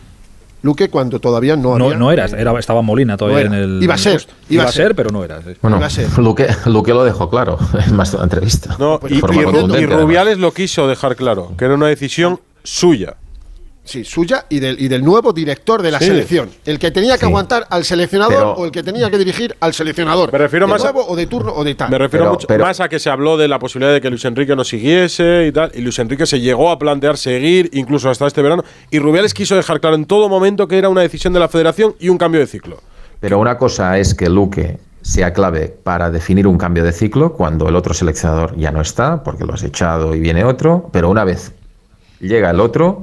Luque 0.62 0.88
cuando 0.88 1.20
todavía 1.20 1.54
no 1.56 1.78
No, 1.78 1.86
había. 1.86 1.98
no 1.98 2.10
era, 2.10 2.24
era, 2.26 2.58
estaba 2.58 2.82
Molina 2.82 3.16
todavía 3.16 3.48
No 3.48 3.54
en 3.54 3.62
el. 3.62 3.82
Iba 3.82 3.94
a 3.94 3.98
ser, 3.98 4.22
Iba, 4.48 4.62
iba 4.62 4.64
a 4.64 4.72
ser, 4.72 4.94
pero 4.94 5.10
no 5.10 5.22
era. 5.24 5.40
sí. 5.42 5.50
Bueno, 5.62 5.76
Iba 5.76 5.86
a 5.86 5.90
ser. 5.90 6.18
Luque, 6.18 6.48
Luque 6.66 6.92
lo 6.92 7.04
dejó 7.04 7.30
claro 7.30 7.58
en 7.86 7.94
más 7.94 8.10
de 8.10 8.16
una 8.16 8.24
entrevista. 8.24 8.76
No, 8.78 9.00
y, 9.08 9.14
y 9.14 9.16
y 9.18 9.20
además. 9.22 10.00
Rubiales 10.02 10.38
lo 10.38 10.52
quiso 10.52 10.88
dejar 10.88 11.14
claro, 11.16 11.52
que 11.56 11.64
era 11.64 11.74
una 11.74 11.86
decisión 11.86 12.40
suya. 12.64 13.16
Sí, 13.88 14.04
suya 14.04 14.44
y 14.50 14.60
del, 14.60 14.78
y 14.78 14.88
del 14.88 15.02
nuevo 15.02 15.32
director 15.32 15.80
de 15.80 15.90
la 15.90 15.98
Sí. 15.98 16.04
selección. 16.08 16.50
El 16.66 16.78
que 16.78 16.90
tenía 16.90 17.14
que 17.14 17.20
Sí. 17.20 17.26
aguantar 17.26 17.66
al 17.70 17.84
seleccionador 17.86 18.34
Pero- 18.34 18.52
o 18.52 18.64
el 18.66 18.70
que 18.70 18.82
tenía 18.82 19.10
que 19.10 19.16
dirigir 19.16 19.56
al 19.60 19.72
seleccionador. 19.72 20.30
Me 20.30 20.36
refiero 20.36 20.66
de 20.66 20.72
más 20.72 20.84
a- 20.84 20.90
o 20.90 21.16
de 21.16 21.26
turno 21.26 21.54
o 21.54 21.64
de 21.64 21.74
tal. 21.74 21.88
Me 21.90 21.96
refiero 21.96 22.24
Pero- 22.26 22.32
mucho 22.34 22.46
pero- 22.46 22.64
más 22.66 22.80
a 22.80 22.88
que 22.90 22.98
se 22.98 23.08
habló 23.08 23.38
de 23.38 23.48
la 23.48 23.58
posibilidad 23.58 23.94
de 23.94 24.02
que 24.02 24.10
Luis 24.10 24.26
Enrique 24.26 24.54
no 24.54 24.62
siguiese 24.62 25.46
y 25.46 25.52
tal. 25.52 25.70
Y 25.74 25.80
Luis 25.80 25.98
Enrique 26.00 26.26
se 26.26 26.38
llegó 26.38 26.70
a 26.70 26.78
plantear 26.78 27.16
seguir, 27.16 27.70
incluso 27.72 28.10
hasta 28.10 28.26
este 28.26 28.42
verano. 28.42 28.62
Y 28.90 28.98
Rubiales 28.98 29.32
quiso 29.32 29.56
dejar 29.56 29.80
claro 29.80 29.96
en 29.96 30.04
todo 30.04 30.28
momento 30.28 30.68
que 30.68 30.76
era 30.76 30.90
una 30.90 31.00
decisión 31.00 31.32
de 31.32 31.40
la 31.40 31.48
federación 31.48 31.94
y 31.98 32.10
un 32.10 32.18
cambio 32.18 32.40
de 32.42 32.46
ciclo. 32.46 32.82
Pero 33.20 33.38
una 33.38 33.56
cosa 33.56 33.96
es 33.98 34.14
que 34.14 34.28
Luque 34.28 34.80
sea 35.00 35.32
clave 35.32 35.74
para 35.82 36.10
definir 36.10 36.46
un 36.46 36.58
cambio 36.58 36.84
de 36.84 36.92
ciclo 36.92 37.32
cuando 37.32 37.66
el 37.70 37.74
otro 37.74 37.94
seleccionador 37.94 38.54
ya 38.58 38.70
no 38.70 38.82
está, 38.82 39.22
porque 39.24 39.44
lo 39.46 39.54
has 39.54 39.62
echado 39.62 40.14
y 40.14 40.20
viene 40.20 40.44
otro, 40.44 40.90
pero 40.92 41.08
una 41.08 41.24
vez 41.24 41.52
llega 42.20 42.50
el 42.50 42.60
otro, 42.60 43.00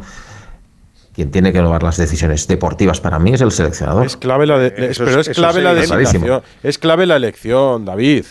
quien 1.15 1.31
tiene 1.31 1.53
que 1.53 1.59
tomar 1.59 1.81
las 1.81 1.97
decisiones 1.97 2.47
deportivas 2.47 2.99
para 3.01 3.19
mí 3.19 3.33
es 3.33 3.41
el 3.41 3.51
seleccionador. 3.51 4.05
Es 4.05 4.17
clave 4.17 4.45
la 4.45 4.57
de- 4.59 4.89
Eso 4.91 5.05
pero 5.05 5.21
es- 5.21 5.29
clave 5.29 5.61
la 5.61 5.73
designación. 5.73 6.41
Es 6.61 6.77
clave 6.77 7.05
la 7.05 7.15
elección, 7.15 7.85
David. 7.85 8.25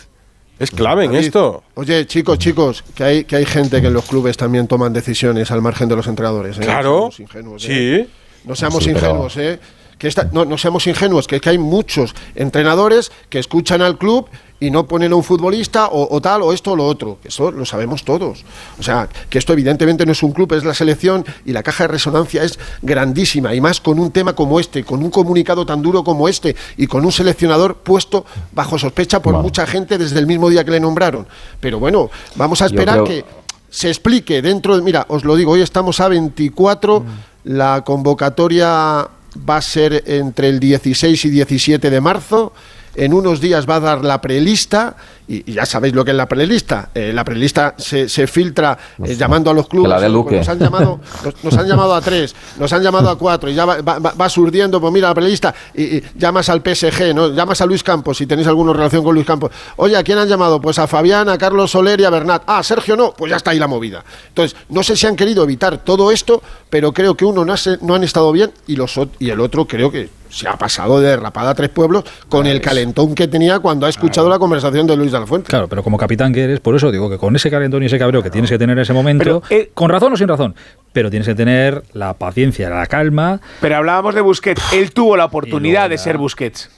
Es 0.57 0.71
clave 0.71 1.05
en 1.05 1.15
esto. 1.15 1.63
Oye, 1.73 2.05
chicos, 2.07 2.39
chicos, 2.39 2.83
que 2.95 3.03
hay, 3.03 3.23
que 3.25 3.35
hay 3.35 3.45
gente 3.45 3.81
que 3.81 3.87
en 3.87 3.93
los 3.93 4.05
clubes 4.05 4.37
también 4.37 4.67
toman 4.67 4.93
decisiones 4.93 5.51
al 5.51 5.61
margen 5.61 5.89
de 5.89 5.95
los 5.97 6.07
entrenadores. 6.07 6.57
¿eh? 6.57 6.61
Claro. 6.61 7.09
No 7.09 7.11
seamos 7.11 7.19
ingenuos, 7.19 7.65
¿eh? 7.67 8.05
Sí. 8.07 8.13
No 8.45 8.55
seamos 8.55 8.83
Sí, 8.83 8.91
pero- 8.93 9.07
ingenuos, 9.07 9.37
¿eh? 9.37 9.59
Que 9.97 10.07
esta- 10.07 10.29
no, 10.31 10.45
no 10.45 10.57
seamos 10.57 10.85
ingenuos, 10.87 11.25
que, 11.27 11.39
que 11.41 11.49
hay 11.49 11.57
muchos 11.57 12.13
entrenadores 12.35 13.11
que 13.29 13.39
escuchan 13.39 13.81
al 13.81 13.97
club 13.97 14.27
y 14.57 14.71
no 14.71 14.87
ponen 14.87 15.11
a 15.11 15.15
un 15.17 15.23
futbolista 15.23 15.87
o, 15.87 16.15
o 16.15 16.21
tal 16.21 16.41
o 16.41 16.53
esto 16.53 16.71
o 16.71 16.75
lo 16.77 16.85
otro. 16.87 17.17
Que 17.21 17.27
Eso 17.27 17.51
lo 17.51 17.65
sabemos 17.65 18.03
todos. 18.05 18.45
O 18.79 18.83
sea, 18.83 19.09
que 19.29 19.37
esto 19.37 19.51
evidentemente 19.53 20.05
no 20.05 20.13
es 20.13 20.23
un 20.23 20.31
club, 20.31 20.53
es 20.53 20.63
la 20.63 20.73
selección 20.73 21.25
y 21.45 21.51
la 21.51 21.61
caja 21.61 21.83
de 21.83 21.89
resonancia 21.89 22.41
es 22.43 22.57
grandísima. 22.81 23.53
Y 23.53 23.59
más 23.59 23.81
con 23.81 23.99
un 23.99 24.11
tema 24.11 24.33
como 24.33 24.59
este, 24.59 24.83
con 24.85 25.03
un 25.03 25.09
comunicado 25.11 25.65
tan 25.65 25.81
duro 25.81 26.03
como 26.05 26.29
este 26.29 26.55
y 26.77 26.87
con 26.87 27.03
un 27.05 27.11
seleccionador 27.11 27.75
puesto 27.75 28.25
bajo 28.53 28.79
sospecha 28.79 29.21
por 29.21 29.33
Vale. 29.33 29.43
mucha 29.43 29.67
gente 29.67 29.97
desde 29.97 30.19
el 30.19 30.25
mismo 30.27 30.49
día 30.49 30.63
que 30.63 30.71
le 30.71 30.79
nombraron. 30.79 31.27
Pero 31.59 31.79
bueno, 31.79 32.09
vamos 32.35 32.61
a 32.61 32.67
esperar 32.67 33.03
creo- 33.03 33.05
que 33.05 33.25
se 33.69 33.89
explique 33.89 34.41
dentro 34.41 34.77
de. 34.77 34.81
Mira, 34.83 35.05
os 35.09 35.25
lo 35.25 35.35
digo, 35.35 35.51
hoy 35.51 35.61
estamos 35.61 35.99
a 35.99 36.07
24, 36.07 37.03
la 37.43 37.83
convocatoria 37.83 39.07
va 39.49 39.57
a 39.57 39.61
ser 39.61 40.01
entre 40.07 40.47
el 40.47 40.61
16 40.61 41.25
y 41.25 41.29
17 41.29 41.89
de 41.89 41.99
marzo. 42.01 42.53
En 42.95 43.13
unos 43.13 43.41
días 43.41 43.69
va 43.69 43.75
a 43.75 43.79
dar 43.79 44.05
la 44.05 44.21
prelista 44.21 44.95
y, 45.27 45.51
y 45.51 45.53
ya 45.55 45.65
sabéis 45.65 45.93
lo 45.95 46.03
que 46.05 46.11
es 46.11 46.17
la 46.17 46.27
prelista. 46.27 46.89
Eh, 46.93 47.11
la 47.13 47.23
prelista 47.23 47.75
se, 47.77 48.07
se 48.09 48.27
filtra 48.27 48.77
eh, 49.03 49.15
llamando 49.15 49.49
a 49.49 49.53
los 49.53 49.67
clubes. 49.67 49.89
la 49.89 49.95
de 49.99 50.01
Pues 50.07 50.13
Luque. 50.13 50.37
Nos 50.37 50.49
han, 50.49 50.59
llamado, 50.59 50.99
nos, 51.23 51.43
nos 51.43 51.57
han 51.57 51.67
llamado 51.67 51.95
a 51.95 52.01
tres, 52.01 52.35
nos 52.59 52.71
han 52.73 52.83
llamado 52.83 53.09
a 53.09 53.17
cuatro 53.17 53.49
y 53.49 53.53
ya 53.55 53.65
va, 53.65 53.81
va- 53.81 53.99
va- 53.99 54.29
surdiendo, 54.29 54.79
pues 54.81 54.91
mira 54.93 55.07
la 55.09 55.13
prelista 55.15 55.53
y, 55.73 55.97
y 55.97 56.03
llamas 56.15 56.49
al 56.49 56.61
PSG, 56.61 57.13
¿no? 57.13 57.29
llamas 57.29 57.61
a 57.61 57.65
Luis 57.65 57.83
Campos 57.83 58.17
si 58.17 58.25
tenéis 58.25 58.47
alguna 58.47 58.73
relación 58.73 59.03
con 59.03 59.13
Luis 59.13 59.25
Campos. 59.25 59.51
Oye, 59.77 59.95
¿a 59.97 60.03
quién 60.03 60.17
han 60.17 60.27
llamado? 60.27 60.59
Pues 60.61 60.77
a 60.79 60.87
Fabián, 60.87 61.29
a 61.29 61.37
Carlos 61.37 61.71
Soler 61.71 61.99
y 62.01 62.03
a 62.05 62.09
Bernat. 62.09 62.43
Ah, 62.47 62.61
Sergio 62.63 62.95
no, 62.95 63.13
pues 63.13 63.29
ya 63.29 63.37
está 63.37 63.51
ahí 63.51 63.59
la 63.59 63.67
movida. 63.67 64.03
Entonces, 64.29 64.57
no 64.69 64.83
sé 64.83 64.95
si 64.95 65.07
han 65.07 65.15
querido 65.15 65.43
evitar 65.43 65.77
todo 65.83 66.11
esto, 66.11 66.41
pero 66.69 66.91
creo 66.91 67.15
que 67.15 67.25
uno 67.25 67.45
no, 67.45 67.53
ha- 67.53 67.57
no 67.81 67.95
han 67.95 68.03
estado 68.03 68.31
bien 68.31 68.51
y, 68.67 68.75
los, 68.75 68.99
y 69.19 69.29
el 69.29 69.39
otro 69.39 69.65
creo 69.65 69.91
que 69.91 70.09
se 70.29 70.49
ha 70.49 70.57
pasado 70.57 70.99
de 70.99 71.09
derrapada 71.09 71.51
a 71.51 71.55
tres 71.55 71.69
pueblos 71.69 72.03
con 72.27 72.45
el 72.45 72.59
calentón 72.59 73.15
que 73.15 73.27
tenía 73.27 73.59
cuando 73.59 73.85
ha 73.85 73.89
escuchado 73.89 74.27
la 74.27 74.37
conversación 74.37 74.85
de 74.85 74.97
Luis 74.97 75.11
de 75.17 75.21
la 75.21 75.27
Fuente. 75.27 75.49
Claro, 75.49 75.67
pero 75.67 75.83
como 75.83 75.97
capitán 75.97 76.33
que 76.33 76.43
eres, 76.43 76.59
por 76.59 76.75
eso 76.75 76.91
digo 76.91 77.09
que 77.09 77.17
con 77.17 77.35
ese 77.35 77.49
calentón 77.49 77.83
y 77.83 77.87
ese 77.87 77.99
cabreo 77.99 78.21
que 78.21 78.29
tienes 78.29 78.49
que 78.49 78.57
tener 78.57 78.77
en 78.77 78.81
ese 78.81 78.93
momento, 78.93 79.41
Pero, 79.41 79.43
eh, 79.49 79.71
con 79.73 79.89
razón 79.89 80.13
o 80.13 80.17
sin 80.17 80.27
razón, 80.27 80.55
pero 80.93 81.09
tienes 81.09 81.27
que 81.27 81.35
tener 81.35 81.83
la 81.93 82.13
paciencia, 82.13 82.69
la 82.69 82.85
calma. 82.85 83.41
Pero 83.61 83.77
hablábamos 83.77 84.15
de 84.15 84.21
Busquets. 84.21 84.73
Él 84.73 84.91
tuvo 84.91 85.17
la 85.17 85.25
oportunidad 85.25 85.89
de 85.89 85.97
ser 85.97 86.17
Busquets. 86.17 86.69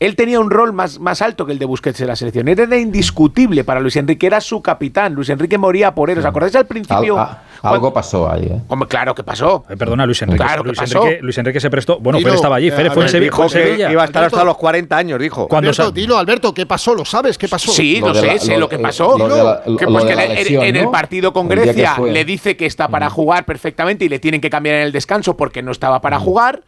Él 0.00 0.14
tenía 0.14 0.38
un 0.38 0.48
rol 0.50 0.72
más, 0.72 1.00
más 1.00 1.22
alto 1.22 1.44
que 1.44 1.50
el 1.52 1.58
de 1.58 1.64
Busquets 1.66 2.00
en 2.00 2.06
la 2.06 2.14
selección. 2.14 2.46
Era 2.46 2.76
indiscutible 2.76 3.64
para 3.64 3.80
Luis 3.80 3.96
Enrique, 3.96 4.28
era 4.28 4.40
su 4.40 4.62
capitán. 4.62 5.14
Luis 5.14 5.28
Enrique 5.28 5.58
moría 5.58 5.92
por 5.92 6.08
él. 6.08 6.18
¿Os 6.18 6.24
acordáis 6.24 6.54
al 6.54 6.66
principio? 6.66 7.18
Al- 7.18 7.26
a- 7.62 7.70
algo 7.70 7.92
pasó 7.92 8.30
ahí, 8.30 8.44
¿eh? 8.44 8.60
Hombre, 8.68 8.88
claro 8.88 9.12
que 9.12 9.24
pasó. 9.24 9.64
Eh, 9.68 9.76
perdona, 9.76 10.06
Luis 10.06 10.22
Enrique. 10.22 10.44
Claro 10.44 10.62
que 10.62 10.68
Luis, 10.68 10.78
pasó. 10.78 11.02
Enrique 11.02 11.22
Luis 11.22 11.38
Enrique 11.38 11.58
se 11.58 11.68
prestó. 11.68 11.98
Bueno, 11.98 12.20
Fer 12.20 12.34
estaba 12.34 12.54
allí. 12.54 12.68
eh, 12.68 12.70
Fer 12.70 12.92
fue 12.92 13.02
en 13.02 13.08
Sevilla. 13.08 13.90
Iba 13.90 14.02
a 14.02 14.04
estar 14.04 14.22
hasta 14.24 14.36
Alberto. 14.36 14.44
los 14.44 14.56
40 14.58 14.96
años, 14.96 15.18
dijo. 15.20 15.48
Cuando 15.48 15.70
Alberto, 15.70 15.90
dilo, 15.90 16.16
Alberto, 16.16 16.54
¿qué 16.54 16.64
pasó? 16.66 16.94
¿Lo 16.94 17.04
sabes? 17.04 17.36
¿Qué 17.36 17.48
pasó? 17.48 17.72
Sí, 17.72 17.98
Lo 18.00 18.14
sé, 18.14 18.26
la- 18.26 18.38
sé 18.38 18.52
lo- 18.54 18.60
lo 18.60 18.68
que 18.68 18.78
pasó. 18.78 19.18
lo 19.18 19.28
de 19.28 19.42
la- 19.42 19.62
que 19.76 19.84
lo 19.86 19.90
pues 19.92 20.04
que 20.04 20.68
en, 20.68 20.76
el 20.76 20.88
partido 20.90 21.32
con 21.32 21.48
Grecia 21.48 21.96
le 21.98 22.24
dice 22.24 22.56
que 22.56 22.66
está 22.66 22.86
para 22.86 23.10
jugar 23.10 23.44
perfectamente 23.44 24.04
y 24.04 24.08
le 24.08 24.20
tienen 24.20 24.40
que 24.40 24.48
cambiar 24.50 24.76
en 24.76 24.82
el 24.82 24.92
descanso 24.92 25.36
porque 25.36 25.60
no 25.60 25.72
estaba 25.72 26.00
para 26.00 26.20
jugar. 26.20 26.62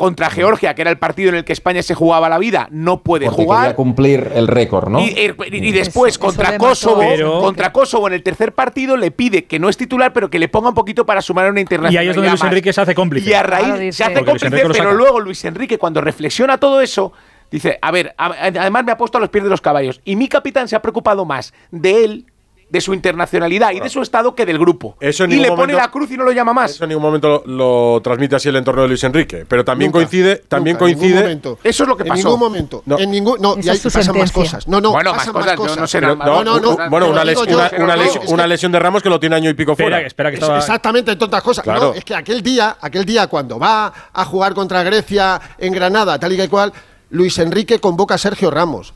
Contra 0.00 0.30
Georgia, 0.30 0.74
que 0.74 0.80
era 0.80 0.90
el 0.90 0.96
partido 0.96 1.28
en 1.28 1.34
el 1.34 1.44
que 1.44 1.52
España 1.52 1.82
se 1.82 1.94
jugaba 1.94 2.30
la 2.30 2.38
vida, 2.38 2.68
no 2.70 3.02
puede 3.02 3.26
Porque 3.26 3.42
jugar. 3.42 3.60
quería 3.64 3.76
cumplir 3.76 4.32
el 4.34 4.48
récord, 4.48 4.88
¿no? 4.88 4.98
Y, 5.00 5.08
y- 5.10 5.56
y 5.68 5.72
después 5.72 6.14
Eso- 6.14 6.20
contra. 6.20 6.56
Kosovo, 6.56 7.00
Pero- 7.00 7.40
contra 7.40 7.70
Kosovo 7.70 8.06
en 8.08 8.14
el 8.14 8.22
tercer 8.22 8.54
partido 8.54 8.96
le 8.96 9.10
pide 9.10 9.44
que 9.44 9.58
no 9.58 9.68
es 9.68 9.76
titular, 9.76 10.14
pero 10.14 10.30
que 10.30 10.38
le 10.38 10.48
ponga 10.48 10.70
un 10.70 10.74
poquito 10.74 11.04
para 11.04 11.20
sumar 11.20 11.44
a 11.48 11.50
una 11.50 11.60
Y 11.60 11.64
internacionalidad. 11.64 12.00
ahí 12.00 12.08
es 12.08 12.16
donde 12.16 12.30
Luis. 12.30 12.42
Enrique 12.42 12.72
se 12.72 12.80
hace 12.80 12.94
cómplice. 12.94 13.28
Y 13.28 13.34
a 13.34 13.42
raíz 13.42 13.66
Claro, 13.66 13.92
se 13.92 14.04
hace 14.04 14.24
cómplice, 14.24 14.50
pero 14.72 14.94
luego 14.94 15.20
Luis 15.20 15.44
Enrique 15.44 15.76
cuando 15.76 16.00
reflexiona 16.00 16.56
todo 16.56 16.80
eso 16.80 17.12
dice, 17.50 17.78
a 17.82 17.90
ver, 17.90 18.14
a- 18.16 18.26
además 18.40 18.84
me 18.86 18.92
ha 18.92 18.96
puesto 18.96 19.18
a 19.18 19.20
los 19.20 19.28
pies 19.28 19.44
de 19.44 19.50
los 19.50 19.60
caballos 19.60 20.00
y 20.06 20.16
mi 20.16 20.28
capitán 20.28 20.66
se 20.66 20.76
ha 20.76 20.80
preocupado 20.80 21.26
más 21.26 21.52
de 21.72 22.04
él, 22.04 22.26
de 22.70 22.80
su 22.80 22.94
internacionalidad 22.94 23.72
y 23.72 23.80
de 23.80 23.88
su 23.90 24.00
estado 24.00 24.34
que 24.34 24.46
del 24.46 24.58
grupo. 24.58 24.96
Eso 25.00 25.24
en 25.24 25.32
y 25.32 25.36
le 25.36 25.48
pone 25.52 25.72
la 25.72 25.90
cruz 25.90 26.10
y 26.12 26.16
no 26.16 26.24
lo 26.24 26.32
llama 26.32 26.52
más. 26.52 26.70
Eso 26.70 26.84
en 26.84 26.90
ningún 26.90 27.02
momento 27.02 27.42
lo, 27.44 27.94
lo 27.94 28.00
transmite 28.00 28.36
así 28.36 28.48
el 28.48 28.56
entorno 28.56 28.82
de 28.82 28.88
Luis 28.88 29.02
Enrique. 29.04 29.44
Pero 29.48 29.64
también 29.64 29.88
Nunca, 29.90 29.98
coincide, 29.98 30.36
también 30.48 30.74
nunca, 30.76 30.84
en 30.84 30.90
ningún 30.92 31.00
coincide. 31.02 31.20
momento. 31.22 31.58
Eso 31.64 31.82
es 31.82 31.88
lo 31.88 31.96
que 31.96 32.02
En 32.04 32.08
pasó. 32.10 32.22
ningún 32.22 32.38
momento. 32.40 32.82
No. 32.86 32.98
En 32.98 33.10
ningún, 33.10 33.40
no, 33.40 33.56
y 33.60 33.68
ahí 33.68 33.78
pasan 33.78 34.16
más 34.16 34.30
cosas. 34.32 34.68
No, 34.68 34.80
no, 34.80 34.92
Bueno, 34.92 35.12
más 35.12 35.28
pasan 35.28 35.56
cosas, 35.56 35.74
yo 35.76 35.80
no 35.80 35.86
Pero. 35.88 36.14
No, 36.14 36.44
no, 36.44 36.60
no. 36.60 36.76
bueno, 36.90 37.08
una, 37.10 37.24
les- 37.24 37.38
yo, 37.44 37.58
lesión, 37.96 38.24
una 38.28 38.46
lesión 38.46 38.70
de 38.72 38.78
Ramos 38.78 39.02
que 39.02 39.10
lo 39.10 39.18
tiene 39.18 39.36
año 39.36 39.50
y 39.50 39.54
pico 39.54 39.74
fuera. 39.74 40.00
Espera, 40.00 40.00
que- 40.00 40.06
espera 40.06 40.30
que 40.30 40.36
Es-. 40.58 40.64
Exactamente, 40.64 41.10
entre 41.12 41.26
otras 41.26 41.42
cosas. 41.42 41.64
Claro. 41.64 41.80
No, 41.88 41.94
es 41.94 42.04
que 42.04 42.14
aquel 42.14 42.42
día, 42.42 42.76
aquel 42.80 43.04
día 43.04 43.26
cuando 43.26 43.58
va 43.58 43.92
a 44.12 44.24
jugar 44.24 44.54
contra 44.54 44.82
Grecia 44.84 45.40
en 45.58 45.72
Granada, 45.72 46.18
tal 46.18 46.32
y 46.32 46.36
que 46.36 46.48
cual, 46.48 46.72
Luis 47.10 47.36
Enrique 47.38 47.80
convoca 47.80 48.14
a 48.14 48.18
Sergio 48.18 48.50
Ramos. 48.50 48.94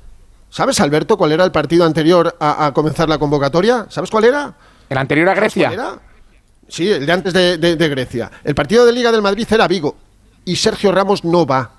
¿Sabes, 0.54 0.78
Alberto, 0.78 1.16
cuál 1.16 1.32
era 1.32 1.42
el 1.44 1.50
partido 1.50 1.84
anterior 1.84 2.36
a, 2.38 2.66
a 2.66 2.72
comenzar 2.72 3.08
la 3.08 3.18
convocatoria? 3.18 3.86
¿Sabes 3.88 4.08
cuál 4.08 4.22
era? 4.22 4.54
El 4.88 4.98
anterior 4.98 5.28
a 5.28 5.34
¿Sabes 5.34 5.52
Grecia. 5.52 5.68
cuál 5.70 5.80
era? 5.80 5.98
Sí, 6.68 6.88
el 6.92 7.04
de 7.04 7.12
antes 7.12 7.32
de, 7.32 7.58
de- 7.58 7.74
de 7.74 7.88
Grecia. 7.88 8.30
El 8.44 8.54
partido 8.54 8.86
de 8.86 8.92
Liga 8.92 9.10
del 9.10 9.20
Madrid 9.20 9.48
era 9.50 9.66
Vigo 9.66 9.96
y 10.44 10.54
Sergio 10.54 10.92
Ramos 10.92 11.24
no 11.24 11.44
va. 11.44 11.72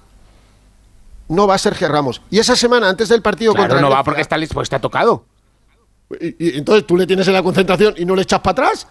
No 1.29 1.47
va 1.47 1.57
Sergio 1.57 1.87
Ramos. 1.87 2.21
Y 2.29 2.39
esa 2.39 2.57
semana 2.57 2.89
antes 2.89 3.07
del 3.07 3.21
partido 3.21 3.53
Claro, 3.53 3.69
contra 3.69 3.81
no 3.81 3.89
va 3.95 4.03
porque 4.03 4.19
está, 4.19 4.35
pues 4.53 4.65
está 4.65 4.79
tocado. 4.79 5.23
y, 6.19 6.35
y 6.55 6.57
entonces 6.57 6.85
tú 6.85 6.97
le 6.97 7.07
tienes 7.07 7.25
en 7.29 7.33
la 7.33 7.43
concentración 7.43 7.93
y 7.95 8.03
no 8.03 8.13
le 8.13 8.23
echas 8.23 8.41
para 8.41 8.51
atrás. 8.65 8.87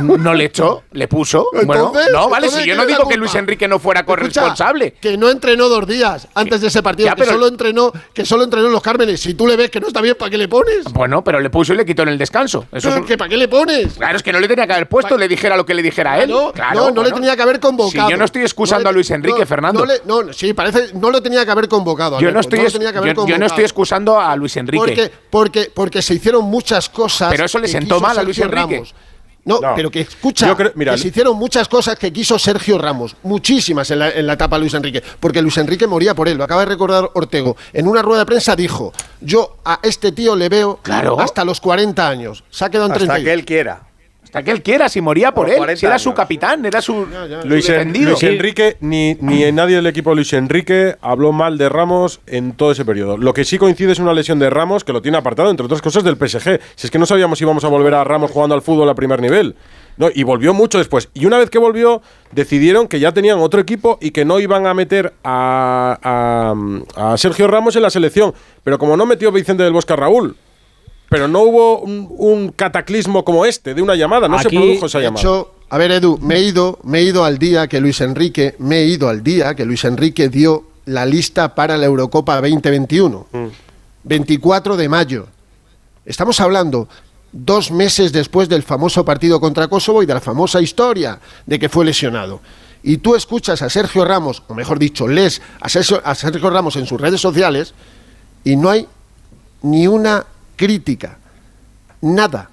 No 0.00 0.34
le 0.34 0.46
echó, 0.46 0.82
le 0.92 1.06
puso. 1.08 1.46
bueno, 1.66 1.92
no, 2.12 2.28
vale, 2.28 2.48
si 2.48 2.58
yo 2.58 2.64
¿quién 2.64 2.76
no 2.76 2.86
digo 2.86 3.06
que? 3.08 3.16
Luis 3.16 3.34
Enrique 3.34 3.68
no 3.68 3.78
fuera 3.78 4.00
Escucha, 4.00 4.16
corresponsable. 4.40 4.92
que 5.00 5.16
no 5.16 5.28
entrenó 5.30 5.68
dos 5.68 5.86
días 5.86 6.26
antes 6.34 6.60
de 6.62 6.68
ese 6.68 6.82
partido, 6.82 7.06
Ya, 7.08 7.14
que 7.14 7.20
pero- 7.22 7.32
solo 7.34 7.46
entrenó, 7.46 7.92
que 8.12 8.24
solo 8.24 8.44
entrenó 8.44 8.66
en 8.66 8.72
los 8.72 8.82
Cármenes. 8.82 9.20
Si 9.20 9.34
tú 9.34 9.46
le 9.46 9.56
ves 9.56 9.70
que 9.70 9.80
no 9.80 9.86
está 9.86 10.00
bien, 10.00 10.16
¿para 10.18 10.30
qué 10.30 10.38
le 10.38 10.48
pones? 10.48 10.84
Bueno, 10.92 11.22
pero 11.22 11.38
le 11.38 11.48
puso 11.50 11.74
y 11.74 11.76
le 11.76 11.84
quitó 11.86 12.02
en 12.02 12.08
el 12.08 12.18
descanso. 12.18 12.66
Eso 12.72 12.88
Pero 12.88 12.94
es 12.94 13.00
un- 13.02 13.06
que 13.06 13.16
¿Para 13.18 13.28
qué 13.28 13.36
le 13.36 13.46
pones? 13.48 13.94
Claro, 13.94 14.16
es 14.16 14.22
que 14.22 14.32
no 14.32 14.40
le 14.40 14.48
tenía 14.48 14.66
que 14.66 14.72
haber 14.72 14.88
puesto, 14.88 15.16
le 15.16 15.28
dijera 15.28 15.56
lo 15.56 15.64
que 15.64 15.74
le 15.74 15.82
dijera 15.82 16.14
a 16.14 16.22
él. 16.22 16.30
No, 16.30 16.50
Claro, 16.52 16.86
no, 16.86 16.90
no 16.90 17.02
le 17.04 17.12
tenía 17.12 17.36
que 17.36 17.42
haber 17.42 17.60
convocado. 17.60 18.06
Si 18.06 18.10
yo 18.10 18.16
no 18.16 18.24
estoy 18.24 18.42
excusando 18.42 18.84
No 18.84 18.84
le- 18.84 18.88
a 18.90 18.92
Luis 18.92 19.10
Enrique, 19.10 19.40
no, 19.40 19.46
Fernando. 19.46 19.80
No, 19.80 19.86
le- 19.86 20.00
no, 20.26 20.32
sí, 20.32 20.52
parece, 20.54 20.88
no 20.94 21.10
lo 21.10 21.22
tenía 21.22 21.44
que 21.44 21.50
haber 21.50 21.68
convocado. 21.68 22.18
yo, 22.18 22.22
no 22.32 22.38
Alberto, 22.40 22.40
estoy, 22.40 22.58
lo 22.60 22.66
es- 22.66 22.72
tenía 22.72 22.92
que 22.92 23.14
yo, 23.28 23.38
no 23.38 23.46
estoy 23.46 23.64
excusando 23.64 24.18
a 24.20 24.34
Luis 24.34 24.56
Enrique. 24.56 24.78
Porque, 24.78 25.12
porque, 25.30 25.70
porque 25.72 26.02
se 26.02 26.14
hicieron 26.14 26.44
muchas 26.46 26.88
cosas. 26.88 27.30
Pero 27.30 27.44
eso 27.44 27.58
le 27.58 27.68
sentó 27.68 28.00
mal 28.00 28.18
a 28.18 28.22
Luis 28.22 28.38
Enrique. 28.38 28.82
No, 29.44 29.60
No. 29.60 29.74
pero 29.76 29.90
que 29.90 30.00
escucha, 30.00 30.46
Yo 30.46 30.56
creo- 30.56 30.72
mira, 30.74 30.92
que 30.92 30.98
se 30.98 31.08
hicieron 31.08 31.36
muchas 31.36 31.68
cosas 31.68 31.98
que 31.98 32.12
quiso 32.12 32.38
Sergio 32.38 32.78
Ramos, 32.78 33.14
muchísimas 33.24 33.90
en 33.90 33.98
la, 33.98 34.10
en 34.10 34.26
la 34.26 34.32
etapa 34.34 34.56
Luis 34.58 34.72
Enrique, 34.74 35.02
porque 35.20 35.42
Luis 35.42 35.56
Enrique 35.58 35.86
moría 35.86 36.14
por 36.14 36.28
él, 36.28 36.38
lo 36.38 36.44
acaba 36.44 36.60
de 36.62 36.66
recordar 36.66 37.10
Ortego. 37.14 37.56
En 37.72 37.86
una 37.86 38.00
rueda 38.00 38.20
de 38.20 38.26
prensa 38.26 38.56
dijo, 38.56 38.92
yo 39.20 39.58
a 39.64 39.80
este 39.82 40.12
tío 40.12 40.34
le 40.34 40.48
veo 40.48 40.78
Claro. 40.82 41.20
hasta 41.20 41.44
los 41.44 41.60
40 41.60 42.08
años, 42.08 42.42
se 42.50 42.64
ha 42.64 42.70
quedado 42.70 42.86
en 42.86 42.92
Hasta 42.92 43.04
30 43.06 43.24
que 43.24 43.32
él 43.32 43.44
quiera. 43.44 43.82
Hasta 44.34 44.42
que 44.42 44.50
él 44.50 44.62
quiera, 44.62 44.88
si 44.88 45.00
moría 45.00 45.30
por 45.32 45.44
Por 45.46 45.50
él. 45.52 45.58
40 45.58 45.78
Si 45.78 45.86
era 45.86 45.96
su 45.96 46.12
capitán, 46.12 46.66
era 46.66 46.82
su, 46.82 47.06
su 47.06 47.48
Luis, 47.48 47.68
En- 47.68 47.74
defendido. 47.76 48.10
Luis 48.10 48.22
Enrique, 48.24 48.76
ni, 48.80 49.14
ni 49.20 49.44
en 49.44 49.54
nadie 49.54 49.76
del 49.76 49.86
equipo 49.86 50.10
de 50.10 50.16
Luis 50.16 50.32
Enrique 50.32 50.96
habló 51.00 51.30
mal 51.30 51.56
de 51.56 51.68
Ramos 51.68 52.20
en 52.26 52.52
todo 52.52 52.72
ese 52.72 52.84
periodo. 52.84 53.16
Lo 53.16 53.32
que 53.32 53.44
sí 53.44 53.58
coincide 53.58 53.92
es 53.92 54.00
una 54.00 54.12
lesión 54.12 54.40
de 54.40 54.50
Ramos 54.50 54.82
que 54.82 54.92
lo 54.92 55.00
tiene 55.02 55.18
apartado, 55.18 55.50
entre 55.50 55.66
otras 55.66 55.80
cosas, 55.80 56.02
del 56.02 56.16
PSG. 56.16 56.58
Si 56.74 56.88
es 56.88 56.90
que 56.90 56.98
no 56.98 57.06
sabíamos 57.06 57.38
si 57.38 57.44
íbamos 57.44 57.62
a 57.64 57.68
volver 57.68 57.94
a 57.94 58.02
Ramos 58.02 58.32
jugando 58.32 58.56
al 58.56 58.62
fútbol 58.62 58.88
a 58.88 58.96
primer 58.96 59.20
nivel. 59.22 59.54
No, 59.98 60.08
y 60.12 60.24
volvió 60.24 60.52
mucho 60.52 60.78
después. 60.78 61.10
Y 61.14 61.26
una 61.26 61.38
vez 61.38 61.48
que 61.48 61.58
volvió, 61.60 62.02
decidieron 62.32 62.88
que 62.88 62.98
ya 62.98 63.12
tenían 63.12 63.38
otro 63.38 63.60
equipo 63.60 63.98
y 64.00 64.10
que 64.10 64.24
no 64.24 64.40
iban 64.40 64.66
a 64.66 64.74
meter 64.74 65.12
a, 65.22 66.52
a- 66.96 67.12
a 67.12 67.16
Sergio 67.18 67.46
Ramos 67.46 67.76
en 67.76 67.82
la 67.82 67.90
selección. 67.90 68.34
Pero 68.64 68.80
como 68.80 68.96
no 68.96 69.06
metió 69.06 69.30
Vicente 69.30 69.62
del 69.62 69.72
Bosque 69.72 69.92
a 69.92 69.96
Raúl, 69.96 70.34
pero 71.14 71.28
no 71.28 71.42
hubo 71.42 71.78
un, 71.78 72.08
un 72.10 72.48
cataclismo 72.48 73.24
como 73.24 73.46
este, 73.46 73.72
de 73.72 73.80
una 73.80 73.94
llamada, 73.94 74.26
no 74.26 74.36
se 74.40 74.48
produjo 74.48 74.86
esa 74.86 74.98
llamada. 74.98 75.20
hecho, 75.20 75.54
a 75.70 75.78
ver, 75.78 75.92
Edu, 75.92 76.18
me 76.20 76.38
he 76.38 76.42
ido, 76.42 76.80
me 76.82 76.98
he 76.98 77.02
ido 77.04 77.24
al 77.24 77.38
día 77.38 77.68
que 77.68 77.80
Luis 77.80 78.00
Enrique, 78.00 78.56
me 78.58 78.78
he 78.80 78.86
ido 78.86 79.08
al 79.08 79.22
día 79.22 79.54
que 79.54 79.64
Luis 79.64 79.84
Enrique 79.84 80.28
dio 80.28 80.64
la 80.86 81.06
lista 81.06 81.54
para 81.54 81.76
la 81.76 81.86
Eurocopa 81.86 82.40
2021. 82.40 83.28
24 84.02 84.76
de 84.76 84.88
mayo. 84.88 85.28
Estamos 86.04 86.40
hablando 86.40 86.88
dos 87.30 87.70
meses 87.70 88.12
después 88.12 88.48
del 88.48 88.64
famoso 88.64 89.04
partido 89.04 89.38
contra 89.38 89.68
Kosovo 89.68 90.02
y 90.02 90.06
de 90.06 90.14
la 90.14 90.20
famosa 90.20 90.60
historia 90.60 91.20
de 91.46 91.60
que 91.60 91.68
fue 91.68 91.84
lesionado. 91.84 92.40
Y 92.82 92.96
tú 92.96 93.14
escuchas 93.14 93.62
a 93.62 93.70
Sergio 93.70 94.04
Ramos, 94.04 94.42
o 94.48 94.54
mejor 94.54 94.80
dicho, 94.80 95.06
lees 95.06 95.40
a 95.60 95.68
Sergio, 95.68 96.02
a 96.04 96.16
Sergio 96.16 96.50
Ramos 96.50 96.74
en 96.74 96.86
sus 96.86 97.00
redes 97.00 97.20
sociales 97.20 97.72
y 98.42 98.56
no 98.56 98.68
hay 98.68 98.88
ni 99.62 99.86
una 99.86 100.26
crítica. 100.56 101.18
Nada. 102.00 102.50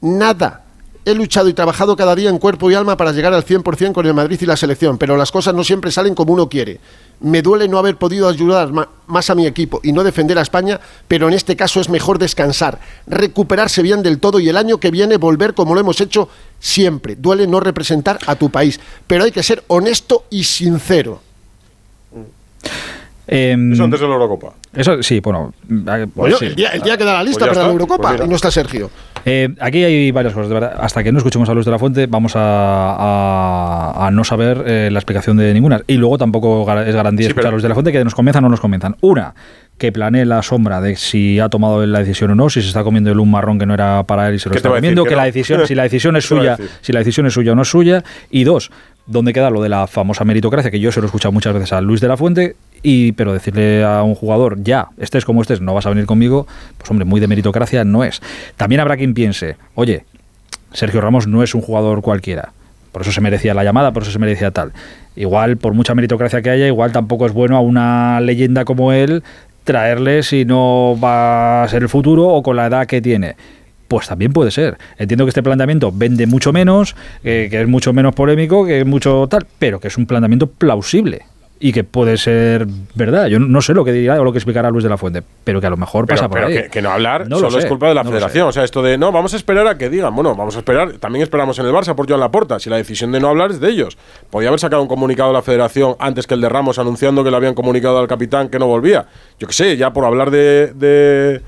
Nada. 0.00 0.64
He 1.02 1.14
luchado 1.14 1.48
y 1.48 1.54
trabajado 1.54 1.96
cada 1.96 2.14
día 2.14 2.28
en 2.28 2.38
cuerpo 2.38 2.70
y 2.70 2.74
alma 2.74 2.96
para 2.96 3.12
llegar 3.12 3.32
al 3.32 3.44
100% 3.44 3.92
con 3.92 4.06
el 4.06 4.12
Madrid 4.12 4.38
y 4.42 4.44
la 4.44 4.56
selección, 4.56 4.98
pero 4.98 5.16
las 5.16 5.32
cosas 5.32 5.54
no 5.54 5.64
siempre 5.64 5.90
salen 5.90 6.14
como 6.14 6.34
uno 6.34 6.48
quiere. 6.48 6.78
Me 7.20 7.40
duele 7.40 7.68
no 7.68 7.78
haber 7.78 7.96
podido 7.96 8.28
ayudar 8.28 8.70
más 9.06 9.30
a 9.30 9.34
mi 9.34 9.46
equipo 9.46 9.80
y 9.82 9.92
no 9.92 10.04
defender 10.04 10.38
a 10.38 10.42
España, 10.42 10.78
pero 11.08 11.28
en 11.28 11.34
este 11.34 11.56
caso 11.56 11.80
es 11.80 11.88
mejor 11.88 12.18
descansar, 12.18 12.80
recuperarse 13.06 13.80
bien 13.82 14.02
del 14.02 14.20
todo 14.20 14.40
y 14.40 14.50
el 14.50 14.58
año 14.58 14.78
que 14.78 14.90
viene 14.90 15.16
volver 15.16 15.54
como 15.54 15.74
lo 15.74 15.80
hemos 15.80 16.02
hecho 16.02 16.28
siempre. 16.58 17.16
Duele 17.16 17.46
no 17.46 17.60
representar 17.60 18.18
a 18.26 18.36
tu 18.36 18.50
país, 18.50 18.78
pero 19.06 19.24
hay 19.24 19.32
que 19.32 19.42
ser 19.42 19.64
honesto 19.68 20.26
y 20.28 20.44
sincero. 20.44 21.22
Em, 23.32 23.72
Eso 23.72 23.84
antes 23.84 24.00
de 24.00 24.08
la 24.08 24.14
Eurocopa. 24.14 24.54
eso 24.74 25.00
sí, 25.04 25.20
bueno. 25.20 25.54
eh, 25.70 26.06
pues 26.12 26.36
sí. 26.38 26.46
el, 26.46 26.54
día, 26.56 26.70
el 26.70 26.82
día 26.82 26.96
que 26.98 27.04
da 27.04 27.12
la 27.14 27.22
lista 27.22 27.44
Pues 27.46 27.56
para 27.56 27.66
la 27.68 27.72
Eurocopa 27.72 28.16
pues 28.16 28.28
no 28.28 28.34
está 28.34 28.50
Sergio. 28.50 28.90
Eh, 29.24 29.48
aquí 29.60 29.84
hay 29.84 30.10
varias 30.10 30.34
cosas, 30.34 30.48
de 30.48 30.54
verdad. 30.54 30.76
Hasta 30.80 31.04
que 31.04 31.12
no 31.12 31.18
escuchemos 31.18 31.48
a 31.48 31.54
Luis 31.54 31.64
de 31.64 31.70
la 31.70 31.78
Fuente, 31.78 32.06
vamos 32.06 32.34
a, 32.34 32.40
a- 32.98 34.06
a 34.06 34.10
no 34.10 34.24
saber 34.24 34.64
eh, 34.66 34.88
la 34.90 34.98
explicación 34.98 35.36
de 35.36 35.52
ninguna. 35.54 35.80
Y 35.86 35.94
luego 35.94 36.18
tampoco 36.18 36.62
es 36.82 36.94
garantía 36.94 37.26
Sí, 37.26 37.28
escuchar 37.28 37.34
pero- 37.44 37.48
a 37.48 37.52
Luis 37.52 37.62
de 37.62 37.68
la 37.68 37.74
Fuente 37.74 37.92
que 37.92 38.02
nos 38.04 38.14
convenzan 38.14 38.44
o 38.44 38.46
no 38.48 38.50
nos 38.50 38.60
convenzan. 38.60 38.96
Una, 39.00 39.34
que 39.78 39.92
planee 39.92 40.24
la 40.24 40.42
sombra 40.42 40.80
de 40.80 40.96
si 40.96 41.38
ha 41.38 41.48
tomado 41.48 41.82
él 41.82 41.92
la 41.92 42.00
decisión 42.00 42.30
o 42.30 42.34
no, 42.34 42.50
si 42.50 42.60
se 42.62 42.68
está 42.68 42.82
comiendo 42.82 43.10
el 43.12 43.18
un 43.20 43.30
marrón 43.30 43.58
que 43.58 43.66
no 43.66 43.74
era 43.74 44.02
para 44.04 44.28
él 44.28 44.34
y 44.34 44.38
se 44.38 44.48
lo 44.48 44.52
¿Qué 44.54 44.60
te 44.60 44.68
está 44.68 44.76
comiendo, 44.76 45.04
Que 45.04 45.16
la 45.16 45.24
decisión, 45.24 45.66
si 45.66 45.74
la 45.74 45.84
decisión 45.84 46.16
es 46.16 46.24
¿Qué 46.28 46.34
te 46.34 46.46
va 46.46 46.52
a 46.54 46.56
suya, 46.56 46.68
si 46.80 46.92
la 46.92 46.98
decisión 46.98 47.26
es 47.26 47.32
suya 47.34 47.52
o 47.52 47.54
no 47.54 47.62
es 47.62 47.68
suya. 47.68 48.02
Y 48.30 48.44
dos, 48.44 48.70
¿dónde 49.06 49.32
queda 49.32 49.50
lo 49.50 49.62
de 49.62 49.68
la 49.68 49.86
famosa 49.86 50.24
meritocracia? 50.24 50.70
Que 50.70 50.80
yo 50.80 50.92
se 50.92 51.00
lo 51.00 51.06
he 51.06 51.08
escuchado 51.08 51.32
muchas 51.32 51.54
veces 51.54 51.72
a 51.72 51.80
Luis 51.80 52.00
de 52.00 52.08
la 52.08 52.16
Fuente 52.16 52.56
Y, 52.82 53.12
pero 53.12 53.32
decirle 53.32 53.84
a 53.84 54.02
un 54.02 54.14
jugador, 54.14 54.62
ya, 54.62 54.88
estés 54.98 55.24
como 55.24 55.42
estés, 55.42 55.60
no 55.60 55.74
vas 55.74 55.86
a 55.86 55.90
venir 55.90 56.06
conmigo, 56.06 56.46
pues 56.78 56.90
hombre, 56.90 57.04
muy 57.04 57.20
de 57.20 57.28
meritocracia 57.28 57.84
no 57.84 58.04
es. 58.04 58.22
También 58.56 58.80
habrá 58.80 58.96
quien 58.96 59.12
piense, 59.12 59.56
oye, 59.74 60.04
Sergio 60.72 61.00
Ramos 61.00 61.26
no 61.26 61.42
es 61.42 61.54
un 61.54 61.60
jugador 61.60 62.00
cualquiera. 62.00 62.52
Por 62.92 63.02
eso 63.02 63.12
se 63.12 63.20
merecía 63.20 63.54
la 63.54 63.64
llamada, 63.64 63.92
por 63.92 64.02
eso 64.02 64.12
se 64.12 64.18
merecía 64.18 64.50
tal. 64.50 64.72
Igual, 65.14 65.58
por 65.58 65.74
mucha 65.74 65.94
meritocracia 65.94 66.42
que 66.42 66.50
haya, 66.50 66.66
igual 66.66 66.92
tampoco 66.92 67.26
es 67.26 67.32
bueno 67.32 67.56
a 67.56 67.60
una 67.60 68.20
leyenda 68.20 68.64
como 68.64 68.92
él 68.92 69.22
traerle 69.64 70.22
si 70.22 70.44
no 70.44 70.98
va 71.02 71.62
a 71.62 71.68
ser 71.68 71.82
el 71.82 71.88
futuro 71.88 72.28
o 72.28 72.42
con 72.42 72.56
la 72.56 72.66
edad 72.66 72.86
que 72.86 73.00
tiene. 73.00 73.36
Pues 73.86 74.08
también 74.08 74.32
puede 74.32 74.50
ser. 74.50 74.78
Entiendo 74.98 75.24
que 75.24 75.30
este 75.30 75.42
planteamiento 75.42 75.92
vende 75.92 76.26
mucho 76.26 76.52
menos, 76.52 76.96
eh, 77.22 77.48
que 77.50 77.60
es 77.60 77.68
mucho 77.68 77.92
menos 77.92 78.14
polémico, 78.14 78.64
que 78.64 78.80
es 78.80 78.86
mucho 78.86 79.26
tal, 79.28 79.46
pero 79.58 79.80
que 79.80 79.88
es 79.88 79.96
un 79.96 80.06
planteamiento 80.06 80.46
plausible 80.48 81.22
y 81.62 81.72
que 81.72 81.84
puede 81.84 82.16
ser 82.16 82.66
verdad. 82.94 83.26
Yo 83.26 83.38
no 83.38 83.60
sé 83.60 83.74
lo 83.74 83.84
que 83.84 83.92
dirá 83.92 84.18
o 84.18 84.24
lo 84.24 84.32
que 84.32 84.38
explicará 84.38 84.70
Luis 84.70 84.82
de 84.82 84.88
la 84.88 84.96
Fuente, 84.96 85.22
pero 85.44 85.60
que 85.60 85.66
a 85.66 85.70
lo 85.70 85.76
mejor 85.76 86.06
Pero, 86.06 86.16
pasa 86.16 86.28
por 86.28 86.38
pero 86.38 86.46
ahí. 86.48 86.54
que, 86.54 86.70
que 86.70 86.80
no 86.80 86.90
hablar 86.90 87.28
No 87.28 87.38
lo 87.38 87.50
solo 87.50 87.58
es 87.62 87.66
culpa 87.66 87.86
de 87.88 87.94
la 87.94 88.02
no 88.02 88.10
federación. 88.10 88.48
O 88.48 88.52
sea, 88.52 88.64
esto 88.64 88.82
de 88.82 88.96
no, 88.96 89.12
vamos 89.12 89.34
a 89.34 89.36
esperar 89.36 89.66
a 89.66 89.76
que 89.76 89.90
digan. 89.90 90.14
Bueno, 90.14 90.34
vamos 90.34 90.56
a 90.56 90.60
esperar. 90.60 90.92
También 90.94 91.22
esperamos 91.22 91.58
en 91.58 91.66
el 91.66 91.72
Barça 91.72 91.94
por 91.94 92.08
Joan 92.08 92.20
Laporta. 92.20 92.58
Si 92.58 92.70
la 92.70 92.76
decisión 92.76 93.12
de 93.12 93.20
no 93.20 93.28
hablar 93.28 93.50
es 93.50 93.60
de 93.60 93.68
ellos. 93.68 93.98
Podía 94.30 94.48
haber 94.48 94.58
sacado 94.58 94.80
un 94.80 94.88
comunicado 94.88 95.28
de 95.28 95.34
la 95.34 95.42
federación 95.42 95.96
antes 95.98 96.26
que 96.26 96.32
el 96.32 96.40
de 96.40 96.48
Ramos 96.48 96.78
anunciando 96.78 97.22
que 97.22 97.30
le 97.30 97.36
habían 97.36 97.52
comunicado 97.54 97.98
al 97.98 98.08
capitán 98.08 98.48
que 98.48 98.58
no 98.58 98.66
volvía. 98.66 99.04
Yo 99.38 99.46
qué 99.46 99.52
sé, 99.52 99.76
ya 99.76 99.92
por 99.92 100.06
hablar 100.06 100.30
de. 100.30 100.72
de- 100.74 101.42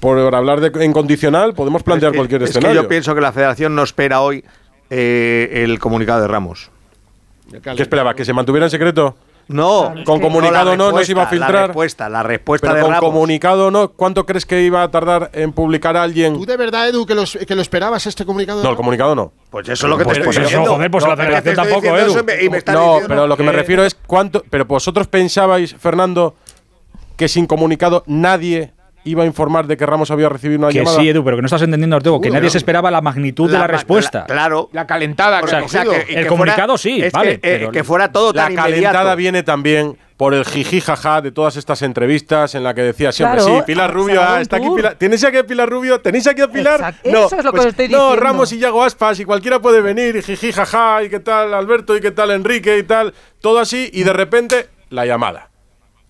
por 0.00 0.18
hablar 0.34 0.60
de 0.60 0.84
en 0.84 0.92
condicional, 0.92 1.54
podemos 1.54 1.84
plantear 1.84 2.08
Es 2.10 2.12
que- 2.14 2.18
cualquier 2.18 2.42
es 2.42 2.50
que 2.50 2.58
escenario. 2.58 2.82
yo 2.82 2.88
pienso 2.88 3.14
que 3.14 3.20
la 3.20 3.30
federación 3.30 3.76
no 3.76 3.84
espera 3.84 4.20
hoy 4.22 4.44
eh, 4.90 5.62
el 5.64 5.78
comunicado 5.78 6.22
de 6.22 6.26
Ramos. 6.26 6.70
¿Qué 7.62 7.80
esperaba? 7.82 8.14
¿Que 8.14 8.24
se 8.24 8.32
mantuviera 8.32 8.66
en 8.66 8.70
secreto? 8.70 9.14
No, 9.48 9.92
Con 10.06 10.20
comunicado 10.20 10.76
no, 10.76 10.90
no 10.90 11.04
se 11.04 11.12
iba 11.12 11.22
a 11.22 11.24
La 11.24 11.30
filtrar. 11.30 11.66
respuesta, 11.68 12.08
la 12.08 12.22
respuesta 12.22 12.66
Pero 12.68 12.76
de 12.76 12.82
con 12.82 12.92
Ramos. 12.92 13.10
comunicado 13.10 13.70
no. 13.70 13.88
¿Cuánto 13.90 14.24
crees 14.24 14.46
que 14.46 14.62
iba 14.62 14.82
a 14.82 14.90
tardar 14.90 15.30
en 15.34 15.52
publicar 15.52 15.96
a 15.96 16.02
alguien? 16.02 16.34
¿Tú 16.34 16.46
de 16.46 16.56
verdad, 16.56 16.88
Edu, 16.88 17.04
que, 17.04 17.14
los- 17.14 17.36
que 17.46 17.54
lo 17.54 17.60
esperabas 17.62 18.06
este 18.06 18.24
comunicado? 18.24 18.62
No, 18.62 18.70
el 18.70 18.76
comunicado 18.76 19.14
no. 19.14 19.32
Pues 19.50 19.68
eso 19.68 19.86
es 19.86 19.90
lo 19.90 19.98
que 19.98 20.04
Pues 20.04 20.18
te 20.18 20.28
estoy 20.28 20.42
diciendo. 20.44 20.72
joder, 20.74 20.90
pues 20.90 21.04
la 21.04 21.12
es 21.12 21.18
que 21.18 21.24
te 21.24 21.32
federación 21.42 21.56
tampoco, 21.82 21.98
Edu. 21.98 22.14
me- 22.14 22.22
me 22.22 22.48
No, 22.72 22.94
diciendo 22.94 23.00
pero 23.08 23.26
lo 23.26 23.36
que 23.36 23.42
me 23.42 23.52
refiero 23.52 23.84
es 23.84 23.94
cuánto. 24.06 24.42
Pero 24.48 24.64
vosotros 24.64 25.06
pensabais, 25.08 25.74
Fernando, 25.76 26.34
que 27.16 27.28
sin 27.28 27.46
comunicado 27.46 28.02
nadie 28.06 28.72
iba 29.04 29.22
a 29.22 29.26
informar 29.26 29.66
de 29.66 29.76
que 29.76 29.84
Ramos 29.86 30.10
había 30.10 30.28
recibido 30.28 30.60
una 30.60 30.68
Que 30.68 30.78
llamada. 30.78 30.98
sí, 30.98 31.08
Edu, 31.08 31.22
pero 31.24 31.36
que 31.36 31.42
no 31.42 31.46
estás 31.46 31.62
entendiendo, 31.62 31.96
Artego, 31.96 32.20
que 32.20 32.30
nadie 32.30 32.44
¿no? 32.46 32.50
se 32.50 32.58
esperaba 32.58 32.90
la 32.90 33.00
magnitud 33.00 33.50
de 33.50 33.58
la 33.58 33.66
respuesta. 33.66 34.24
claro. 34.26 34.68
La 34.72 34.86
calentada. 34.86 35.40
O 35.42 35.46
sea, 35.46 35.58
que- 35.60 35.64
o 35.64 35.68
sea, 35.68 35.84
que- 35.84 36.06
y 36.12 36.14
el 36.16 36.22
que 36.22 36.26
comunicado 36.28 36.76
sí, 36.78 37.02
es 37.02 37.12
vale, 37.12 37.38
Que, 37.40 37.54
eh, 37.54 37.58
pero- 37.60 37.70
que 37.72 37.84
fuera 37.84 38.10
todo 38.12 38.32
La 38.32 38.44
tan 38.44 38.54
calentada 38.54 38.92
inmediato. 39.00 39.16
viene 39.16 39.42
también 39.42 39.96
por 40.16 40.32
el 40.32 40.44
jiji 40.44 40.80
jaja 40.80 41.20
de 41.20 41.32
todas 41.32 41.56
estas 41.56 41.82
entrevistas 41.82 42.54
en 42.54 42.62
la 42.62 42.72
que 42.72 42.82
decía 42.82 43.10
siempre, 43.12 43.40
Claro, 43.40 43.56
sí, 43.58 43.62
Pilar 43.66 43.90
se 43.90 43.94
Rubio, 43.94 44.22
ah, 44.22 44.40
está 44.40 44.56
aquí. 44.58 44.68
Pilar. 44.74 44.94
¿Tenéis 44.94 45.24
aquí 45.24 45.36
a 45.38 45.44
Pilar 45.44 45.68
Rubio? 45.68 46.00
¿Tenéis 46.00 46.26
aquí 46.28 46.40
a 46.40 46.48
Pilar? 46.48 46.76
Exacto, 46.80 47.10
No, 47.10 47.26
eso 47.26 47.36
es 47.36 47.44
lo 47.44 47.50
que 47.52 47.56
pues, 47.56 47.66
estoy 47.68 47.88
No, 47.88 47.98
diciendo. 47.98 48.24
Ramos 48.24 48.52
y 48.52 48.58
Yago 48.58 48.84
Aspas 48.84 49.18
y 49.20 49.24
cualquiera 49.24 49.58
puede 49.60 49.80
venir 49.80 50.14
y 50.16 50.22
jiji 50.22 50.52
jaja 50.52 51.02
y 51.02 51.08
qué 51.10 51.18
tal 51.20 51.52
Alberto 51.52 51.96
y 51.96 52.00
qué 52.00 52.12
tal 52.12 52.30
Enrique 52.30 52.78
y 52.78 52.84
tal, 52.84 53.12
todo 53.40 53.58
así 53.58 53.90
y 53.92 54.04
de 54.04 54.12
repente 54.12 54.68
la 54.90 55.04
llamada. 55.04 55.50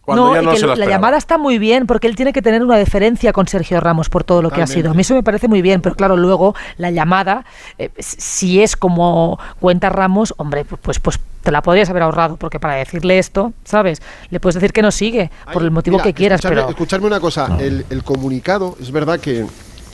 Cuando 0.05 0.27
no, 0.27 0.35
ya 0.35 0.43
y 0.43 0.45
no 0.45 0.51
que 0.53 0.59
se 0.59 0.67
la, 0.67 0.87
llamada 0.87 1.17
está 1.17 1.39
muy 1.39 1.59
bien 1.59 1.87
porque 1.87 2.07
él 2.07 2.15
tiene 2.15 2.33
que 2.33 2.43
tener 2.43 2.63
una 2.63 2.77
deferencia 2.77 3.33
con 3.33 3.49
Sergio 3.49 3.81
Ramos 3.81 4.11
por 4.11 4.23
todo 4.23 4.43
lo 4.43 4.51
que 4.51 4.61
ha 4.61 4.67
sido. 4.67 4.91
A 4.91 4.95
mí 4.95 5.01
eso 5.01 5.15
me 5.15 5.23
parece 5.23 5.49
muy 5.49 5.63
bien, 5.63 5.81
pero 5.81 5.95
claro, 5.95 6.17
luego 6.17 6.55
la 6.77 6.91
llamada, 6.91 7.45
eh, 7.79 7.91
si 7.99 8.63
es 8.63 8.77
como 8.77 9.39
cuenta 9.61 9.89
Ramos, 9.89 10.35
hombre, 10.37 10.67
pu- 10.67 10.79
pues, 10.81 10.99
pues 11.01 11.19
te 11.43 11.51
la 11.51 11.63
podrías 11.63 11.89
haber 11.91 12.03
ahorrado 12.03 12.37
porque 12.37 12.61
para 12.61 12.75
decirle 12.75 13.19
esto, 13.19 13.53
¿sabes? 13.65 14.03
Le 14.31 14.41
puedes 14.41 14.55
decir 14.55 14.73
que 14.73 14.83
no 14.83 14.91
sigue 14.91 15.31
por 15.53 15.63
el 15.63 15.71
motivo 15.71 15.97
mira, 15.97 16.05
que 16.05 16.13
quieras, 16.15 16.41
escuchadme, 16.41 17.03
pero 17.03 17.07
una 17.07 17.21
cosa, 17.21 17.57
el, 17.61 17.87
el 17.91 18.03
comunicado, 18.05 18.77
es 18.81 18.91
verdad 18.91 19.21
que, 19.21 19.47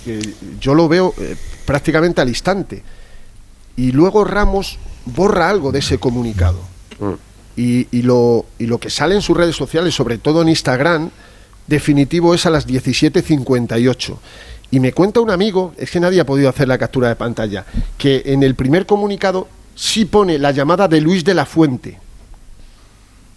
que 0.05 0.21
yo 0.61 0.75
lo 0.75 0.89
veo 0.89 1.15
eh, 1.19 1.37
prácticamente 1.67 2.21
al 2.21 2.29
instante. 2.29 2.83
Y 3.77 3.93
luego 3.93 4.25
Ramos 4.25 4.79
borra 5.07 5.49
algo 5.49 5.71
de 5.73 5.79
ese 5.79 5.99
comunicado. 5.99 6.59
Y, 7.57 8.03
lo, 8.03 8.47
y 8.59 8.67
lo 8.67 8.79
que 8.79 8.89
sale 8.89 9.15
en 9.15 9.21
sus 9.21 9.37
redes 9.37 9.55
sociales, 9.55 9.95
sobre 9.95 10.17
todo 10.17 10.41
en 10.41 10.49
Instagram, 10.49 11.11
definitivo 11.67 12.35
es 12.35 12.47
a 12.47 12.51
las 12.51 12.67
17.58. 12.67 14.17
Y 14.71 14.81
me 14.81 14.93
cuenta 14.93 15.21
un 15.21 15.31
amigo, 15.31 15.75
es 15.77 15.91
que 15.91 16.01
nadie 16.01 16.21
ha 16.21 16.27
podido 16.27 16.49
hacer 16.49 16.69
la 16.69 16.79
captura 16.79 17.09
de 17.09 17.17
pantalla, 17.17 17.67
que 17.99 18.23
en 18.27 18.43
el 18.43 18.55
primer 18.55 18.87
comunicado 18.87 19.49
sí 19.75 20.05
pone 20.05 20.39
la 20.39 20.53
llamada 20.53 20.89
de 20.89 21.01
Luis 21.01 21.25
de 21.25 21.35
la 21.35 21.45
Fuente. 21.45 21.99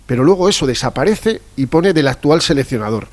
Pero 0.05 0.24
luego 0.24 0.47
eso 0.47 0.68
desaparece 0.68 1.41
y 1.55 1.66
pone 1.66 1.93
del 1.93 2.07
actual 2.07 2.41
seleccionador. 2.41 3.07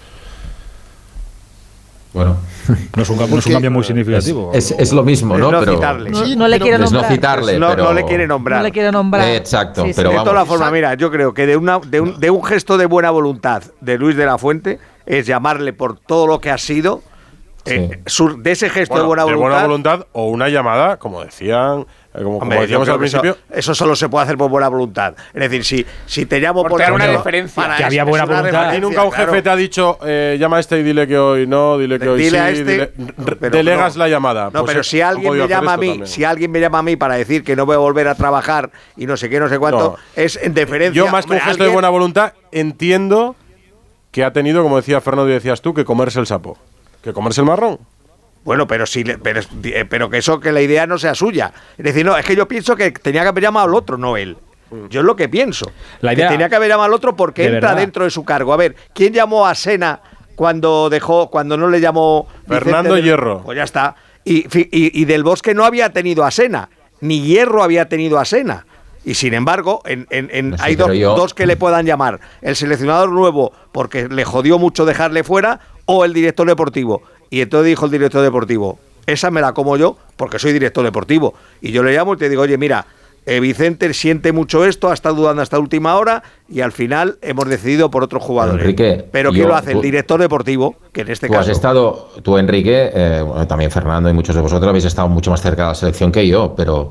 Bueno, 2.12 2.36
No 2.96 3.02
es 3.02 3.08
un, 3.10 3.16
cambio- 3.18 3.34
no 3.36 3.38
es 3.40 3.46
un 3.46 3.52
Porque- 3.52 3.52
cambio 3.52 3.70
muy 3.70 3.84
significativo. 3.84 4.50
es- 4.52 4.72
es 4.72 4.92
lo 4.92 5.02
mismo, 5.04 5.34
Es 5.34 5.40
¿no? 5.40 5.50
no 5.52 5.60
pero 5.60 5.74
citarle. 5.74 6.10
no, 6.10 6.48
le 6.48 6.58
quiere 6.60 6.78
no 6.78 6.84
nombrar. 6.84 7.12
citarle, 7.12 7.58
no, 7.58 7.68
pero 7.70 7.84
no 7.84 7.92
le 7.92 8.04
quiere 8.04 8.26
nombrar. 8.26 8.58
No 8.58 8.64
le 8.64 8.72
quiere 8.72 8.90
nombrar. 8.92 9.28
Eh, 9.28 9.36
exacto, 9.36 9.82
Sí, 9.82 9.88
sí. 9.88 9.94
pero 9.96 10.10
de 10.10 10.16
todas 10.24 10.46
formas, 10.48 10.72
mira, 10.72 10.94
yo 10.94 11.10
creo 11.10 11.32
que 11.34 11.46
de, 11.46 11.56
una, 11.56 11.78
de, 11.78 12.00
un, 12.00 12.18
de 12.20 12.30
un 12.30 12.42
gesto 12.44 12.76
de 12.78 12.86
buena 12.86 13.10
voluntad 13.10 13.62
de 13.80 13.96
Luis 13.98 14.16
de 14.16 14.26
la 14.26 14.38
Fuente 14.38 14.78
es 15.06 15.26
llamarle 15.26 15.72
por 15.72 15.98
todo 15.98 16.26
lo 16.26 16.40
que 16.40 16.50
ha 16.50 16.58
sido. 16.58 17.02
eh, 17.66 18.00
de 18.38 18.50
ese 18.52 18.70
gesto 18.70 18.94
Bueno, 18.94 19.02
de 19.02 19.06
buena 19.08 19.22
de 19.24 19.34
voluntad. 19.34 19.50
buena 19.50 19.66
voluntad 19.66 20.06
o 20.12 20.28
una 20.30 20.48
llamada, 20.48 20.96
como 20.96 21.22
decían, 21.22 21.86
como, 22.12 22.38
Hombre, 22.38 22.60
decíamos 22.62 22.88
al 22.88 22.94
eso- 23.04 23.20
principio. 23.20 23.36
Eso, 23.50 23.74
solo 23.74 23.94
se 23.94 24.08
puede 24.08 24.24
hacer 24.24 24.36
por 24.36 24.50
buena 24.50 24.68
voluntad. 24.68 25.14
Es 25.32 25.40
decir, 25.40 25.64
si, 25.64 25.86
si 26.06 26.26
te 26.26 26.40
llamo 26.40 26.62
Por 26.62 26.72
por, 26.72 26.78
tener 26.80 26.92
una 26.92 27.04
teléfono, 27.04 27.24
referencia. 27.24 27.62
para 27.62 27.76
Que 27.76 27.82
eso, 27.82 27.86
había 27.86 28.04
buena 28.04 28.24
voluntad. 28.24 28.44
Referencia, 28.50 28.80
nunca 28.80 29.04
un 29.04 29.12
jefe 29.12 29.24
claro. 29.26 29.42
te 29.42 29.50
ha 29.50 29.56
dicho, 29.56 29.98
eh, 30.04 30.36
llama 30.40 30.56
a 30.56 30.60
este 30.60 30.78
y 30.80 30.82
dile 30.82 31.06
que 31.06 31.16
hoy 31.16 31.46
no, 31.46 31.78
dile 31.78 31.98
que 32.00 32.08
hoy 32.08 32.18
Dile 32.18 32.30
sí, 32.30 32.36
a 32.36 32.50
este, 32.50 32.64
dile- 32.64 33.36
pero 33.38 33.56
delegas 33.56 33.96
no. 33.96 34.02
la 34.04 34.08
llamada. 34.08 34.44
No, 34.52 34.60
Pues, 34.64 34.64
pero 34.72 34.82
si 34.82 35.00
alguien 35.00 35.32
me 35.38 35.46
llama 35.48 35.74
a 35.74 35.76
mí, 35.76 35.86
también. 35.88 36.06
si 36.08 36.24
alguien 36.24 36.50
me 36.50 36.60
llama 36.60 36.78
a 36.80 36.82
mí 36.82 36.96
para 36.96 37.14
decir 37.14 37.44
que 37.44 37.54
no 37.54 37.64
voy 37.64 37.76
a 37.76 37.78
volver 37.78 38.08
a 38.08 38.14
trabajar 38.16 38.70
y 38.96 39.06
no 39.06 39.16
sé 39.16 39.30
qué, 39.30 39.38
no 39.38 39.48
sé 39.48 39.58
cuánto, 39.60 39.90
No. 39.90 39.96
es 40.16 40.36
en 40.42 40.52
deferencia. 40.52 41.00
Yo, 41.04 41.10
más 41.10 41.26
que 41.26 41.34
un 41.34 41.40
gesto 41.40 41.62
de 41.62 41.70
buena 41.70 41.90
voluntad, 41.90 42.32
entiendo 42.50 43.36
que 44.10 44.24
ha 44.24 44.32
tenido, 44.32 44.62
como 44.64 44.76
decía 44.76 45.00
Fernando 45.00 45.30
y 45.30 45.34
decías 45.34 45.60
tú, 45.62 45.72
que 45.74 45.84
comerse 45.84 46.18
el 46.18 46.26
sapo. 46.26 46.58
Que 47.02 47.12
comerse 47.12 47.40
el 47.42 47.46
marrón. 47.46 47.78
Bueno, 48.44 48.66
pero 48.66 48.86
sí, 48.86 49.04
le- 49.04 49.18
pero, 49.18 49.40
eh, 49.64 49.84
pero 49.88 50.08
que 50.08 50.18
eso, 50.18 50.40
que 50.40 50.50
la 50.52 50.60
idea 50.62 50.86
no 50.86 50.98
sea 50.98 51.14
suya. 51.14 51.52
Es 51.76 51.84
decir, 51.84 52.04
no, 52.06 52.16
es 52.16 52.24
que 52.24 52.34
yo 52.34 52.48
pienso 52.48 52.74
que 52.76 52.90
tenía 52.90 53.22
que 53.22 53.28
haber 53.28 53.42
llamado 53.42 53.66
al 53.68 53.74
otro, 53.74 53.98
no 53.98 54.16
él. 54.16 54.36
Yo 54.88 55.00
es 55.00 55.06
lo 55.06 55.16
que 55.16 55.28
pienso. 55.28 55.70
La 56.00 56.10
que 56.14 56.20
idea- 56.20 56.28
tenía 56.30 56.48
que 56.48 56.54
haber 56.56 56.68
llamado 56.68 56.86
al 56.86 56.94
otro 56.94 57.16
porque 57.16 57.44
entra 57.44 57.70
verdad. 57.70 57.76
dentro 57.80 58.04
de 58.04 58.10
su 58.10 58.24
cargo. 58.24 58.52
A 58.52 58.56
ver, 58.56 58.76
¿quién 58.94 59.12
llamó 59.12 59.46
a 59.46 59.54
Sena 59.54 60.00
cuando 60.36 60.88
dejó, 60.88 61.28
cuando 61.28 61.56
no 61.56 61.68
le 61.68 61.80
llamó 61.80 62.28
Fernando 62.46 62.94
del- 62.94 63.04
Hierro. 63.04 63.42
Pues 63.42 63.56
ya 63.56 63.64
está. 63.64 63.96
Y, 64.24 64.42
fi- 64.48 64.68
y- 64.70 65.00
y 65.02 65.04
del 65.06 65.22
Bosque 65.24 65.54
no 65.54 65.64
había 65.64 65.92
tenido 65.92 66.24
a 66.24 66.30
Sena, 66.30 66.70
ni 67.00 67.20
Hierro 67.22 67.62
había 67.62 67.88
tenido 67.88 68.18
a 68.18 68.24
Sena. 68.24 68.64
Y 69.04 69.14
sin 69.14 69.34
embargo, 69.34 69.82
en, 69.86 70.06
en- 70.10 70.30
en- 70.32 70.50
No 70.50 70.56
sé, 70.58 70.62
hay 70.64 70.76
dos, 70.76 70.92
yo- 70.94 71.14
dos 71.16 71.34
que 71.34 71.46
le 71.46 71.56
puedan 71.56 71.84
llamar. 71.84 72.20
El 72.40 72.54
seleccionador 72.54 73.10
nuevo, 73.10 73.52
porque 73.72 74.08
le 74.08 74.24
jodió 74.24 74.58
mucho 74.58 74.84
dejarle 74.84 75.24
fuera, 75.24 75.60
o 75.86 76.04
el 76.04 76.12
director 76.12 76.46
deportivo. 76.46 77.02
Y 77.30 77.40
entonces 77.40 77.68
dijo 77.68 77.84
el 77.86 77.92
director 77.92 78.22
deportivo, 78.22 78.78
esa 79.06 79.30
me 79.30 79.40
la 79.40 79.52
como 79.54 79.76
yo 79.76 79.96
porque 80.16 80.38
soy 80.38 80.52
director 80.52 80.84
deportivo. 80.84 81.34
Y 81.60 81.72
yo 81.72 81.82
le 81.82 81.92
llamo 81.94 82.14
y 82.14 82.16
te 82.16 82.28
digo, 82.28 82.42
oye, 82.42 82.58
mira, 82.58 82.86
eh, 83.26 83.38
Vicente 83.38 83.92
siente 83.94 84.32
mucho 84.32 84.64
esto, 84.64 84.90
ha 84.90 84.94
estado 84.94 85.14
dudando 85.14 85.42
hasta 85.42 85.58
última 85.58 85.94
hora 85.96 86.22
y 86.48 86.60
al 86.62 86.72
final 86.72 87.18
hemos 87.22 87.48
decidido 87.48 87.90
por 87.90 88.02
otros 88.02 88.22
jugadores. 88.22 88.62
Enrique, 88.62 89.04
Pero 89.12 89.30
¿quién 89.30 89.42
yo- 89.42 89.48
lo 89.48 89.54
hace? 89.56 89.72
El 89.72 89.80
director 89.82 90.18
deportivo, 90.20 90.74
que 90.92 91.02
en 91.02 91.10
este 91.10 91.28
Tú 91.28 91.34
has 91.34 91.40
caso... 91.40 91.52
estado, 91.52 92.08
tú 92.22 92.38
Enrique, 92.38 92.90
eh, 92.92 93.22
bueno, 93.24 93.46
también 93.46 93.70
Fernando 93.70 94.08
y 94.08 94.14
muchos 94.14 94.34
de 94.34 94.40
vosotros 94.40 94.68
habéis 94.68 94.86
estado 94.86 95.08
mucho 95.08 95.30
más 95.30 95.42
cerca 95.42 95.62
de 95.64 95.68
la 95.68 95.74
selección 95.74 96.10
que 96.10 96.26
yo, 96.26 96.54
pero 96.56 96.88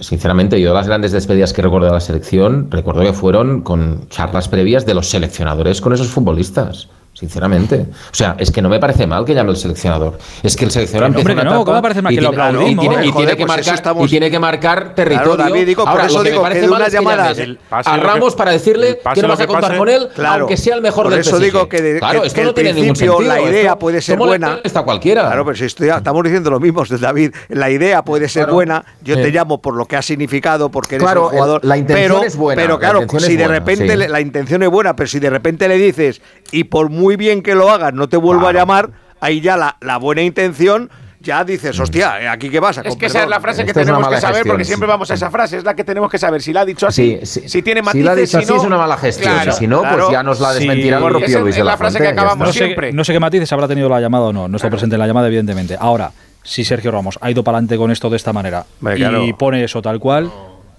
sinceramente 0.00 0.60
yo 0.60 0.72
las 0.74 0.86
grandes 0.86 1.12
despedidas 1.12 1.52
que 1.52 1.62
recuerdo 1.62 1.86
de 1.88 1.92
la 1.92 2.00
selección, 2.00 2.70
recuerdo 2.70 3.02
que 3.02 3.12
fueron 3.12 3.60
con 3.62 4.08
charlas 4.08 4.48
previas 4.48 4.86
de 4.86 4.94
los 4.94 5.08
seleccionadores 5.10 5.80
con 5.80 5.92
esos 5.92 6.08
futbolistas. 6.08 6.88
Sinceramente. 7.18 7.86
O 8.12 8.14
sea, 8.14 8.36
es 8.38 8.50
que 8.50 8.60
no 8.60 8.68
me 8.68 8.78
parece 8.78 9.06
mal 9.06 9.24
que 9.24 9.34
llame 9.34 9.50
el 9.50 9.56
seleccionador. 9.56 10.18
Es 10.42 10.54
que 10.54 10.66
el 10.66 10.70
seleccionador 10.70 11.08
Que 11.08 11.14
no, 11.14 11.18
hombre, 11.20 11.32
empieza 11.32 11.40
que 11.42 11.48
una 11.48 11.56
no, 11.56 11.62
etapa 11.62 11.64
¿cómo 11.64 11.76
me 11.76 11.82
parece 11.82 12.02
mal 12.02 12.12
y 12.12 12.16
que 12.16 12.20
lo 12.22 12.28
tiene- 12.30 12.42
aplaudimos? 12.44 12.84
y 12.84 12.88
tiene, 12.88 12.94
y 13.06 13.10
Joder, 13.10 13.14
tiene 13.16 13.30
que 13.38 13.46
pues 13.46 13.56
eso 13.56 13.56
marcar, 13.56 13.74
estamos- 13.74 14.06
y 14.06 14.10
tiene 14.10 14.30
que 14.30 14.38
marcar 14.38 14.94
territorio. 14.94 15.36
David, 15.36 15.66
digo, 15.66 15.82
por 15.84 15.92
Ahora, 15.92 16.06
eso 16.06 16.18
lo 16.18 16.24
que 16.24 16.30
digo 16.30 16.42
me 16.42 16.48
que 16.48 16.50
parece 16.50 16.60
de 16.60 16.68
mal 16.68 16.76
una 16.76 16.86
es 16.86 16.90
que 16.92 16.96
llamada 16.98 17.22
llames 17.22 17.36
del- 17.38 17.56
pase 17.56 17.88
a 17.90 17.96
lo 17.96 18.02
que- 18.02 18.06
Ramos 18.08 18.34
para 18.34 18.50
decirle 18.50 18.88
el 18.90 18.98
que 19.14 19.22
no 19.22 19.28
vas 19.28 19.40
a 19.40 19.42
que 19.42 19.46
contar 19.46 19.70
pase, 19.70 19.78
con 19.78 19.88
él, 19.88 20.08
Claro. 20.14 20.40
aunque 20.40 20.56
sea 20.58 20.74
el 20.76 20.82
mejor 20.82 21.04
Por 21.04 21.12
del 21.12 21.20
eso 21.20 21.30
PSG. 21.38 21.42
digo 21.44 21.68
que 21.70 21.80
de- 21.82 21.98
claro, 21.98 22.20
que- 22.20 22.26
esto 22.26 22.36
que 22.36 22.42
no 22.42 22.48
el 22.50 22.54
tiene 22.54 22.72
ningún 22.74 22.88
principio, 22.88 23.12
sentido. 23.18 23.34
la 23.34 23.40
idea 23.40 23.62
esto- 23.62 23.78
puede 23.78 24.00
ser 24.02 24.18
buena. 24.18 24.60
Está 24.62 24.82
cualquiera. 24.82 25.22
Claro, 25.22 25.44
pero 25.46 25.56
si 25.56 25.64
estoy- 25.64 25.88
estamos 25.88 26.22
diciendo 26.22 26.50
lo 26.50 26.60
mismo, 26.60 26.82
David. 27.00 27.32
La 27.48 27.70
idea 27.70 28.02
puede 28.04 28.28
ser 28.28 28.42
Claro. 28.42 28.54
buena. 28.54 28.84
Yo 29.02 29.14
te 29.16 29.30
llamo 29.30 29.62
por 29.62 29.74
lo 29.74 29.86
que 29.86 29.96
ha 29.96 30.02
significado, 30.02 30.70
porque 30.70 30.96
eres 30.96 31.04
Claro, 31.06 31.24
un 31.24 31.30
jugador. 31.30 31.60
el- 31.62 31.68
la 31.70 31.78
intención 31.78 32.24
es 32.24 32.36
buena, 32.36 32.60
Pero 32.60 32.74
la 32.74 32.78
claro, 32.80 33.06
si 33.20 33.36
de 33.36 33.48
repente 33.48 33.96
la 33.96 34.20
intención 34.20 34.62
es 34.62 34.68
buena, 34.68 34.94
pero 34.94 35.06
si 35.06 35.18
de 35.18 35.30
repente 35.30 35.66
le 35.66 35.78
dices 35.78 36.20
y 36.52 36.64
por 36.64 36.90
muy 36.90 37.05
bien 37.14 37.40
que 37.42 37.54
lo 37.54 37.70
hagas 37.70 37.94
no 37.94 38.08
te 38.08 38.16
vuelvo 38.16 38.40
Claro. 38.42 38.58
a 38.58 38.60
llamar, 38.60 38.90
ahí 39.20 39.40
ya 39.40 39.56
la, 39.56 39.76
la 39.80 39.98
buena 39.98 40.22
intención 40.22 40.90
ya 41.20 41.42
dices, 41.44 41.78
hostia, 41.80 42.20
¿eh, 42.22 42.28
¿aquí 42.28 42.50
qué 42.50 42.60
pasa? 42.60 42.80
Es 42.82 42.88
Con 42.90 42.98
que 42.98 43.06
esa 43.06 43.18
es 43.18 43.24
perdón. 43.24 43.30
la 43.30 43.40
frase 43.40 43.64
que 43.64 43.70
Esta 43.70 43.80
es 43.80 43.86
tenemos 43.86 44.08
que 44.08 44.20
saber, 44.20 44.34
gestión, 44.36 44.52
porque 44.52 44.64
sí. 44.64 44.68
siempre 44.68 44.88
vamos 44.88 45.10
a 45.10 45.14
esa 45.14 45.30
frase, 45.30 45.56
es 45.58 45.64
la 45.64 45.74
que 45.74 45.82
tenemos 45.82 46.08
que 46.10 46.18
saber. 46.18 46.40
Si 46.40 46.52
la 46.52 46.60
ha 46.60 46.64
dicho 46.64 46.86
así, 46.86 47.18
Sí, 47.22 47.40
sí. 47.40 47.48
si 47.48 47.62
tiene 47.62 47.80
Si 47.80 47.84
matices, 47.86 48.04
la 48.06 48.12
ha 48.12 48.14
dicho 48.14 48.26
si 48.30 48.36
así 48.44 48.52
no, 48.52 48.56
es 48.58 48.64
una 48.64 48.76
mala 48.78 48.96
gestión. 48.96 49.32
Claro, 49.32 49.52
si 49.52 49.66
no, 49.66 49.80
claro. 49.80 49.96
pues 49.98 50.10
ya 50.12 50.22
nos 50.22 50.38
la 50.40 50.52
Sí, 50.52 50.58
desmentirá 50.60 50.98
el 50.98 51.04
propio 51.04 51.26
es- 51.26 51.34
Luis 51.40 51.48
es 51.54 51.56
de 51.56 51.64
la, 51.64 51.70
la 51.72 51.76
frase 51.76 51.98
Fuente, 51.98 52.14
que 52.14 52.20
acabamos. 52.20 52.46
No 52.46 52.52
sé, 52.52 52.58
siempre. 52.66 52.92
no 52.92 53.02
sé 53.04 53.12
qué 53.12 53.18
matices 53.20 53.52
habrá 53.52 53.66
tenido 53.66 53.88
la 53.88 54.00
llamada 54.00 54.24
o 54.26 54.32
no, 54.32 54.46
no 54.46 54.56
está 54.56 54.70
presente 54.70 54.94
en 54.94 55.00
la 55.00 55.06
llamada, 55.08 55.26
evidentemente. 55.26 55.76
Ahora, 55.80 56.12
si 56.44 56.64
Sergio 56.64 56.92
Ramos 56.92 57.18
ha 57.20 57.28
ido 57.28 57.42
para 57.42 57.58
adelante 57.58 57.76
con 57.76 57.90
esto 57.90 58.08
de 58.08 58.16
esta 58.18 58.32
manera 58.32 58.64
Hombre, 58.80 58.94
y 58.94 58.98
claro. 58.98 59.24
pone 59.36 59.64
eso 59.64 59.82
tal 59.82 59.98
cual, 59.98 60.30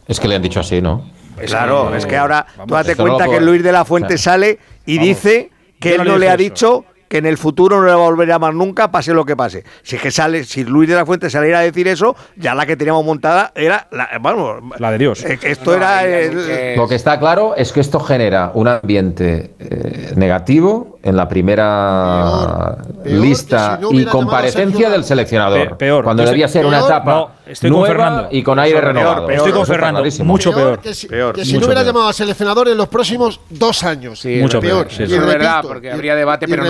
Es 0.07 0.17
que 0.21 0.29
le 0.29 0.35
han 0.35 0.41
dicho 0.41 0.61
así, 0.61 0.81
¿no? 0.81 1.11
Claro, 1.45 1.93
es 1.93 2.05
que 2.05 2.15
ahora 2.15 2.45
tú 2.65 2.73
date 2.73 2.95
cuenta 2.95 3.27
que 3.27 3.41
Luis 3.41 3.61
de 3.61 3.71
la 3.73 3.83
Fuente 3.83 4.17
sale 4.17 4.59
y 4.85 4.95
Vamos. 4.97 5.07
dice 5.09 5.51
que 5.79 5.95
él 5.95 6.03
no 6.03 6.17
le 6.17 6.29
ha 6.29 6.33
eso. 6.33 6.43
dicho 6.43 6.85
que 7.07 7.17
en 7.17 7.25
el 7.25 7.37
futuro 7.37 7.79
no 7.79 7.85
le 7.85 7.91
va 7.93 7.97
a 7.99 8.09
volver 8.09 8.29
a 8.29 8.33
llamar 8.35 8.53
nunca, 8.53 8.91
pase 8.91 9.13
lo 9.13 9.25
que 9.25 9.35
pase. 9.35 9.63
Si 9.83 9.95
es 9.95 10.01
que 10.01 10.11
sale, 10.11 10.43
si 10.43 10.63
Luis 10.63 10.89
de 10.89 10.95
la 10.95 11.05
Fuente 11.05 11.29
saliera 11.29 11.59
a 11.59 11.61
decir 11.61 11.87
eso, 11.87 12.15
ya 12.35 12.53
la 12.55 12.65
que 12.65 12.75
teníamos 12.75 13.03
montada 13.05 13.51
era 13.55 13.87
la, 13.91 14.09
vamos, 14.21 14.61
la 14.79 14.91
de 14.91 14.97
Dios. 14.97 15.23
eh, 15.23 15.39
esto 15.41 15.73
era 15.73 16.05
el- 16.05 16.75
Lo 16.75 16.87
que 16.87 16.95
está 16.95 17.19
claro 17.19 17.55
es 17.55 17.71
que 17.71 17.79
esto 17.79 17.99
genera 17.99 18.51
un 18.53 18.67
ambiente 18.67 19.51
eh, 19.59 20.13
negativo 20.15 20.99
en 21.03 21.15
la 21.15 21.27
primera 21.27 22.77
Peor, 22.77 23.03
peor 23.03 23.19
lista 23.21 23.77
que 23.79 23.87
si 23.87 23.93
no 23.95 24.01
y 24.01 24.05
comparecencia 24.05 24.87
a 24.87 24.91
del 24.91 25.03
seleccionador. 25.03 25.69
Pe- 25.69 25.75
peor. 25.75 26.03
Cuando 26.03 26.23
debía 26.25 26.47
ser 26.47 26.65
una 26.65 26.79
etapa 26.79 27.11
No, 27.11 27.29
estoy 27.45 27.71
con 27.71 27.85
Fernando. 27.85 28.27
y 28.31 28.43
con 28.43 28.59
aire 28.59 28.79
Peor, 28.79 28.93
renovado. 28.93 29.25
peor. 29.27 29.37
Estoy 29.37 29.51
con 29.53 29.65
Fernando. 29.65 30.03
Mucho 30.23 30.53
peor. 30.53 30.79
que 30.79 30.93
si, 30.93 31.07
Peor. 31.07 31.33
que 31.35 31.45
si 31.45 31.53
Mucho 31.53 31.61
no 31.61 31.65
hubiera 31.67 31.81
peor. 31.81 31.93
llamado 31.93 32.07
al 32.09 32.13
seleccionador 32.13 32.67
en 32.69 32.77
los 32.77 32.87
próximos 32.89 33.39
dos 33.49 33.83
años. 33.83 34.19
Sí, 34.19 34.39
Mucho 34.41 34.59
peor. 34.59 34.87
Y. 34.97 35.03
Es 35.03 35.09
verdad, 35.25 35.63
porque 35.65 35.87
y- 35.87 35.91
habría 35.91 36.15
debate, 36.15 36.45
y 36.45 36.49
pero 36.49 36.63
no 36.63 36.69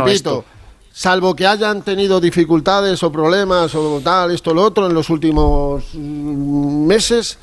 Salvo 0.91 1.36
que 1.36 1.45
hayan 1.45 1.84
tenido 1.84 2.19
dificultades 2.19 3.03
o 3.03 3.11
problemas 3.11 3.75
o 3.75 4.01
tal, 4.03 4.32
esto 4.32 4.53
lo 4.53 4.63
otro 4.63 4.88
en 4.88 4.93
los 4.95 5.09
últimos 5.11 5.84
mm, 5.93 6.86
meses, 6.88 7.38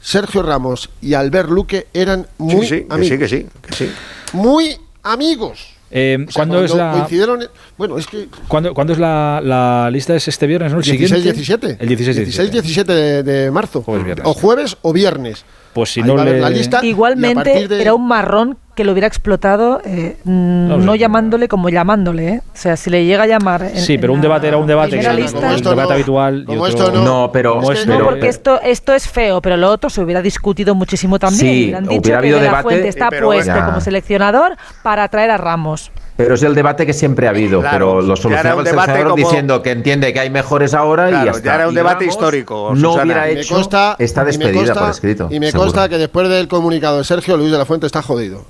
Sergio 0.00 0.42
Ramos 0.42 0.90
y 1.00 1.14
Albert 1.14 1.48
Luque 1.48 1.86
eran 1.94 2.26
muy 2.38 2.66
sí, 2.66 2.80
sí, 2.80 2.84
que 2.84 2.94
amigos. 2.94 3.08
sí, 3.08 3.18
que 3.18 3.28
sí, 3.28 3.46
que 3.62 3.74
sí. 3.74 3.92
Muy 4.34 4.76
amigos. 5.02 5.74
Eh, 5.90 6.16
O 6.28 6.30
sea, 6.30 6.32
¿Cuándo 6.34 6.64
es 6.64 6.72
cuando 6.72 7.36
la, 7.36 7.48
bueno, 7.78 7.96
es 7.96 8.06
que 8.08 8.28
¿cuándo, 8.48 8.74
cuándo 8.74 8.92
es 8.92 8.98
la, 8.98 9.40
la 9.42 9.88
lista? 9.90 10.14
¿Es 10.16 10.26
este 10.28 10.46
viernes, 10.46 10.72
no? 10.72 10.78
¿El 10.80 10.84
16-17. 10.84 11.34
siguiente? 11.34 11.76
El 11.80 11.88
16-17. 11.88 12.50
16-17 12.62 12.84
de, 12.84 13.22
de 13.22 13.50
marzo. 13.52 13.82
Jueves, 13.82 14.04
viernes. 14.04 14.26
O 14.26 14.34
jueves 14.34 14.76
o 14.82 14.92
viernes. 14.92 15.44
Pues 15.72 15.90
si 15.92 16.00
Ahí 16.00 16.06
no 16.08 16.22
le... 16.22 16.40
la 16.40 16.50
lista. 16.50 16.84
Igualmente 16.84 17.68
de- 17.68 17.80
era 17.80 17.94
un 17.94 18.06
marrón 18.06 18.58
que 18.76 18.84
lo 18.84 18.92
hubiera 18.92 19.08
explotado 19.08 19.80
eh, 19.84 20.16
No 20.24 20.76
no, 20.76 20.94
llamándole 20.94 21.48
como 21.48 21.68
llamándole. 21.68 22.28
¿eh? 22.28 22.42
O 22.46 22.56
sea, 22.56 22.76
si 22.76 22.90
le 22.90 23.04
llega 23.04 23.24
a 23.24 23.26
llamar. 23.26 23.62
en- 23.62 23.76
Sí, 23.80 23.98
pero 23.98 24.12
en 24.12 24.18
un 24.18 24.22
la 24.22 24.28
debate 24.28 24.48
era 24.48 24.56
un 24.58 24.66
debate. 24.68 25.00
que- 25.00 25.12
lista- 25.14 25.40
Como 25.40 25.52
esto 25.54 25.70
debate 25.70 25.88
no- 25.88 25.94
habitual. 25.94 26.42
y 26.42 26.44
como 26.44 26.62
otro- 26.62 26.78
esto 26.78 26.92
no- 26.92 27.04
No, 27.04 27.30
pero, 27.32 27.72
Es 27.72 27.80
que 27.80 27.86
No, 27.86 28.04
porque 28.04 28.28
esto, 28.28 28.60
esto 28.62 28.92
es 28.92 29.08
feo, 29.08 29.40
pero 29.42 29.56
lo 29.56 29.70
otro 29.70 29.90
se 29.90 30.00
hubiera 30.00 30.22
discutido 30.22 30.74
muchísimo 30.76 31.18
también. 31.18 31.40
Sí, 31.40 31.64
Hubieran 31.64 31.84
dicho 31.88 32.00
hubiera 32.02 32.16
que 32.20 32.26
habido 32.26 32.36
De 32.36 32.42
La 32.44 32.48
debate, 32.50 32.62
Fuente 32.62 32.88
está 32.88 33.08
puesto 33.10 33.46
Ya. 33.54 33.64
como 33.66 33.80
seleccionador 33.80 34.56
para 34.82 35.08
traer 35.08 35.30
a 35.30 35.36
Ramos. 35.38 35.90
pero 36.18 36.34
es 36.34 36.42
el 36.42 36.54
debate 36.54 36.86
que 36.86 36.92
siempre 36.94 37.26
ha 37.26 37.30
habido. 37.30 37.60
Claro, 37.60 37.76
pero 37.76 38.00
ya 38.02 38.06
lo 38.08 38.16
solucionaba 38.16 38.54
un 38.54 38.60
el 38.60 38.64
debate 38.64 38.86
seleccionador 38.92 39.10
como- 39.18 39.28
diciendo 39.28 39.62
que 39.62 39.70
entiende 39.70 40.12
que 40.14 40.20
hay 40.20 40.30
mejores 40.30 40.72
ahora 40.74 41.08
y 41.08 41.10
Claro, 41.10 41.26
ya 41.26 41.32
ya 41.32 41.38
está. 41.38 41.54
era 41.56 41.66
un 41.68 41.72
Y 41.72 41.76
debate 41.76 42.00
Ramos 42.04 42.14
histórico, 42.14 42.70
No 42.74 42.76
Susana. 42.92 43.02
hubiera 43.04 43.22
me 43.22 43.32
hecho. 43.40 43.54
consta, 43.54 43.96
está 43.98 44.22
y 44.22 44.26
despedida 44.26 44.52
consta- 44.64 44.80
por 44.80 44.90
escrito. 44.90 45.28
Y 45.30 45.40
me 45.40 45.46
seguro. 45.50 45.64
consta 45.72 45.88
que 45.88 45.98
después 45.98 46.28
del 46.28 46.48
comunicado 46.48 46.98
de 46.98 47.04
Sergio, 47.04 47.36
Luis 47.36 47.50
de 47.52 47.58
la 47.58 47.64
Fuente 47.66 47.86
está 47.86 48.00
jodido. 48.02 48.44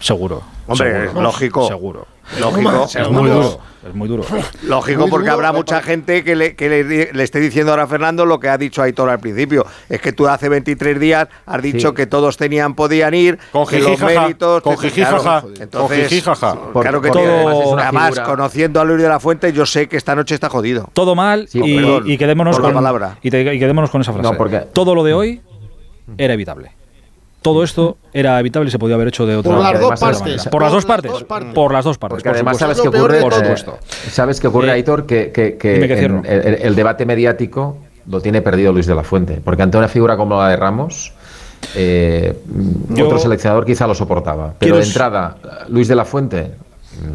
Seguro. 0.00 0.42
Hombre, 0.66 1.02
seguro. 1.06 1.22
lógico. 1.22 1.68
Seguro. 1.68 2.06
Lógico, 2.38 2.86
Es 2.94 3.10
muy 3.10 3.28
duro. 3.28 3.58
Es 3.86 3.94
muy 3.96 4.08
duro. 4.08 4.22
Lógico, 4.62 5.00
Muy 5.02 5.10
porque 5.10 5.24
duro, 5.24 5.32
habrá 5.34 5.52
mucha 5.52 5.82
gente 5.82 6.22
que, 6.22 6.36
le, 6.36 6.54
que 6.54 6.68
le, 6.68 7.12
le 7.12 7.22
esté 7.24 7.40
diciendo 7.40 7.72
ahora 7.72 7.82
a 7.82 7.86
Fernando 7.88 8.24
lo 8.24 8.38
que 8.38 8.48
ha 8.48 8.56
dicho 8.56 8.80
Aitor 8.80 9.10
al 9.10 9.18
principio. 9.18 9.66
Es 9.88 10.00
que 10.00 10.12
tú 10.12 10.28
hace 10.28 10.48
23 10.48 11.00
días 11.00 11.26
has 11.46 11.60
dicho 11.60 11.88
Sí. 11.88 11.94
que 11.96 12.06
todos 12.06 12.36
tenían, 12.36 12.74
podían 12.76 13.12
ir, 13.12 13.38
Con 13.50 13.66
que 13.66 13.80
los 13.80 13.98
méritos... 14.00 14.62
con 14.62 14.72
entonces, 14.74 16.22
claro 16.72 17.02
que 17.02 17.10
tiene- 17.10 17.26
además 17.34 17.56
es 17.60 17.66
una 17.66 17.82
además, 17.82 18.08
figura- 18.10 18.24
conociendo 18.24 18.80
a 18.80 18.84
Luis 18.84 19.02
de 19.02 19.08
la 19.08 19.18
Fuente, 19.18 19.52
yo 19.52 19.66
sé 19.66 19.88
que 19.88 19.96
esta 19.96 20.14
noche 20.14 20.36
está 20.36 20.48
jodido. 20.48 20.88
Todo 20.92 21.16
mal 21.16 21.48
Sí, 21.48 21.60
y, 21.62 21.76
perdón, 21.76 22.04
y 22.06 22.16
quedémonos 22.16 22.56
la 22.58 22.62
con 22.62 22.74
palabra. 22.74 23.18
Y, 23.20 23.30
te- 23.30 23.52
y 23.54 23.58
quedémonos 23.58 23.90
con 23.90 24.00
esa 24.00 24.12
frase. 24.12 24.30
No, 24.30 24.36
porque- 24.38 24.60
Todo 24.72 24.94
lo 24.94 25.02
de 25.02 25.12
hoy 25.12 25.42
era 26.16 26.34
evitable. 26.34 26.70
Todo 27.42 27.64
esto 27.64 27.96
era 28.12 28.38
evitable 28.38 28.68
y 28.68 28.70
se 28.70 28.78
podía 28.78 28.94
haber 28.94 29.08
hecho 29.08 29.26
de 29.26 29.36
otra 29.36 29.50
Por 29.52 29.60
las 29.60 29.72
Porque 29.72 29.86
dos 29.86 30.00
partes. 30.00 30.34
es- 30.36 30.48
Por 30.48 30.62
las 30.62 30.72
dos 30.72 30.84
partes. 30.86 31.12
Por 31.54 31.72
las 31.72 31.84
dos 31.84 31.98
partes. 31.98 32.14
Porque 32.14 32.28
por 32.28 32.36
además 32.36 32.56
sabes 32.58 32.80
qué 32.80 32.88
ocurre, 32.88 33.20
Por 33.20 33.34
supuesto. 33.34 33.78
sabes 34.10 34.40
qué 34.40 34.46
ocurre, 34.46 34.70
Aitor, 34.70 35.06
que, 35.06 35.32
que- 35.32 35.56
que 35.58 35.74
dime 35.74 35.88
que 35.88 35.92
en- 35.94 35.98
cierro. 35.98 36.22
el, 36.24 36.54
el 36.62 36.74
debate 36.76 37.04
mediático 37.04 37.76
lo 38.08 38.20
tiene 38.20 38.42
perdido 38.42 38.72
Luis 38.72 38.86
de 38.86 38.94
la 38.94 39.02
Fuente, 39.04 39.40
porque 39.44 39.62
ante 39.62 39.76
una 39.78 39.88
figura 39.88 40.16
como 40.16 40.36
la 40.40 40.48
de 40.50 40.56
Ramos, 40.56 41.12
eh, 41.74 42.36
Yo- 42.90 43.06
otro 43.06 43.18
seleccionador 43.18 43.64
quizá 43.64 43.86
lo 43.86 43.94
soportaba, 43.94 44.54
pero 44.58 44.76
de 44.76 44.82
entrada 44.84 45.36
Luis 45.68 45.88
de 45.88 45.94
la 45.94 46.04
Fuente 46.04 46.50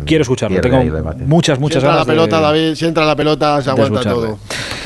Quiero 0.05 0.21
escucharlo. 0.23 0.59
pierde 0.61 0.69
Tengo 0.79 0.95
debate. 0.95 1.23
muchas, 1.25 1.57
Si 1.57 1.61
muchas 1.61 1.83
entra 1.83 1.95
la 1.95 1.99
de- 2.05 2.05
pelota, 2.11 2.39
David, 2.41 2.75
si 2.75 2.85
entra 2.85 3.05
la 3.05 3.15
pelota, 3.15 3.61
se 3.61 3.69
aguanta 3.69 4.01
todo. 4.01 4.37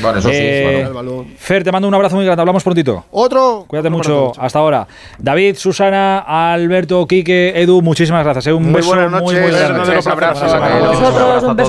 Bueno, 0.02 0.20
eso 0.20 0.30
sí, 0.30 0.36
Eh, 0.38 0.64
bueno. 0.66 0.88
El 0.88 0.94
balón. 0.94 1.28
Fer, 1.38 1.64
te 1.64 1.72
mando 1.72 1.88
un 1.88 1.94
abrazo 1.94 2.16
muy 2.16 2.26
grande. 2.26 2.42
Hablamos 2.42 2.64
prontito. 2.64 3.06
Otro. 3.12 3.66
Cuídate 3.68 3.88
Otro 3.90 3.98
mucho. 3.98 4.32
Hasta 4.38 4.60
ahora. 4.60 4.88
David, 5.20 5.56
Susana, 5.58 6.20
Alberto, 6.54 7.06
Quique, 7.08 7.54
Edu, 7.56 7.82
muchísimas 7.82 8.24
gracias. 8.24 8.48
eh. 8.48 8.54
Un 8.54 8.64
Muy 8.64 8.74
beso 8.74 8.90
buenas 8.90 9.12
muy, 9.12 9.20
noches. 9.22 9.34
muy 9.42 9.52
Buenas 9.52 9.70
grande. 9.70 9.88
noches. 9.88 10.08
Abrazo. 10.08 10.46
Un 10.46 11.32
beso 11.36 11.56